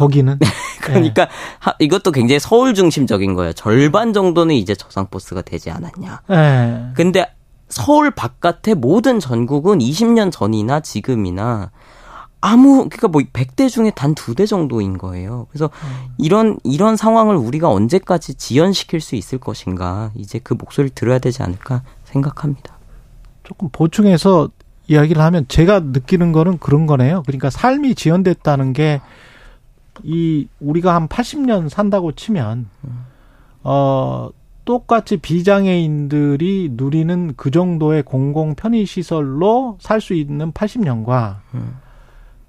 [0.00, 0.38] 거기는
[0.82, 1.30] 그러니까 네.
[1.58, 3.52] 하, 이것도 굉장히 서울 중심적인 거예요.
[3.52, 6.22] 절반 정도는 이제 저상 버스가 되지 않았냐.
[6.28, 6.86] 네.
[6.94, 7.32] 근데
[7.68, 11.70] 서울 바깥의 모든 전국은 20년 전이나 지금이나
[12.42, 15.46] 아무 그러니까 뭐 100대 중에 단 두 대 정도인 거예요.
[15.50, 16.14] 그래서 음.
[16.16, 20.10] 이런 이런 상황을 우리가 언제까지 지연시킬 수 있을 것인가?
[20.16, 22.78] 이제 그 목소리를 들어야 되지 않을까 생각합니다.
[23.44, 24.48] 조금 보충해서
[24.88, 27.22] 이야기를 하면 제가 느끼는 거는 그런 거네요.
[27.26, 29.00] 그러니까 삶이 지연됐다는 게
[30.04, 32.68] 이 우리가 한 80년 산다고 치면
[33.62, 34.30] 어
[34.64, 41.36] 똑같이 비장애인들이 누리는 그 정도의 공공 편의 시설로 살 수 있는 80년과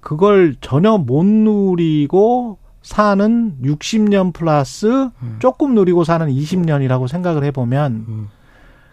[0.00, 8.28] 그걸 전혀 못 누리고 사는 60년 플러스 조금 누리고 사는 20년이라고 생각을 해보면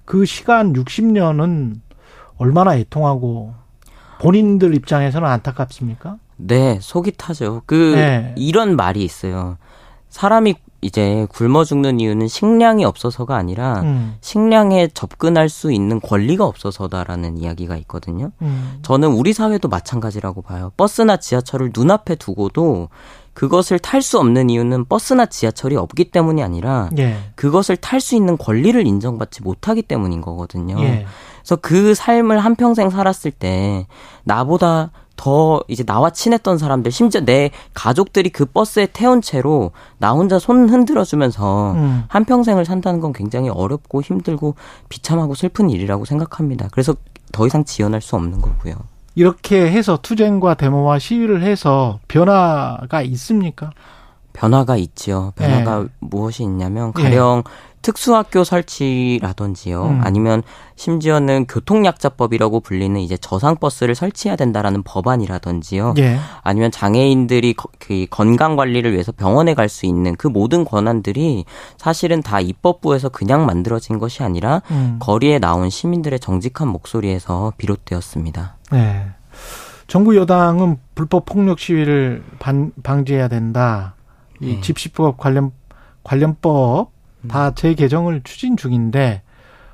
[0.06, 1.80] 그 시간 60년은
[2.38, 3.54] 얼마나 애통하고
[4.22, 6.18] 본인들 입장에서는 안타깝습니까?
[6.40, 7.62] 네, 속이 타죠.
[7.66, 8.34] 그 네.
[8.38, 9.58] 이런 말이 있어요.
[10.10, 14.16] 사람이 이제 굶어 죽는 이유는 식량이 없어서가 아니라 음.
[14.22, 18.32] 식량에 접근할 수 있는 권리가 없어서다라는 이야기가 있거든요.
[18.42, 18.80] 음.
[18.82, 20.72] 저는 우리 사회도 마찬가지라고 봐요.
[20.78, 22.88] 버스나 지하철을 눈앞에 두고도
[23.34, 27.18] 그것을 탈 수 없는 이유는 버스나 지하철이 없기 때문이 아니라 예.
[27.36, 30.78] 그것을 탈 수 있는 권리를 인정받지 못하기 때문인 거거든요.
[30.82, 31.06] 예.
[31.40, 33.88] 그래서 그 삶을 한평생 살았을 때
[34.24, 40.40] 나보다 더 이제 나와 친했던 사람들 심지어 내 가족들이 그 버스에 태운 채로 나 혼자
[40.40, 42.06] 손 흔들어 주면서 음.
[42.08, 44.56] 한 평생을 산다는 건 굉장히 어렵고 힘들고
[44.88, 46.70] 비참하고 슬픈 일이라고 생각합니다.
[46.72, 46.96] 그래서
[47.34, 48.76] 더 이상 지연할 수 없는 거고요.
[49.16, 53.72] 이렇게 해서 투쟁과 데모와 시위를 해서 변화가 있습니까?
[54.32, 55.34] 변화가 있지요.
[55.36, 55.88] 변화가 네.
[56.00, 57.52] 무엇이 있냐면 가령 네.
[57.82, 59.86] 특수학교 설치라든지요.
[59.86, 60.02] 음.
[60.04, 60.44] 아니면
[60.76, 65.94] 심지어는 교통약자법이라고 불리는 이제 저상버스를 설치해야 된다라는 법안이라든지요.
[66.00, 66.18] 예.
[66.42, 71.46] 아니면 장애인들이 그 건강 관리를 위해서 병원에 갈 수 있는 그 모든 권한들이
[71.78, 74.98] 사실은 다 입법부에서 그냥 만들어진 것이 아니라 음.
[75.00, 78.58] 거리에 나온 시민들의 정직한 목소리에서 비롯되었습니다.
[78.72, 79.06] 네.
[79.88, 83.96] 정부 여당은 불법 폭력 시위를 반, 방지해야 된다.
[84.42, 84.62] 이 네.
[84.62, 85.52] 집시법 관련
[86.04, 86.92] 관련법
[87.28, 89.22] 다 재개정을 추진 중인데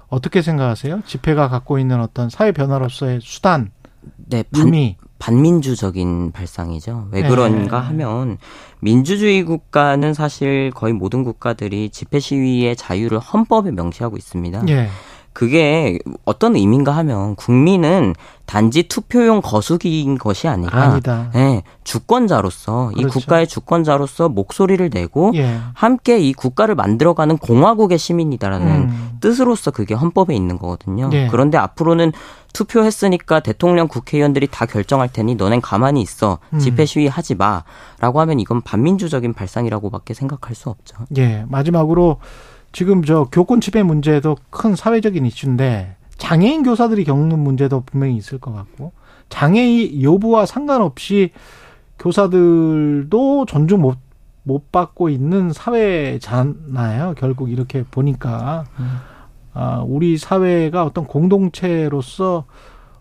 [0.07, 1.01] 어떻게 생각하세요?
[1.05, 3.71] 집회가 갖고 있는 어떤 사회 변화로서의 수단,
[4.29, 4.97] 네, 의미.
[5.17, 7.07] 반민주적인 발상이죠.
[7.11, 7.29] 왜 네.
[7.29, 7.87] 그런가 네.
[7.87, 8.37] 하면
[8.81, 14.63] 민주주의 국가는 사실 거의 모든 국가들이 집회 시위의 자유를 헌법에 명시하고 있습니다.
[14.63, 14.89] 네.
[15.35, 18.15] 그게 어떤 의미인가 하면 국민은
[18.45, 21.29] 단지 투표용 거수기인 것이 아니라 아니다.
[21.35, 23.01] 예, 주권자로서 그렇죠.
[23.01, 25.59] 이 국가의 주권자로서 목소리를 내고 예.
[25.73, 29.17] 함께 이 국가를 만들어가는 공화국의 시민이다라는 음.
[29.19, 31.09] 뜻으로서 그게 헌법에 있는 거거든요.
[31.11, 31.27] 예.
[31.29, 32.13] 그런데 앞으로는
[32.53, 36.59] 투표했으니까 대통령 국회의원들이 다 결정할 테니 너넨 가만히 있어 음.
[36.59, 40.95] 집회 시위 하지 마라고 하면 이건 반민주적인 발상이라고밖에 생각할 수 없죠.
[41.17, 42.19] 예 마지막으로
[42.75, 48.53] 지금 저 교권 침해 문제도 큰 사회적인 이슈인데 장애인 교사들이 겪는 문제도 분명히 있을 것
[48.53, 48.91] 같고
[49.29, 51.31] 장애 인 여부와 상관없이
[51.97, 54.05] 교사들도 존중 못
[54.45, 57.15] 못 받고 있는 사회잖아요.
[57.17, 58.99] 결국 이렇게 보니까 음.
[59.53, 62.45] 아, 우리 사회가 어떤 공동체로서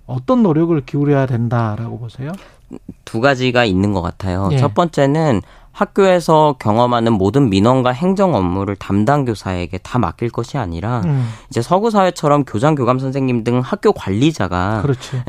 [0.06, 2.32] 어떤 노력을 기울여야 된다라고 보세요?
[3.04, 4.48] 두 가지가 있는 것 같아요.
[4.52, 4.56] 예.
[4.56, 5.42] 첫 번째는
[5.74, 11.28] 학교에서 경험하는 모든 민원과 행정 업무를 담당 교사에게 다 맡길 것이 아니라 음.
[11.50, 14.82] 이제 서구 사회처럼 교장 교감 선생님 등 학교 관리자가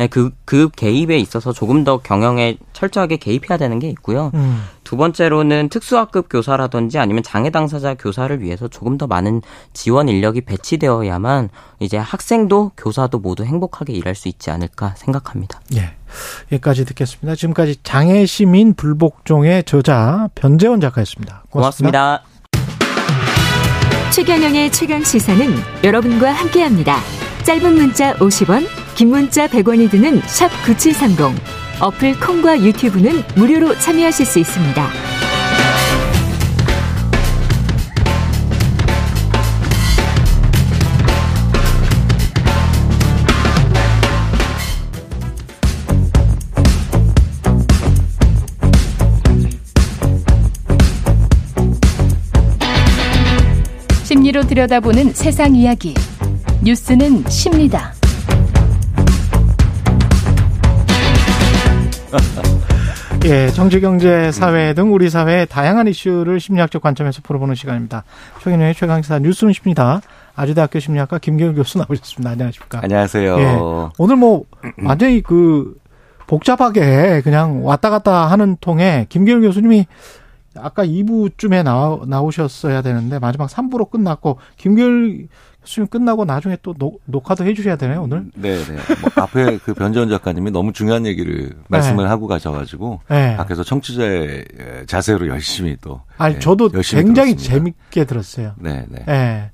[0.08, 4.32] 그그 그 개입에 있어서 조금 더 경영에 철저하게 개입해야 되는 게 있고요.
[4.36, 4.64] 음.
[4.86, 9.42] 두 번째로는 특수학급 교사라든지 아니면 장애 당사자 교사를 위해서 조금 더 많은
[9.74, 11.50] 지원 인력이 배치되어야만
[11.80, 15.60] 이제 학생도 교사도 모두 행복하게 일할 수 있지 않을까 생각합니다.
[15.76, 15.96] 예.
[16.54, 17.36] 여기까지 듣겠습니다.
[17.36, 21.44] 지금까지 장애 시민 불복종의 저자 변재원 작가였습니다.
[21.50, 22.22] 고맙습니다.
[22.22, 22.36] 고맙습니다.
[24.12, 25.46] 최경영의 최강 시사는
[25.84, 27.00] 여러분과 함께합니다.
[27.44, 31.65] 짧은 문자 50원, 긴 문자 100원이 드는 샵 9730.
[31.80, 34.90] 어플 콩과 유튜브는 무료로 참여하실 수 있습니다.
[54.04, 55.94] 심리로 들여다보는 세상 이야기.
[56.64, 57.94] 뉴스는 십니다.
[63.26, 68.04] 예, 정치, 경제, 사회 등 우리 사회의 다양한 이슈를 심리학적 관점에서 풀어보는 시간입니다.
[68.44, 70.02] 최근의 최강시사 뉴스는 십니다.
[70.36, 72.32] 아주대학교 심리학과 김경일 교수 나오셨습니다.
[72.32, 72.82] 안녕하십니까?
[72.84, 73.40] 안녕하세요.
[73.40, 73.60] 예,
[73.98, 74.44] 오늘 뭐
[74.84, 75.76] 완전히 그
[76.28, 79.88] 복잡하게 그냥 왔다 갔다 하는 통에 김경일 교수님이
[80.58, 85.28] 아까 2부쯤에 나오, 나오셨어야 되는데 마지막 3부로 끝났고 김결
[85.66, 88.26] 수임 끝나고 나중에 또 녹, 녹화도 해주셔야 되네요 오늘.
[88.36, 88.74] 네, 네.
[89.02, 92.10] 뭐 앞에 그 변재원 작가님이 너무 중요한 얘기를 말씀을 네.
[92.10, 93.36] 하고 가셔가지고 네.
[93.38, 94.46] 밖에서 청취자의
[94.88, 96.02] 자세로 열심히 또.
[96.18, 97.44] 아니 네, 저도 굉장히 들었습니다.
[97.44, 98.54] 재밌게 들었어요.
[98.58, 99.04] 네, 네.
[99.06, 99.52] 네.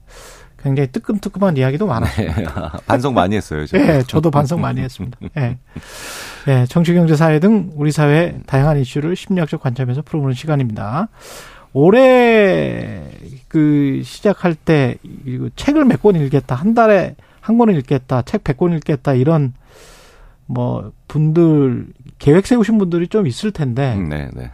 [0.62, 2.28] 굉장히 뜨끔뜨끔한 이야기도 많았어요.
[2.36, 2.46] 네.
[2.86, 3.66] 반성 많이 했어요.
[3.66, 3.84] 제가.
[3.84, 5.18] 네, 저도 반성 많이 했습니다.
[5.34, 5.58] 네.
[6.46, 11.10] 네, 정치, 경제, 사회 등 우리 사회 다양한 이슈를 심리학적 관점에서 풀어보는 시간입니다.
[11.74, 13.02] 올해
[13.52, 14.96] 그 시작할 때
[15.58, 19.54] 책을 몇 권 읽겠다, 한 달에 한 권을 읽겠다, 책 100권 읽겠다 이런
[20.46, 21.88] 뭐 분들
[22.18, 24.52] 계획 세우신 분들이 좀 있을 텐데 네, 네.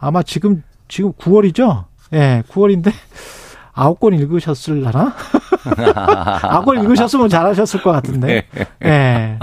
[0.00, 1.84] 아마 지금 지금 9월이죠?
[2.14, 2.90] 예, 네, 9월인데
[3.74, 5.14] 아홉 권 읽으셨을라나?
[6.48, 8.46] 아홉 권 읽으셨으면 잘하셨을 것 같은데.
[8.54, 8.66] 네.
[8.80, 9.38] 네.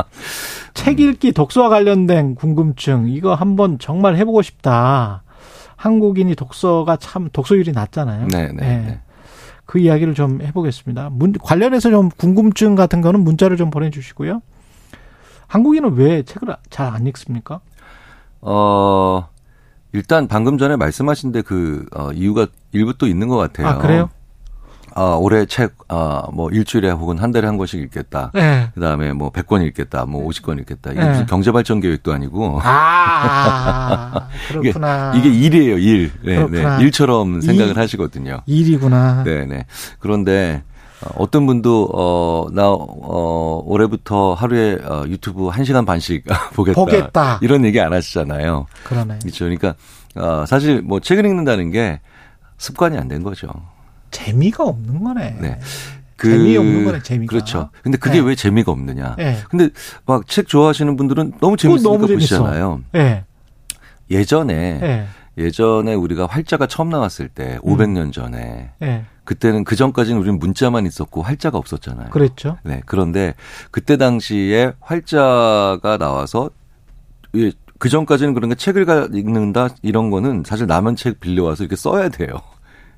[0.73, 5.21] 책 읽기 독서와 관련된 궁금증 이거 한번 정말 해보고 싶다.
[5.85, 8.27] 한국인이 독서가 참 독서율이 낮잖아요.
[8.31, 8.77] 네, 네, 네.
[8.79, 8.99] 네.
[9.65, 11.09] 그 이야기를 좀 해보겠습니다.
[11.11, 14.41] 문, 관련해서 좀 궁금증 같은 거는 문자를 좀 보내주시고요.
[15.47, 17.59] 한국인은 왜 책을 잘 안 읽습니까?
[18.41, 19.27] 어,
[19.91, 23.67] 일단 방금 전에 말씀하신 데그 어, 이유가 일부 또 있는 것 같아요.
[23.67, 24.09] 아, 그래요?
[24.97, 28.31] 아, 올해 책, 아, 뭐 일주일에 혹은 한 달에 한 권씩 읽겠다.
[28.33, 28.69] 네.
[28.73, 30.05] 그 다음에 뭐 100권 읽겠다.
[30.05, 30.91] 뭐 50권 읽겠다.
[30.91, 31.09] 이게 네.
[31.09, 32.59] 무슨 경제발전 계획도 아니고.
[32.63, 35.13] 아, 그렇구나.
[35.15, 36.11] 이게, 이게 일이에요, 일.
[36.23, 36.77] 네, 네.
[36.81, 38.41] 일처럼 생각을 일, 하시거든요.
[38.45, 39.23] 일이구나.
[39.25, 39.65] 네, 네.
[39.99, 40.63] 그런데
[41.01, 46.23] 어, 어떤 분도 어, 나, 어, 올해부터 하루에 어, 유튜브 1시간 반씩
[46.55, 46.79] 보겠다.
[46.79, 47.39] 보겠다.
[47.41, 48.65] 이런 얘기 안 하시잖아요.
[48.85, 49.19] 그러네.
[49.21, 49.43] 그렇죠.
[49.43, 49.75] 그러니까,
[50.15, 51.99] 어, 사실 뭐 책을 읽는다는 게
[52.57, 53.49] 습관이 안 된 거죠.
[54.15, 55.37] 재미가 없는 거네.
[55.41, 55.59] 네.
[56.15, 57.29] 그, 재미없는 거네, 재미가.
[57.29, 57.69] 그렇죠.
[57.83, 58.27] 근데 그게 네.
[58.27, 59.15] 왜 재미가 없느냐.
[59.17, 59.37] 네.
[59.49, 59.69] 근데
[60.05, 62.81] 막 책 좋아하시는 분들은 너무 재밌으니까 너무 보시잖아요.
[62.93, 63.25] 네.
[64.09, 65.07] 예전에, 네.
[65.37, 67.75] 예전에 우리가 활자가 처음 나왔을 때, 음.
[67.75, 69.05] 500년 전에, 네.
[69.25, 72.11] 그때는 그 전까지는 우리는 문자만 있었고 활자가 없었잖아요.
[72.11, 72.57] 그랬죠.
[72.63, 72.81] 네.
[72.85, 73.33] 그런데
[73.71, 76.51] 그때 당시에 활자가 나와서
[77.79, 82.29] 그 전까지는 그런가 책을 읽는다 이런 거는 사실 남은 책 빌려와서 이렇게 써야 돼요.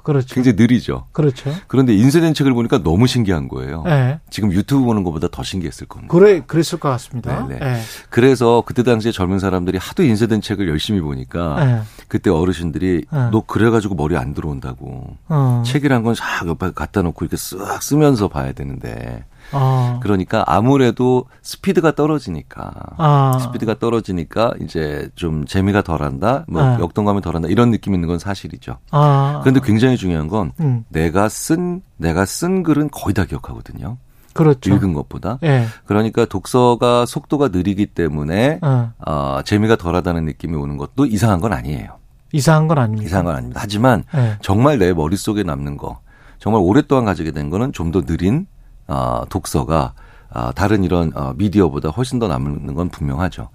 [0.08, 0.36] 그렇죠.
[0.36, 1.06] 굉장히 느리죠.
[1.12, 1.54] 그렇죠.
[1.68, 3.84] 그런데 인쇄 된 책을 보니까 너무 신기한 거예요.
[3.84, 4.22] 네.
[4.30, 6.14] 지금 유튜브 보는 것보다 더 신기했을 겁니다.
[6.14, 7.46] 그래, 그랬을 것 같습니다.
[7.46, 7.60] 네.
[7.60, 7.82] 네.
[8.10, 11.82] 그래서 그때 당시에 젊은 사람들이 하도 인쇄 된 책을 열심히 보니까 네.
[12.08, 13.30] 그때 어르신들이 네.
[13.32, 15.18] 너 그래가지고 머리 안 들어온다고.
[15.28, 15.64] 어.
[15.66, 19.26] 책이란 건싹 옆에 갖다 놓고 이렇게 쓱 쓰면서 봐야 되는데.
[19.52, 20.00] 아.
[20.02, 23.38] 그러니까 아무래도 스피드가 떨어지니까 아.
[23.40, 26.80] 스피드가 떨어지니까 이제 좀 재미가 덜한다, 뭐 아.
[26.80, 28.78] 역동감이 덜한다 이런 느낌 이 있는 건 사실이죠.
[28.92, 29.40] 아.
[29.44, 30.84] 그런데 굉장히 중요한 건 음.
[30.90, 33.98] 내가 쓴 내가 쓴 글은 거의 다 기억하거든요.
[34.34, 34.74] 그렇죠.
[34.74, 35.40] 읽은 것보다.
[35.42, 35.66] 네.
[35.86, 38.92] 그러니까 독서가 속도가 느리기 때문에 어.
[39.06, 41.98] 어, 재미가 덜하다는 느낌이 오는 것도 이상한 건 아니에요.
[42.34, 43.08] 이상한 건 아닙니다.
[43.08, 43.60] 이상한 건 아닙니다.
[43.64, 44.38] 하지만 네.
[44.42, 46.00] 정말 내 머릿속에 남는 거,
[46.40, 48.46] 정말 오랫동안 가지게 된 거는 좀 더 느린
[48.88, 49.94] 어, 독서가
[50.30, 53.50] 어, 다른 이런 어, 미디어보다 훨씬 더 남는 건 분명하죠.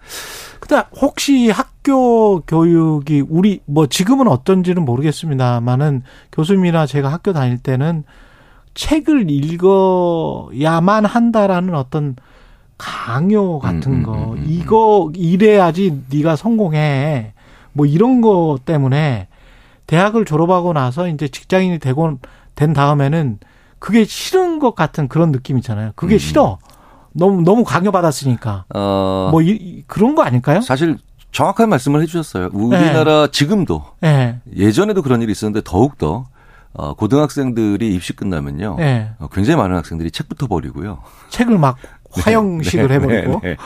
[0.61, 8.05] 근데 혹시 학 학교 교육이 우리 뭐 지금은 어떤지는 모르겠습니다만은 교수님이나 제가 학교 다닐 때는
[8.75, 12.15] 책을 읽어야만 한다라는 어떤
[12.79, 17.33] 강요 같은 음, 거 음, 음, 음, 이거 이래야지 네가 성공해
[17.73, 19.27] 뭐 이런 거 때문에
[19.89, 22.19] 대학을 졸업하고 나서 이제 직장인이 되고
[22.55, 23.39] 된 다음에는
[23.83, 25.91] 그게 싫은 것 같은 그런 느낌 있잖아요.
[25.97, 26.19] 그게 음.
[26.19, 26.59] 싫어.
[27.11, 28.67] 너무 너무 강요받았으니까.
[28.73, 29.29] 어.
[29.33, 30.61] 뭐 이, 그런 거 아닐까요?
[30.61, 30.99] 사실
[31.33, 32.51] 정확한 말씀을 해주셨어요.
[32.53, 33.33] 우리나라 네.
[33.33, 34.39] 지금도 네.
[34.57, 36.27] 예전에도 그런 일이 있었는데 더욱 더
[36.75, 38.77] 어, 고등학생들이 입시 끝나면요.
[38.79, 39.11] 네.
[39.19, 41.01] 어, 굉장히 많은 학생들이 책부터 버리고요.
[41.31, 41.89] 책을 막 네.
[42.13, 43.41] 화형식을 네, 해버리고.
[43.43, 43.57] 네, 네,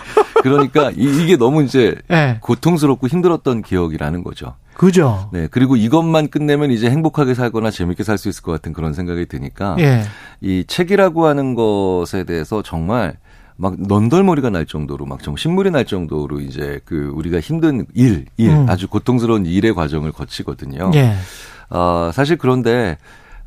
[0.43, 2.39] 그러니까 이, 게 너무 이제 네.
[2.41, 4.55] 고통스럽고 힘들었던 기억이라는 거죠.
[4.75, 5.31] 그죠.
[5.33, 5.49] 네.
[5.51, 9.77] 그리고 이것만 끝내면 이제 행복하게 살거나 재밌게 살 수 있을 것 같은 그런 생각이 드니까
[9.79, 10.03] 예.
[10.41, 13.15] 이 책이라고 하는 것에 대해서 정말
[13.57, 18.51] 막 넌덜머리가 날 정도로 막 정말 신물이 날 정도로 이제 그 우리가 힘든 일, 일
[18.51, 18.67] 음.
[18.69, 20.91] 아주 고통스러운 일의 과정을 거치거든요.
[20.95, 21.15] 예.
[21.71, 22.99] 어, 사실 그런데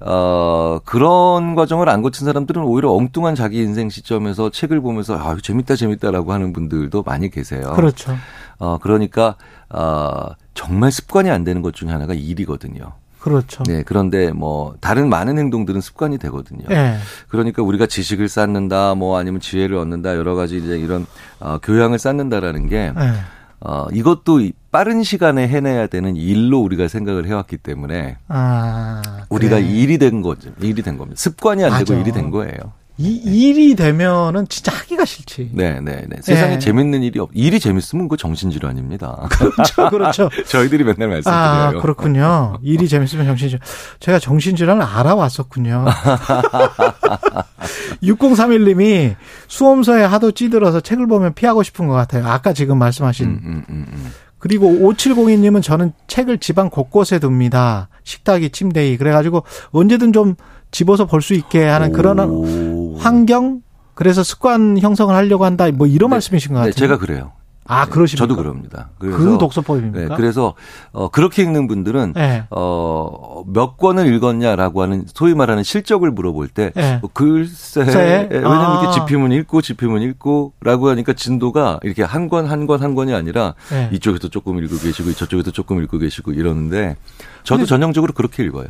[0.01, 5.75] 어, 그런 과정을 안 거친 사람들은 오히려 엉뚱한 자기 인생 시점에서 책을 보면서 아, 재밌다,
[5.75, 7.73] 재밌다라고 하는 분들도 많이 계세요.
[7.75, 8.15] 그렇죠.
[8.59, 9.35] 어, 그러니까,
[9.69, 12.93] 어, 정말 습관이 안 되는 것 중에 하나가 일이거든요.
[13.19, 13.63] 그렇죠.
[13.63, 16.63] 네, 그런데 뭐 다른 많은 행동들은 습관이 되거든요.
[16.69, 16.97] 네.
[17.27, 21.05] 그러니까 우리가 지식을 쌓는다, 뭐 아니면 지혜를 얻는다, 여러 가지 이제 이런
[21.39, 23.13] 어, 교양을 쌓는다라는 게 네.
[23.61, 24.41] 어, 이것도
[24.71, 30.51] 빠른 시간에 해내야 되는 일로 우리가 생각을 해왔기 때문에 아, 우리가 일이 된 거죠.
[30.61, 31.19] 일이 된 겁니다.
[31.19, 31.83] 습관이 안 맞아.
[31.85, 32.53] 되고 일이 된 거예요.
[32.99, 35.51] 이 일이 되면은 진짜 하기가 싫지.
[35.53, 36.17] 네, 네, 네.
[36.21, 36.59] 세상에 네.
[36.59, 37.29] 재밌는 일이 없.
[37.33, 39.29] 일이 재밌으면 그 정신질환입니다.
[39.29, 40.29] 그렇죠, 그렇죠.
[40.45, 41.39] 저희들이 맨날 말씀드려요.
[41.39, 42.59] 아, 그렇군요.
[42.61, 43.61] 일이 재밌으면 정신질환.
[44.01, 45.85] 제가 정신질환을 알아왔었군요.
[48.03, 49.15] 6031님이
[49.47, 52.27] 수험서에 하도 찌들어서 책을 보면 피하고 싶은 것 같아요.
[52.27, 53.27] 아까 지금 말씀하신.
[53.27, 54.11] 음, 음, 음, 음.
[54.39, 57.89] 그리고 5702님은 저는 책을 집안 곳곳에 둡니다.
[58.03, 58.97] 식탁이 침대이.
[58.97, 60.35] 그래가지고 언제든 좀
[60.71, 63.61] 집어서 볼 수 있게 하는 그런 환경
[63.95, 66.71] 그래서 습관 형성을 하려고 한다 뭐 이런 네, 말씀이신 것 네, 같아요.
[66.73, 67.31] 네, 제가 그래요.
[67.71, 68.23] 아, 네, 그러십니까?
[68.25, 68.89] 저도 그럽니다.
[68.97, 69.99] 그래서, 그 독서법입니까?
[69.99, 70.55] 네, 그래서
[70.91, 72.43] 어 그렇게 읽는 분들은 네.
[72.49, 76.97] 어몇 권을 읽었냐라고 하는 소위 말하는 실적을 물어볼 때 네.
[77.01, 78.27] 뭐 글쎄 네.
[78.31, 78.81] 왜냐면 아.
[78.81, 83.53] 이렇게 집히면 읽고 집히면 읽고라고 하니까 진도가 이렇게 한 권 한 권 한 권이 아니라
[83.69, 83.89] 네.
[83.91, 86.95] 이쪽에서 조금 읽고 계시고 저쪽에서 조금 읽고 계시고 이러는데
[87.43, 88.65] 저도 전형적으로 그렇게 읽어요.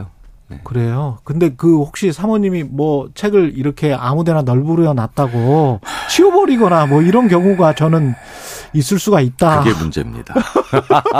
[0.50, 0.60] 네.
[0.64, 1.20] 그래요.
[1.24, 8.16] 근데 그 혹시 사모님이 뭐 책을 이렇게 아무데나 널브려 놨다고 치워버리거나 뭐 이런 경우가 저는
[8.74, 9.64] 있을 수가 있다.
[9.64, 10.34] 그게 문제입니다.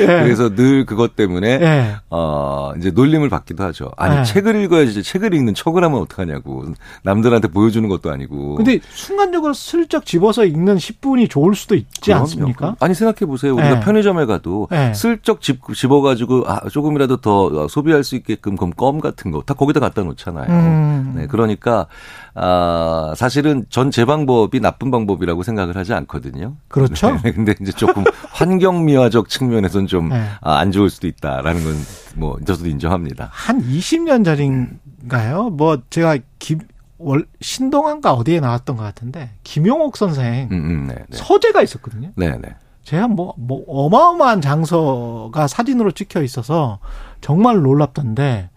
[0.00, 0.06] 예.
[0.06, 1.96] 그래서 늘 그것 때문에 예.
[2.10, 3.90] 어 이제 놀림을 받기도 하죠.
[3.96, 4.24] 아니 예.
[4.24, 6.64] 책을 읽어야지 책을 읽는 척을 하면 어떡하냐고.
[7.02, 8.56] 남들한테 보여주는 것도 아니고.
[8.56, 12.20] 근데 순간적으로 슬쩍 집어서 읽는 10분이 좋을 수도 있지 그럼요.
[12.22, 12.76] 않습니까?
[12.80, 13.54] 아니 생각해 보세요.
[13.54, 13.80] 우리가 예.
[13.80, 14.92] 편의점에 가도 예.
[14.94, 19.52] 슬쩍 집 집어 가지고 아 조금이라도 더 소비할 수 있게끔 그럼 껌 같은 거 다
[19.52, 20.46] 거기다 갖다 놓잖아요.
[20.48, 21.12] 음.
[21.16, 21.86] 네, 그러니까
[22.34, 26.04] 아 사실은 전제 방법이 나쁜 방법이라고 생각을 하지 않.
[26.04, 26.56] 않거든요.
[26.68, 27.18] 그렇죠.
[27.22, 30.24] 네, 근데 이제 조금 환경미화적 측면에서는 좀안 네.
[30.40, 33.28] 아, 좋을 수도 있다라는 건 뭐 저도 인정합니다.
[33.32, 35.50] 한 20년 전인가요?
[35.50, 36.60] 뭐 제가 김
[36.98, 41.16] 월, 신동한가 어디에 나왔던 것 같은데 김용옥 선생 음, 음, 네, 네.
[41.16, 42.10] 서재가 있었거든요.
[42.16, 42.54] 네, 네.
[42.82, 46.78] 제가 뭐, 뭐 어마어마한 장소가 사진으로 찍혀 있어서
[47.20, 48.50] 정말 놀랍던데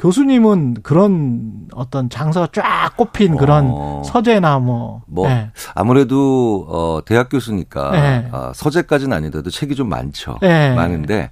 [0.00, 4.02] 교수님은 그런 어떤 장사가 쫙 꼽힌 그런 어.
[4.02, 5.02] 서재나 뭐.
[5.06, 5.50] 뭐, 네.
[5.74, 8.28] 아무래도, 어, 대학 교수니까, 네.
[8.32, 10.38] 어, 서재까지는 아니더라도 책이 좀 많죠.
[10.40, 10.74] 네.
[10.74, 11.30] 많은데,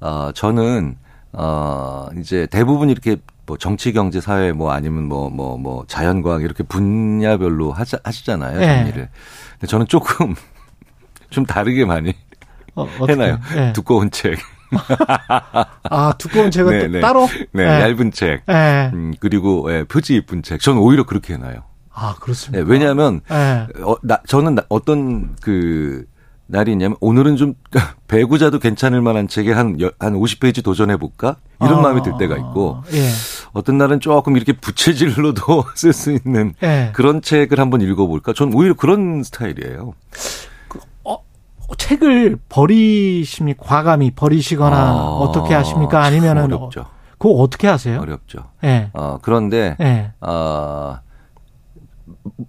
[0.00, 0.96] 어, 저는,
[1.32, 6.64] 어, 이제 대부분 이렇게 뭐 정치, 경제, 사회 뭐 아니면 뭐, 뭐, 뭐 자연과학 이렇게
[6.64, 8.60] 분야별로 하자, 하시잖아요.
[8.60, 9.08] 정리를.
[9.52, 10.34] 근데 저는 조금
[11.30, 12.14] 좀 다르게 많이
[12.74, 13.38] 어, 해놔요.
[13.54, 13.72] 네.
[13.74, 14.38] 두꺼운 책.
[15.90, 17.00] 아, 두꺼운 책은 네, 또 네.
[17.00, 17.26] 따로?
[17.52, 18.44] 네, 네, 얇은 책.
[18.46, 18.90] 네.
[18.92, 20.60] 음, 그리고 예, 표지 이쁜 책.
[20.60, 21.62] 저는 오히려 그렇게 해놔요.
[21.92, 22.62] 아, 그렇습니다.
[22.62, 23.66] 네, 왜냐하면 네.
[23.82, 26.04] 어, 나, 저는 나, 어떤 그
[26.46, 27.54] 날이 있냐면 오늘은 좀
[28.08, 31.36] 배구자도 괜찮을 만한 책에 한, 한 50페이지 도전해볼까?
[31.60, 33.10] 이런 아, 마음이 들 때가 있고 예.
[33.52, 36.90] 어떤 날은 조금 이렇게 부채질로도 쓸 수 있는 예.
[36.94, 38.32] 그런 책을 한번 읽어볼까?
[38.32, 39.92] 전 오히려 그런 스타일이에요.
[41.76, 43.64] 책을 버리십니까?
[43.64, 46.02] 과감히 버리시거나 아, 어떻게 하십니까?
[46.02, 46.86] 아니면은 어렵죠.
[47.18, 48.00] 그거 어떻게 하세요?
[48.00, 48.38] 어렵죠.
[48.62, 48.66] 예.
[48.66, 48.90] 네.
[48.94, 50.12] 어, 그런데 네.
[50.20, 50.98] 어,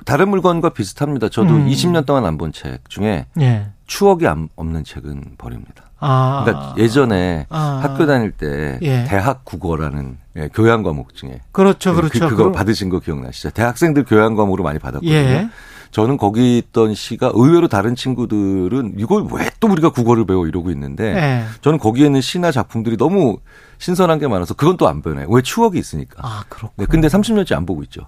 [0.06, 1.30] 다른 물건과 비슷합니다.
[1.30, 1.68] 저도 음.
[1.68, 3.70] 20년 동안 안 본 책 중에 네.
[3.88, 4.26] 추억이
[4.56, 5.84] 없는 책은 버립니다.
[6.00, 6.44] 아.
[6.46, 7.80] 그러니까 예전에 아.
[7.84, 9.04] 학교 다닐 때 예.
[9.06, 12.20] 대학 국어라는 예, 교양 과목 중에 그렇죠, 그렇죠.
[12.20, 12.52] 그, 그거 그럼...
[12.54, 13.50] 받으신 거 기억나시죠?
[13.50, 15.12] 대학생들 교양 과목으로 많이 받았거든요.
[15.14, 15.50] 예.
[15.92, 21.14] 저는 거기 있던 시가 의외로 다른 친구들은 이걸 왜 또 우리가 국어를 배워 이러고 있는데
[21.14, 21.44] 네.
[21.62, 23.40] 저는 거기에 있는 시나 작품들이 너무
[23.78, 25.26] 신선한 게 많아서 그건 또 안 변해.
[25.28, 26.22] 왜 추억이 있으니까.
[26.26, 26.70] 아, 그렇군.
[26.78, 28.02] 네, 근데 30년째 안 보고 있죠.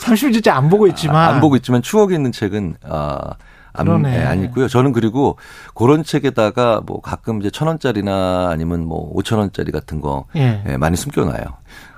[0.00, 3.34] 30년째 안 보고 있지만 아, 안 보고 있지만 추억이 있는 책은 아
[3.72, 4.66] 안, 네, 안 있고요.
[4.68, 5.38] 저는 그리고
[5.74, 10.64] 그런 책에다가 뭐 가끔 이제 천 원짜리나 아니면 뭐 오천 원짜리 같은 거 예.
[10.66, 11.44] 예, 많이 숨겨놔요.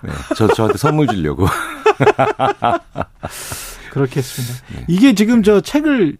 [0.02, 1.46] 네, 저 저한테 선물 주려고.
[3.90, 4.66] 그렇겠습니다.
[4.74, 4.84] 네.
[4.88, 6.16] 이게 지금 저 책을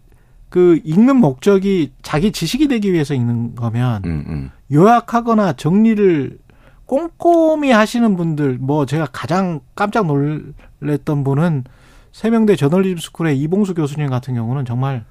[0.49, 4.51] 그 읽는 목적이 자기 지식이 되기 위해서 읽는 거면 음, 음.
[4.71, 6.39] 요약하거나 정리를
[6.85, 11.65] 꼼꼼히 하시는 분들 뭐 제가 가장 깜짝 놀랬던 분은
[12.11, 15.05] 세명대 저널리즘 스쿨의 이봉수 교수님 같은 경우는 정말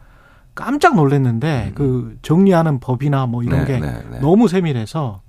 [0.57, 1.75] 깜짝 놀랐는데 음.
[1.77, 4.19] 그 정리하는 법이나 뭐 이런 네, 게 네, 네.
[4.19, 5.23] 너무 세밀해서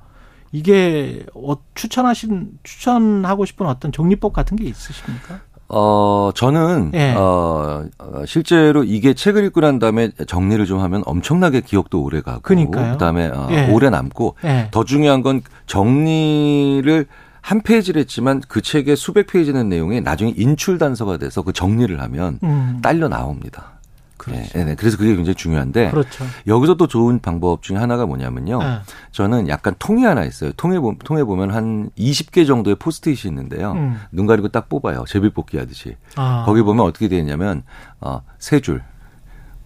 [0.52, 5.42] 이게 어, 추천하신 추천하고 싶은 어떤 정리법 같은 게 있으십니까?
[5.70, 7.14] 어, 저는, 네.
[7.16, 7.86] 어,
[8.26, 12.42] 실제로 이게 책을 읽고 난 다음에 정리를 좀 하면 엄청나게 기억도 오래 가고.
[12.42, 12.94] 그니까요.
[12.94, 13.72] 그 다음에 어, 네.
[13.72, 14.36] 오래 남고.
[14.44, 14.68] 네.
[14.72, 17.06] 더 중요한 건 정리를
[17.42, 22.00] 한 페이지를 했지만 그 책의 수백 페이지 는 내용이 나중에 인출 단서가 돼서 그 정리를
[22.02, 22.80] 하면 음.
[22.82, 23.79] 딸려 나옵니다.
[24.20, 24.58] 그렇죠.
[24.58, 24.76] 네, 네.
[24.76, 26.24] 그래서 그게 굉장히 중요한데 그렇죠.
[26.46, 28.60] 여기서 또 좋은 방법 중에 하나가 뭐냐면요.
[28.60, 28.80] 네.
[29.12, 30.52] 저는 약간 통이 하나 있어요.
[30.54, 33.72] 통에 보, 통에 보면 한 20개 정도의 포스트잇이 있는데요.
[33.72, 34.00] 음.
[34.12, 35.06] 눈 가리고 딱 뽑아요.
[35.08, 35.96] 제비 뽑기 하듯이.
[36.16, 36.44] 아.
[36.46, 37.64] 거기 보면 어떻게 되어 있냐면
[38.02, 38.84] 어, 세 줄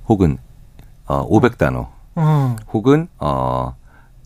[0.08, 0.38] 혹은
[1.06, 2.56] 어, 500단어 음.
[2.72, 3.76] 혹은 어,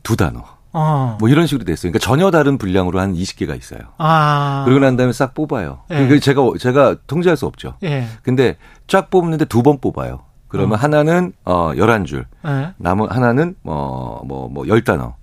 [0.04, 0.44] 두 단어.
[0.74, 1.18] 어.
[1.20, 1.92] 뭐 이런 식으로 됐어요.
[1.92, 3.80] 그러니까 전혀 다른 분량으로 한 20개가 있어요.
[3.98, 4.64] 아.
[4.66, 5.80] 그러고 난 다음에 싹 뽑아요.
[5.90, 6.08] 예.
[6.08, 7.76] 그 제가 제가 통제할 수 없죠.
[7.84, 8.06] 예.
[8.22, 8.58] 근데
[8.88, 10.22] 쫙 뽑는데 두 번 뽑아요.
[10.48, 10.82] 그러면 어.
[10.82, 12.26] 하나는 어 11줄.
[12.46, 12.74] 예.
[12.78, 15.14] 남은 하나는 뭐뭐 뭐 뭐 10단어.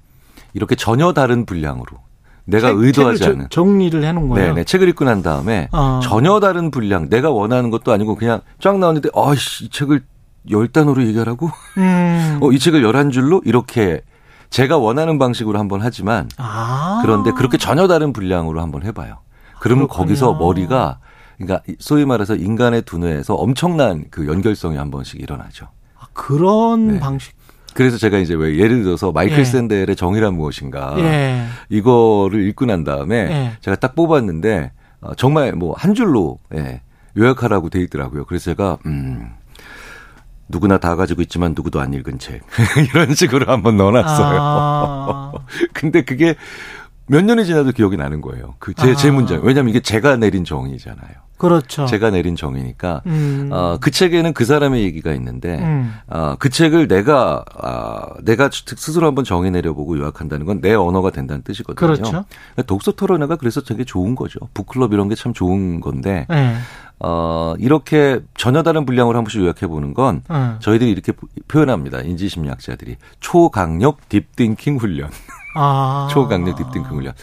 [0.53, 1.97] 이렇게 전혀 다른 분량으로
[2.45, 4.49] 내가 책, 의도하지 않은 정리를 해 놓은 거예요.
[4.49, 4.65] 네, 네.
[4.65, 6.01] 책을 읽고 난 다음에 어.
[6.03, 10.03] 전혀 다른 분량, 내가 원하는 것도 아니고 그냥 쫙 나왔는데 아이씨, 이 책을
[10.49, 11.51] 10단어로 얘기하라고?
[11.79, 12.39] 음.
[12.45, 14.03] 어, 이 책을 11줄로 이렇게
[14.51, 17.01] 제가 원하는 방식으로 한번 하지만 아.
[17.03, 19.17] 그런데 그렇게 전혀 다른 분량으로 한번 해 봐요.
[19.59, 20.05] 그러면 그렇군요.
[20.07, 20.99] 거기서 머리가
[21.47, 25.67] 그러니까 소위 말해서 인간의 두뇌에서 엄청난 그 연결성이 한 번씩 일어나죠.
[25.99, 27.01] 아, 그런 네.
[27.01, 27.35] 방식.
[27.75, 29.45] 그래서 제가 이제 왜 예를 들어서 마이클 예.
[29.45, 31.45] 샌델의 정의란 무엇인가 예.
[31.69, 33.53] 이거를 읽고 난 다음에 예.
[33.61, 36.83] 제가 딱 뽑았는데 어, 정말 뭐 한 줄로 예,
[37.19, 38.27] 요약하라고 돼 있더라고요.
[38.27, 39.29] 그래서 제가 음
[40.49, 42.43] 누구나 다 가지고 있지만 누구도 안 읽은 책.
[42.93, 44.39] 이런 식으로 한번 넣어놨어요.
[44.41, 45.33] 아.
[45.73, 46.35] 근데 그게
[47.07, 48.55] 몇 년이 지나도 기억이 나는 거예요.
[48.59, 48.95] 그 제, 아.
[48.95, 49.41] 제 문장.
[49.43, 51.25] 왜냐면 이게 제가 내린 정의잖아요.
[51.37, 51.85] 그렇죠.
[51.87, 53.03] 제가 내린 정의니까.
[53.07, 53.51] 음.
[53.53, 55.93] 어, 그 책에는 그 사람의 얘기가 있는데, 음.
[56.07, 61.43] 어, 그 책을 내가, 어, 내가 스스로 한번 정의 내려보고 요약한다는 건 내 언어가 된다는
[61.43, 61.75] 뜻이거든요.
[61.77, 62.03] 그렇죠.
[62.03, 64.39] 그러니까 독서 토론회가 그래서 되게 좋은 거죠.
[64.55, 66.55] 북클럽 이런 게 참 좋은 건데, 네.
[67.01, 70.57] 어, 이렇게 전혀 다른 분량으로 한 번씩 요약해 보는 건 음.
[70.61, 71.13] 저희들이 이렇게
[71.49, 72.01] 표현합니다.
[72.01, 75.11] 인지심리학자들이 초강력 딥띵킹 훈련.
[75.55, 76.09] 아.
[76.11, 77.15] 초강력 딥띵킹 훈련.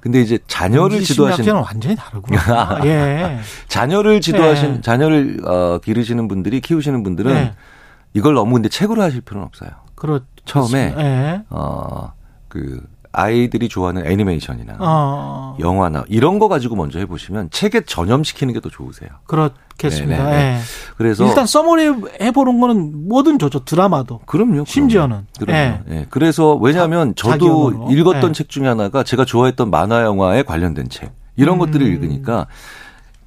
[0.00, 2.80] 근데 이제 자녀를 지도하시는 완전히 다르구나.
[2.84, 3.38] 예.
[3.68, 4.80] 자녀를 지도하신 예.
[4.80, 7.54] 자녀를 어, 기르시는 분들이 키우시는 분들은 예.
[8.14, 9.70] 이걸 너무 근데 책으로 하실 필요는 없어요.
[9.94, 11.42] 그렇 처음에 예.
[11.50, 12.80] 어그
[13.12, 15.56] 아이들이 좋아하는 애니메이션이나 어.
[15.58, 19.08] 영화나 이런 거 가지고 먼저 해보시면 책에 전염시키는 게 더 좋으세요.
[19.26, 20.24] 그렇겠습니다.
[20.24, 20.30] 네.
[20.30, 20.60] 네.
[20.96, 23.64] 그래서 일단 써머리 해보는 거는 뭐든 좋죠.
[23.64, 24.20] 드라마도.
[24.26, 24.64] 그럼요.
[24.66, 25.26] 심지어는.
[25.38, 25.52] 그럼요.
[25.58, 25.80] 네.
[25.86, 26.06] 네.
[26.10, 28.32] 그래서 왜냐하면 저도 읽었던 네.
[28.32, 31.58] 책 중에 하나가 제가 좋아했던 만화 영화에 관련된 책 이런 음.
[31.60, 32.46] 것들을 읽으니까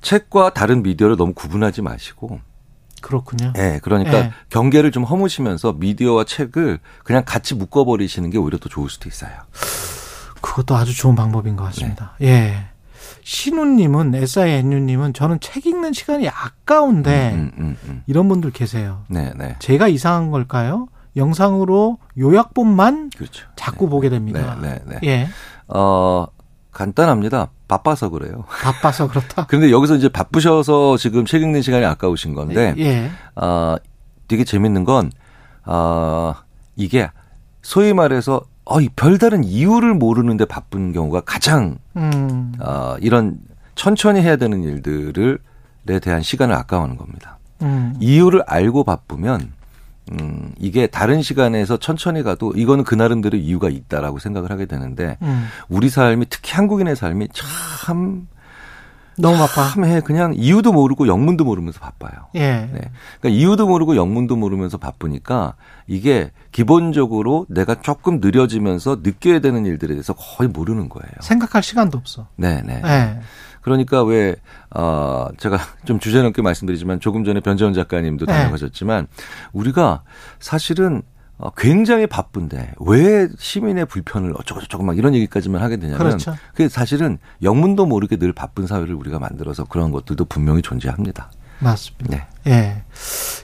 [0.02, 2.40] 책과 다른 미디어를 너무 구분하지 마시고
[3.04, 3.52] 그렇군요.
[3.54, 4.32] 네, 그러니까 네.
[4.50, 9.32] 경계를 좀 허무시면서 미디어와 책을 그냥 같이 묶어버리시는 게 오히려 더 좋을 수도 있어요.
[10.42, 12.14] 그것도 아주 좋은 방법인 것 같습니다.
[12.20, 12.28] 네.
[12.28, 12.66] 예.
[13.24, 19.04] 신우님은 SINU님은 저는 책 읽는 시간이 아까운데 음, 음, 음, 음, 이런 분들 계세요.
[19.08, 19.56] 네, 네.
[19.60, 20.88] 제가 이상한 걸까요?
[21.16, 23.48] 영상으로 요약본만 그렇죠.
[23.56, 23.90] 자꾸 네.
[23.92, 24.58] 보게 됩니다.
[24.62, 25.08] 네, 네, 네.
[25.08, 25.28] 예.
[25.68, 26.26] 어
[26.72, 27.50] 간단합니다.
[27.74, 28.44] 바빠서 그래요.
[28.62, 29.46] 바빠서 그렇다.
[29.50, 33.10] 그런데 여기서 이제 바쁘셔서 지금 책 읽는 시간이 아까우신 건데, 예.
[33.36, 33.76] 어,
[34.28, 35.12] 되게 재밌는 건,
[35.66, 36.36] 어,
[36.76, 37.10] 이게
[37.62, 42.54] 소위 말해서 어, 이 별다른 이유를 모르는데 바쁜 경우가 가장 음.
[42.60, 43.40] 어, 이런
[43.76, 47.40] 천천히 해야 되는 일들을에 대한 시간을 아까워하는 겁니다.
[47.62, 47.96] 음.
[48.00, 49.52] 이유를 알고 바쁘면
[50.12, 55.48] 음, 이게 다른 시간에서 천천히 가도 이거는 그 나름대로 이유가 있다라고 생각을 하게 되는데 음.
[55.70, 58.28] 우리 삶이 특히 한국인의 삶이 참
[59.18, 59.70] 너무 바빠.
[59.70, 62.12] 참해 그냥 이유도 모르고 영문도 모르면서 바빠요.
[62.36, 62.70] 예.
[62.72, 62.82] 네.
[63.20, 65.56] 그러니까 이유도 모르고 영문도 모르면서 바쁘니까
[65.88, 71.12] 이게 기본적으로 내가 조금 느려지면서 느껴야 되는 일들에 대해서 거의 모르는 거예요.
[71.22, 72.28] 생각할 시간도 없어.
[72.36, 72.82] 네, 네.
[72.82, 73.20] 네.
[73.64, 74.36] 그러니까 왜,
[74.70, 78.34] 어, 제가 좀 주제 넘게 말씀드리지만 조금 전에 변재원 작가님도 네.
[78.34, 79.08] 다녀가셨지만
[79.54, 80.04] 우리가
[80.40, 81.02] 사실은
[81.38, 86.36] 어, 굉장히 바쁜데 왜 시민의 불편을 어쩌고저쩌고 막 이런 얘기까지만 하게 되냐면 그렇죠.
[86.52, 91.32] 그게 사실은 영문도 모르게 늘 바쁜 사회를 우리가 만들어서 그런 것들도 분명히 존재합니다.
[91.64, 92.18] 맞습니다.
[92.18, 92.28] 네.
[92.48, 92.84] 예.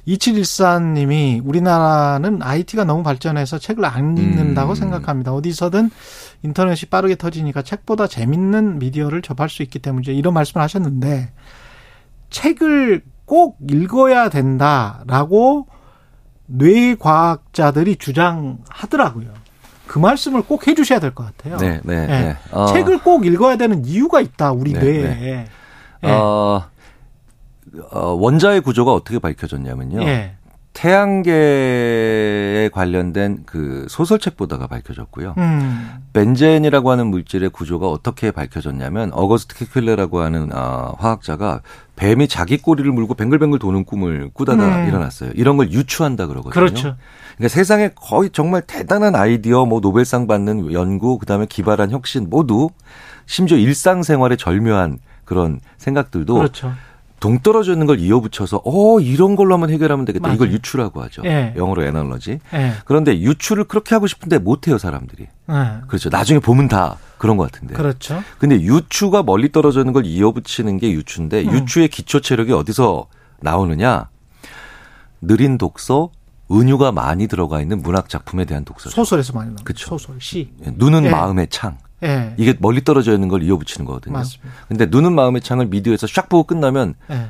[0.08, 4.76] 2714님이 우리나라는 IT가 너무 발전해서 책을 안 읽는다고 음.
[4.76, 5.34] 생각합니다.
[5.34, 5.90] 어디서든
[6.44, 10.12] 인터넷이 빠르게 터지니까 책보다 재밌는 미디어를 접할 수 있기 때문이죠.
[10.12, 11.32] 이런 말씀을 하셨는데
[12.30, 15.68] 책을 꼭 읽어야 된다라고
[16.48, 19.28] 뇌과학자들이 주장하더라고요.
[19.88, 21.58] 그 말씀을 꼭 해주셔야 될 것 같아요.
[21.58, 22.22] 네, 네, 네.
[22.24, 22.38] 네.
[22.52, 22.68] 어.
[22.68, 25.02] 책을 꼭 읽어야 되는 이유가 있다 우리 네, 뇌에.
[25.04, 25.48] 네.
[26.02, 26.12] 네.
[26.12, 26.70] 어, 어,
[27.92, 30.02] 원자의 구조가 어떻게 밝혀졌냐면요.
[30.04, 30.36] 예.
[30.74, 35.34] 태양계에 관련된 그 소설책 보다가 밝혀졌고요.
[35.38, 35.90] 음.
[36.14, 41.64] 벤젠이라고 하는 물질의 구조가 어떻게 밝혀졌냐면 어거스트 케클레라고 하는 어, 화학자가
[41.98, 44.88] 뱀이 자기 꼬리를 물고 뱅글뱅글 도는 꿈을 꾸다가 음.
[44.88, 45.32] 일어났어요.
[45.36, 46.54] 이런 걸 유추한다 그러거든요.
[46.54, 46.96] 그렇죠.
[47.36, 52.70] 그러니까 세상에 거의 정말 대단한 아이디어, 뭐 노벨상 받는 연구, 그다음에 기발한 혁신 모두
[53.26, 56.72] 심지어 일상생활에 절묘한 그런 생각들도 그렇죠.
[57.20, 60.24] 동떨어져 있는 걸 이어붙여서 어 이런 걸로 한번 해결하면 되겠다.
[60.24, 60.36] 맞아요.
[60.36, 61.22] 이걸 유추라고 하죠.
[61.26, 61.54] 예.
[61.58, 62.40] 영어로 에너러지.
[62.54, 62.74] 예.
[62.86, 65.24] 그런데 유추를 그렇게 하고 싶은데 못 해요 사람들이.
[65.24, 65.82] 예.
[65.88, 66.10] 그렇죠.
[66.10, 67.76] 나중에 보면 다 그런 것 같은데.
[67.76, 68.24] 그렇죠.
[68.38, 71.52] 근데 유추가 멀리 떨어져 있는 걸 이어붙이는 게 유추인데 음.
[71.54, 73.08] 유추의 기초 체력이 어디서
[73.42, 74.10] 나오느냐?
[75.22, 76.12] 느린 독서,
[76.52, 78.90] 은유가 많이 들어가 있는 문학 작품에 대한 독서.
[78.90, 79.64] 소설에서 많이 나오죠.
[79.66, 79.98] 그렇죠.
[79.98, 80.50] 소설, 시.
[80.60, 81.10] 눈은 예.
[81.10, 81.78] 마음의 창.
[82.04, 82.34] 예.
[82.38, 84.14] 이게 멀리 떨어져 있는 걸 이어붙이는 거거든요.
[84.14, 84.54] 맞습니다.
[84.68, 87.30] 근데 눈은 마음의 창을 미디어에서 샥 보고 끝나면 예.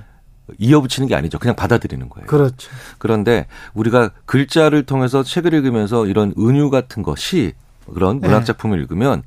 [0.57, 1.37] 이어붙이는 게 아니죠.
[1.39, 2.27] 그냥 받아들이는 거예요.
[2.27, 2.69] 그렇죠.
[2.97, 7.53] 그런데 우리가 글자를 통해서 책을 읽으면서 이런 은유 같은 것이
[7.93, 8.45] 그런 문학 예.
[8.45, 9.23] 작품을 읽으면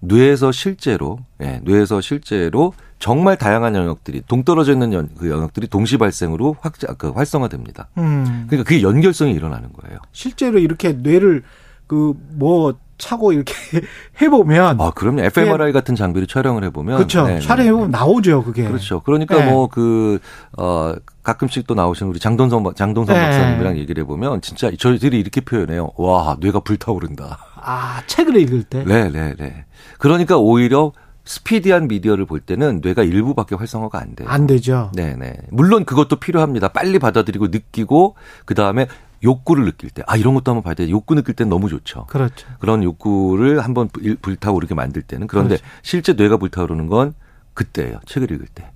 [0.00, 6.56] 뇌에서 실제로 예, 뇌에서 실제로 정말 다양한 영역들이 동떨어져 있는 연, 그 영역들이 동시 발생으로
[6.60, 7.88] 확자 그 활성화됩니다.
[7.98, 8.46] 음.
[8.48, 9.98] 그러니까 그게 연결성이 일어나는 거예요.
[10.12, 11.42] 실제로 이렇게 뇌를
[11.86, 13.54] 그 뭐 차고 이렇게
[14.20, 14.80] 해보면.
[14.80, 15.22] 아, 그럼요.
[15.22, 16.96] fMRI 같은 장비를 촬영을 해보면.
[16.96, 17.26] 그렇죠.
[17.26, 17.98] 네, 촬영해 보면 네.
[17.98, 18.64] 나오죠, 그게.
[18.64, 19.00] 그렇죠.
[19.00, 19.50] 그러니까 네.
[19.50, 20.18] 뭐 그,
[20.56, 23.20] 어, 가끔씩 또 나오시는 우리 장동성, 장동성 네.
[23.20, 25.90] 박사님이랑 얘기를 해보면 진짜 저희들이 이렇게 표현해요.
[25.96, 27.38] 와, 뇌가 불타오른다.
[27.56, 28.84] 아, 책을 읽을 때?
[28.84, 29.64] 네, 네, 네.
[29.98, 30.92] 그러니까 오히려
[31.26, 34.28] 스피디한 미디어를 볼 때는 뇌가 일부밖에 활성화가 안 돼요.
[34.30, 34.92] 안 되죠.
[34.94, 35.34] 네네.
[35.50, 36.68] 물론 그것도 필요합니다.
[36.68, 38.14] 빨리 받아들이고 느끼고
[38.44, 38.86] 그 다음에
[39.26, 40.88] 욕구를 느낄 때, 아, 이런 것도 한번 봐야 돼.
[40.88, 42.06] 욕구 느낄 땐 너무 좋죠.
[42.06, 42.46] 그렇죠.
[42.58, 43.88] 그런 욕구를 한번
[44.22, 45.26] 불타오르게 만들 때는.
[45.26, 45.64] 그런데 그렇죠.
[45.82, 47.14] 실제 뇌가 불타오르는 건
[47.52, 47.98] 그때예요.
[48.06, 48.70] 책을 읽을 때.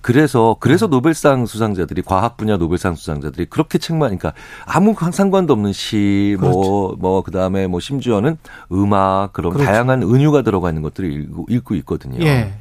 [0.00, 0.90] 그래서 그래서 음.
[0.90, 4.32] 노벨상 수상자들이 과학 분야 노벨상 수상자들이 그렇게 책만 그러니까
[4.64, 6.96] 아무 상관도 없는 시 뭐뭐 그렇죠.
[6.98, 8.38] 뭐 그다음에 뭐 심지어는
[8.72, 9.70] 음악 그런 그렇죠.
[9.70, 12.24] 다양한 은유가 들어가 있는 것들을 읽고, 읽고 있거든요.
[12.24, 12.52] 예.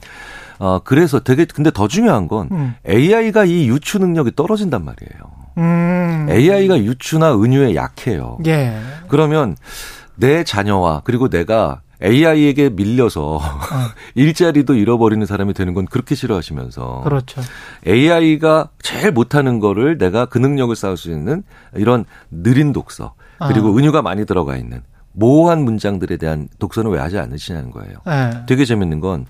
[0.59, 2.75] 어 그래서 되게 근데 더 중요한 건 음.
[2.87, 5.36] AI가 이 유추 능력이 떨어진단 말이에요.
[5.57, 6.27] 음.
[6.29, 8.37] AI가 유추나 은유에 약해요.
[8.45, 8.79] 예.
[9.07, 9.55] 그러면
[10.15, 13.41] 내 자녀와 그리고 내가 AI에게 밀려서 어.
[14.15, 17.41] 일자리도 잃어버리는 사람이 되는 건 그렇게 싫어하시면서 그렇죠.
[17.87, 21.43] AI가 제일 못하는 거를 내가 그 능력을 쌓을 수 있는
[21.75, 23.15] 이런 느린 독서
[23.47, 23.77] 그리고 어.
[23.77, 24.81] 은유가 많이 들어가 있는
[25.13, 27.97] 모호한 문장들에 대한 독서는 왜 하지 않으시냐는 거예요.
[28.05, 28.45] 네.
[28.47, 29.25] 되게 재밌는 건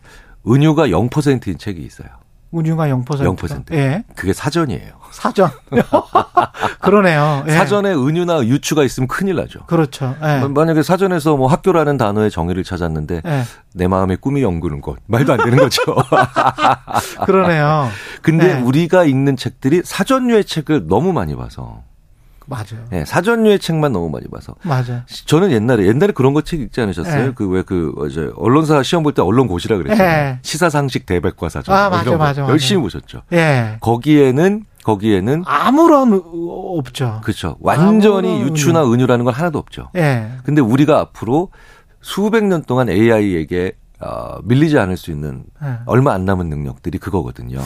[0.46, 2.10] 은유가 0%인 책이 있어요.
[2.52, 3.06] 운유가 0%.
[3.06, 3.74] 0%.
[3.74, 4.04] 예.
[4.16, 4.94] 그게 사전이에요.
[5.12, 5.50] 사전.
[6.82, 7.44] 그러네요.
[7.48, 7.52] 예.
[7.52, 9.66] 사전에 은유나 유추가 있으면 큰일 나죠.
[9.66, 10.16] 그렇죠.
[10.24, 10.48] 예.
[10.48, 13.44] 만약에 사전에서 뭐 학교라는 단어의 정의를 찾았는데 예.
[13.74, 15.82] 내 마음의 꿈이 연구는 것 말도 안 되는 거죠.
[17.26, 17.90] 그러네요.
[18.22, 18.62] 근데 예.
[18.62, 21.84] 우리가 읽는 책들이 사전류의 책을 너무 많이 봐서
[22.48, 22.86] 맞아요.
[22.90, 24.56] 네, 사전류의 책만 너무 많이 봐서.
[24.64, 25.02] 맞아요.
[25.26, 27.26] 저는 옛날에 옛날에 그런 거 책 읽지 않으셨어요?
[27.28, 27.32] 네.
[27.34, 30.34] 그왜 그 어제 언론사 시험 볼 때 언론 고시라 그랬잖아요.
[30.34, 30.40] 네.
[30.42, 31.76] 시사 상식 대백과 사전.
[31.76, 32.42] 아 맞아 뭐 맞아.
[32.48, 33.22] 열심히 보셨죠.
[33.34, 33.78] 예.
[33.82, 37.20] 거기에는 거기에는 아무런 없죠.
[37.24, 37.58] 그렇죠.
[37.60, 39.90] 완전히 유추나 은유라는 건 하나도 없죠.
[39.98, 40.30] 예.
[40.44, 41.50] 근데 우리가 앞으로
[42.02, 45.80] 수백 년 동안 AI에게 어, 밀리지 않을 수 있는 예.
[45.86, 47.60] 얼마 안 남은 능력들이 그거거든요.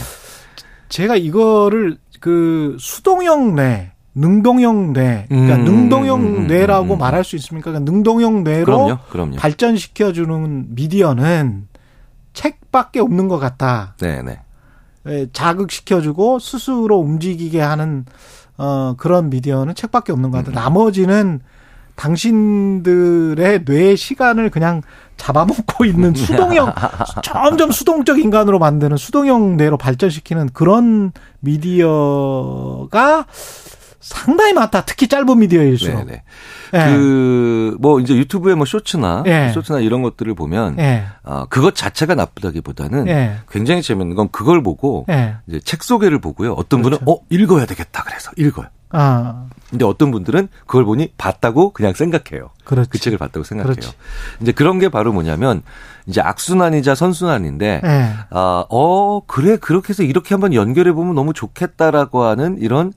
[0.89, 6.97] 제가 이거를 그 수동형 뇌 능동형 뇌, 그러니까 음, 능동형 음, 음 뇌라고 음, 음,
[6.97, 7.71] 말할 수 있습니까?
[7.71, 9.35] 그러니까 능동형 뇌로 그럼요, 그럼요.
[9.37, 11.67] 발전시켜주는 미디어는
[12.33, 13.95] 책밖에 없는 것 같다.
[13.99, 14.39] 네, 네.
[15.07, 18.05] 예, 자극시켜주고 스스로 움직이게 하는
[18.57, 20.51] 어 그런 미디어는 책밖에 없는 것 같다.
[20.51, 20.55] 음.
[20.55, 21.39] 나머지는
[21.95, 24.81] 당신들의 뇌 시간을 그냥
[25.17, 26.73] 잡아먹고 있는 수동형
[27.23, 33.25] 점점 수동적 인간으로 만드는 수동형 뇌로 발전시키는 그런 미디어가
[34.01, 34.81] 상당히 많다.
[34.85, 36.05] 특히 짧은 미디어일수록.
[36.05, 36.23] 네네.
[36.73, 36.85] 네.
[36.85, 39.51] 그뭐 이제 유튜브에 뭐 쇼츠나 네.
[39.51, 41.05] 쇼츠나 이런 것들을 보면 네.
[41.23, 43.37] 어, 그것 자체가 나쁘다기보다는 네.
[43.49, 45.35] 굉장히 재밌는 건 그걸 보고 네.
[45.47, 46.53] 이제 책 소개를 보고요.
[46.53, 47.03] 어떤 그렇죠.
[47.05, 48.67] 분은 어 읽어야 되겠다 그래서 읽어요.
[48.93, 49.45] 아.
[49.69, 52.49] 근데 어떤 분들은 그걸 보니 봤다고 그냥 생각해요.
[52.65, 52.89] 그렇지.
[52.89, 53.73] 그 책을 봤다고 생각해요.
[53.73, 53.95] 그렇지.
[54.41, 55.61] 이제 그런 게 바로 뭐냐면
[56.07, 58.13] 이제 악순환이자 선순환인데 네.
[58.31, 62.91] 아, 어 그래 그렇게 해서 이렇게 한번 연결해 보면 너무 좋겠다라고 하는 이런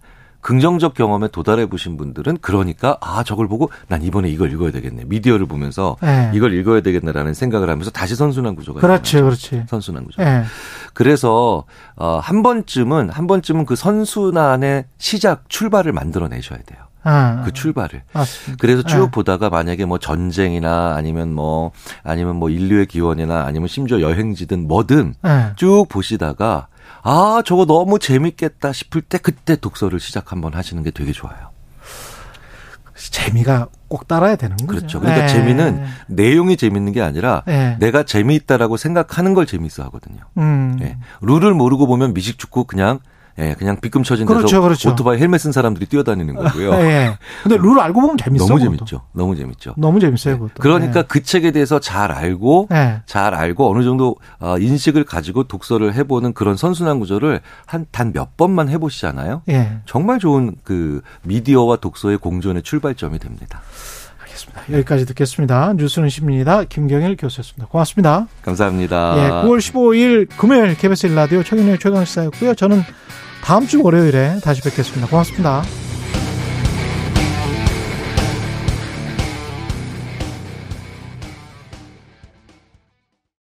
[0.44, 5.46] 긍정적 경험에 도달해 보신 분들은 그러니까 아 저걸 보고 난 이번에 이걸 읽어야 되겠네 미디어를
[5.46, 6.30] 보면서 네.
[6.34, 10.44] 이걸 읽어야 되겠네라는 생각을 하면서 다시 선순환 구조가 그렇지 그렇지 선순환 구조 네.
[10.92, 11.64] 그래서
[11.96, 16.78] 어, 한 번쯤은 한 번쯤은 그 선순환의 시작 출발을 만들어내셔야 돼요.
[17.04, 18.02] 아, 그 출발을.
[18.12, 18.60] 맞습니다.
[18.60, 19.10] 그래서 쭉 네.
[19.12, 21.72] 보다가 만약에 뭐 전쟁이나 아니면 뭐
[22.02, 25.52] 아니면 뭐 인류의 기원이나 아니면 심지어 여행지든 뭐든 네.
[25.56, 26.68] 쭉 보시다가
[27.06, 31.50] 아, 저거 너무 재밌겠다 싶을 때 그때 독서를 시작 한번 하시는 게 되게 좋아요.
[32.94, 34.66] 재미가 꼭 따라야 되는 거죠.
[34.66, 35.00] 그렇죠.
[35.00, 35.32] 그러니까 네.
[35.32, 37.76] 재미는 내용이 재밌는 게 아니라 네.
[37.78, 40.20] 내가 재미있다라고 생각하는 걸 재미있어 하거든요.
[40.38, 40.76] 음.
[40.80, 40.96] 네.
[41.20, 43.00] 룰을 모르고 보면 미식축구 그냥
[43.38, 44.90] 예, 그냥 빗금 쳐진 데서 그렇죠, 그렇죠.
[44.90, 46.72] 오토바이 헬멧 쓴 사람들이 뛰어다니는 거고요.
[46.74, 47.18] 예.
[47.42, 48.46] 근데 룰 알고 보면 재밌어.
[48.46, 49.00] 너무 재밌죠.
[49.12, 49.74] 너무 재밌죠.
[49.76, 50.54] 너무 재밌어요, 그것도.
[50.60, 51.04] 그러니까 예.
[51.08, 53.00] 그 책에 대해서 잘 알고 예.
[53.06, 58.12] 잘 알고 어느 정도 어, 인식을 가지고 독서를 해 보는 그런 선순환 구조를 한 단
[58.12, 59.42] 몇 번만 해 보시잖아요.
[59.48, 59.78] 예.
[59.86, 63.60] 정말 좋은 그 미디어와 독서의 공존의 출발점이 됩니다.
[64.22, 64.62] 알겠습니다.
[64.72, 65.72] 여기까지 듣겠습니다.
[65.74, 66.64] 뉴스는 십니다.
[66.64, 67.66] 김경일 교수였습니다.
[67.70, 68.26] 고맙습니다.
[68.42, 69.14] 감사합니다.
[69.18, 72.54] 예, 9월 15일 금요일 KBS 1라디오 최경영 최강시사였고요.
[72.54, 72.82] 저는
[73.44, 75.06] 다음 주 월요일에 다시 뵙겠습니다.
[75.06, 75.62] 고맙습니다.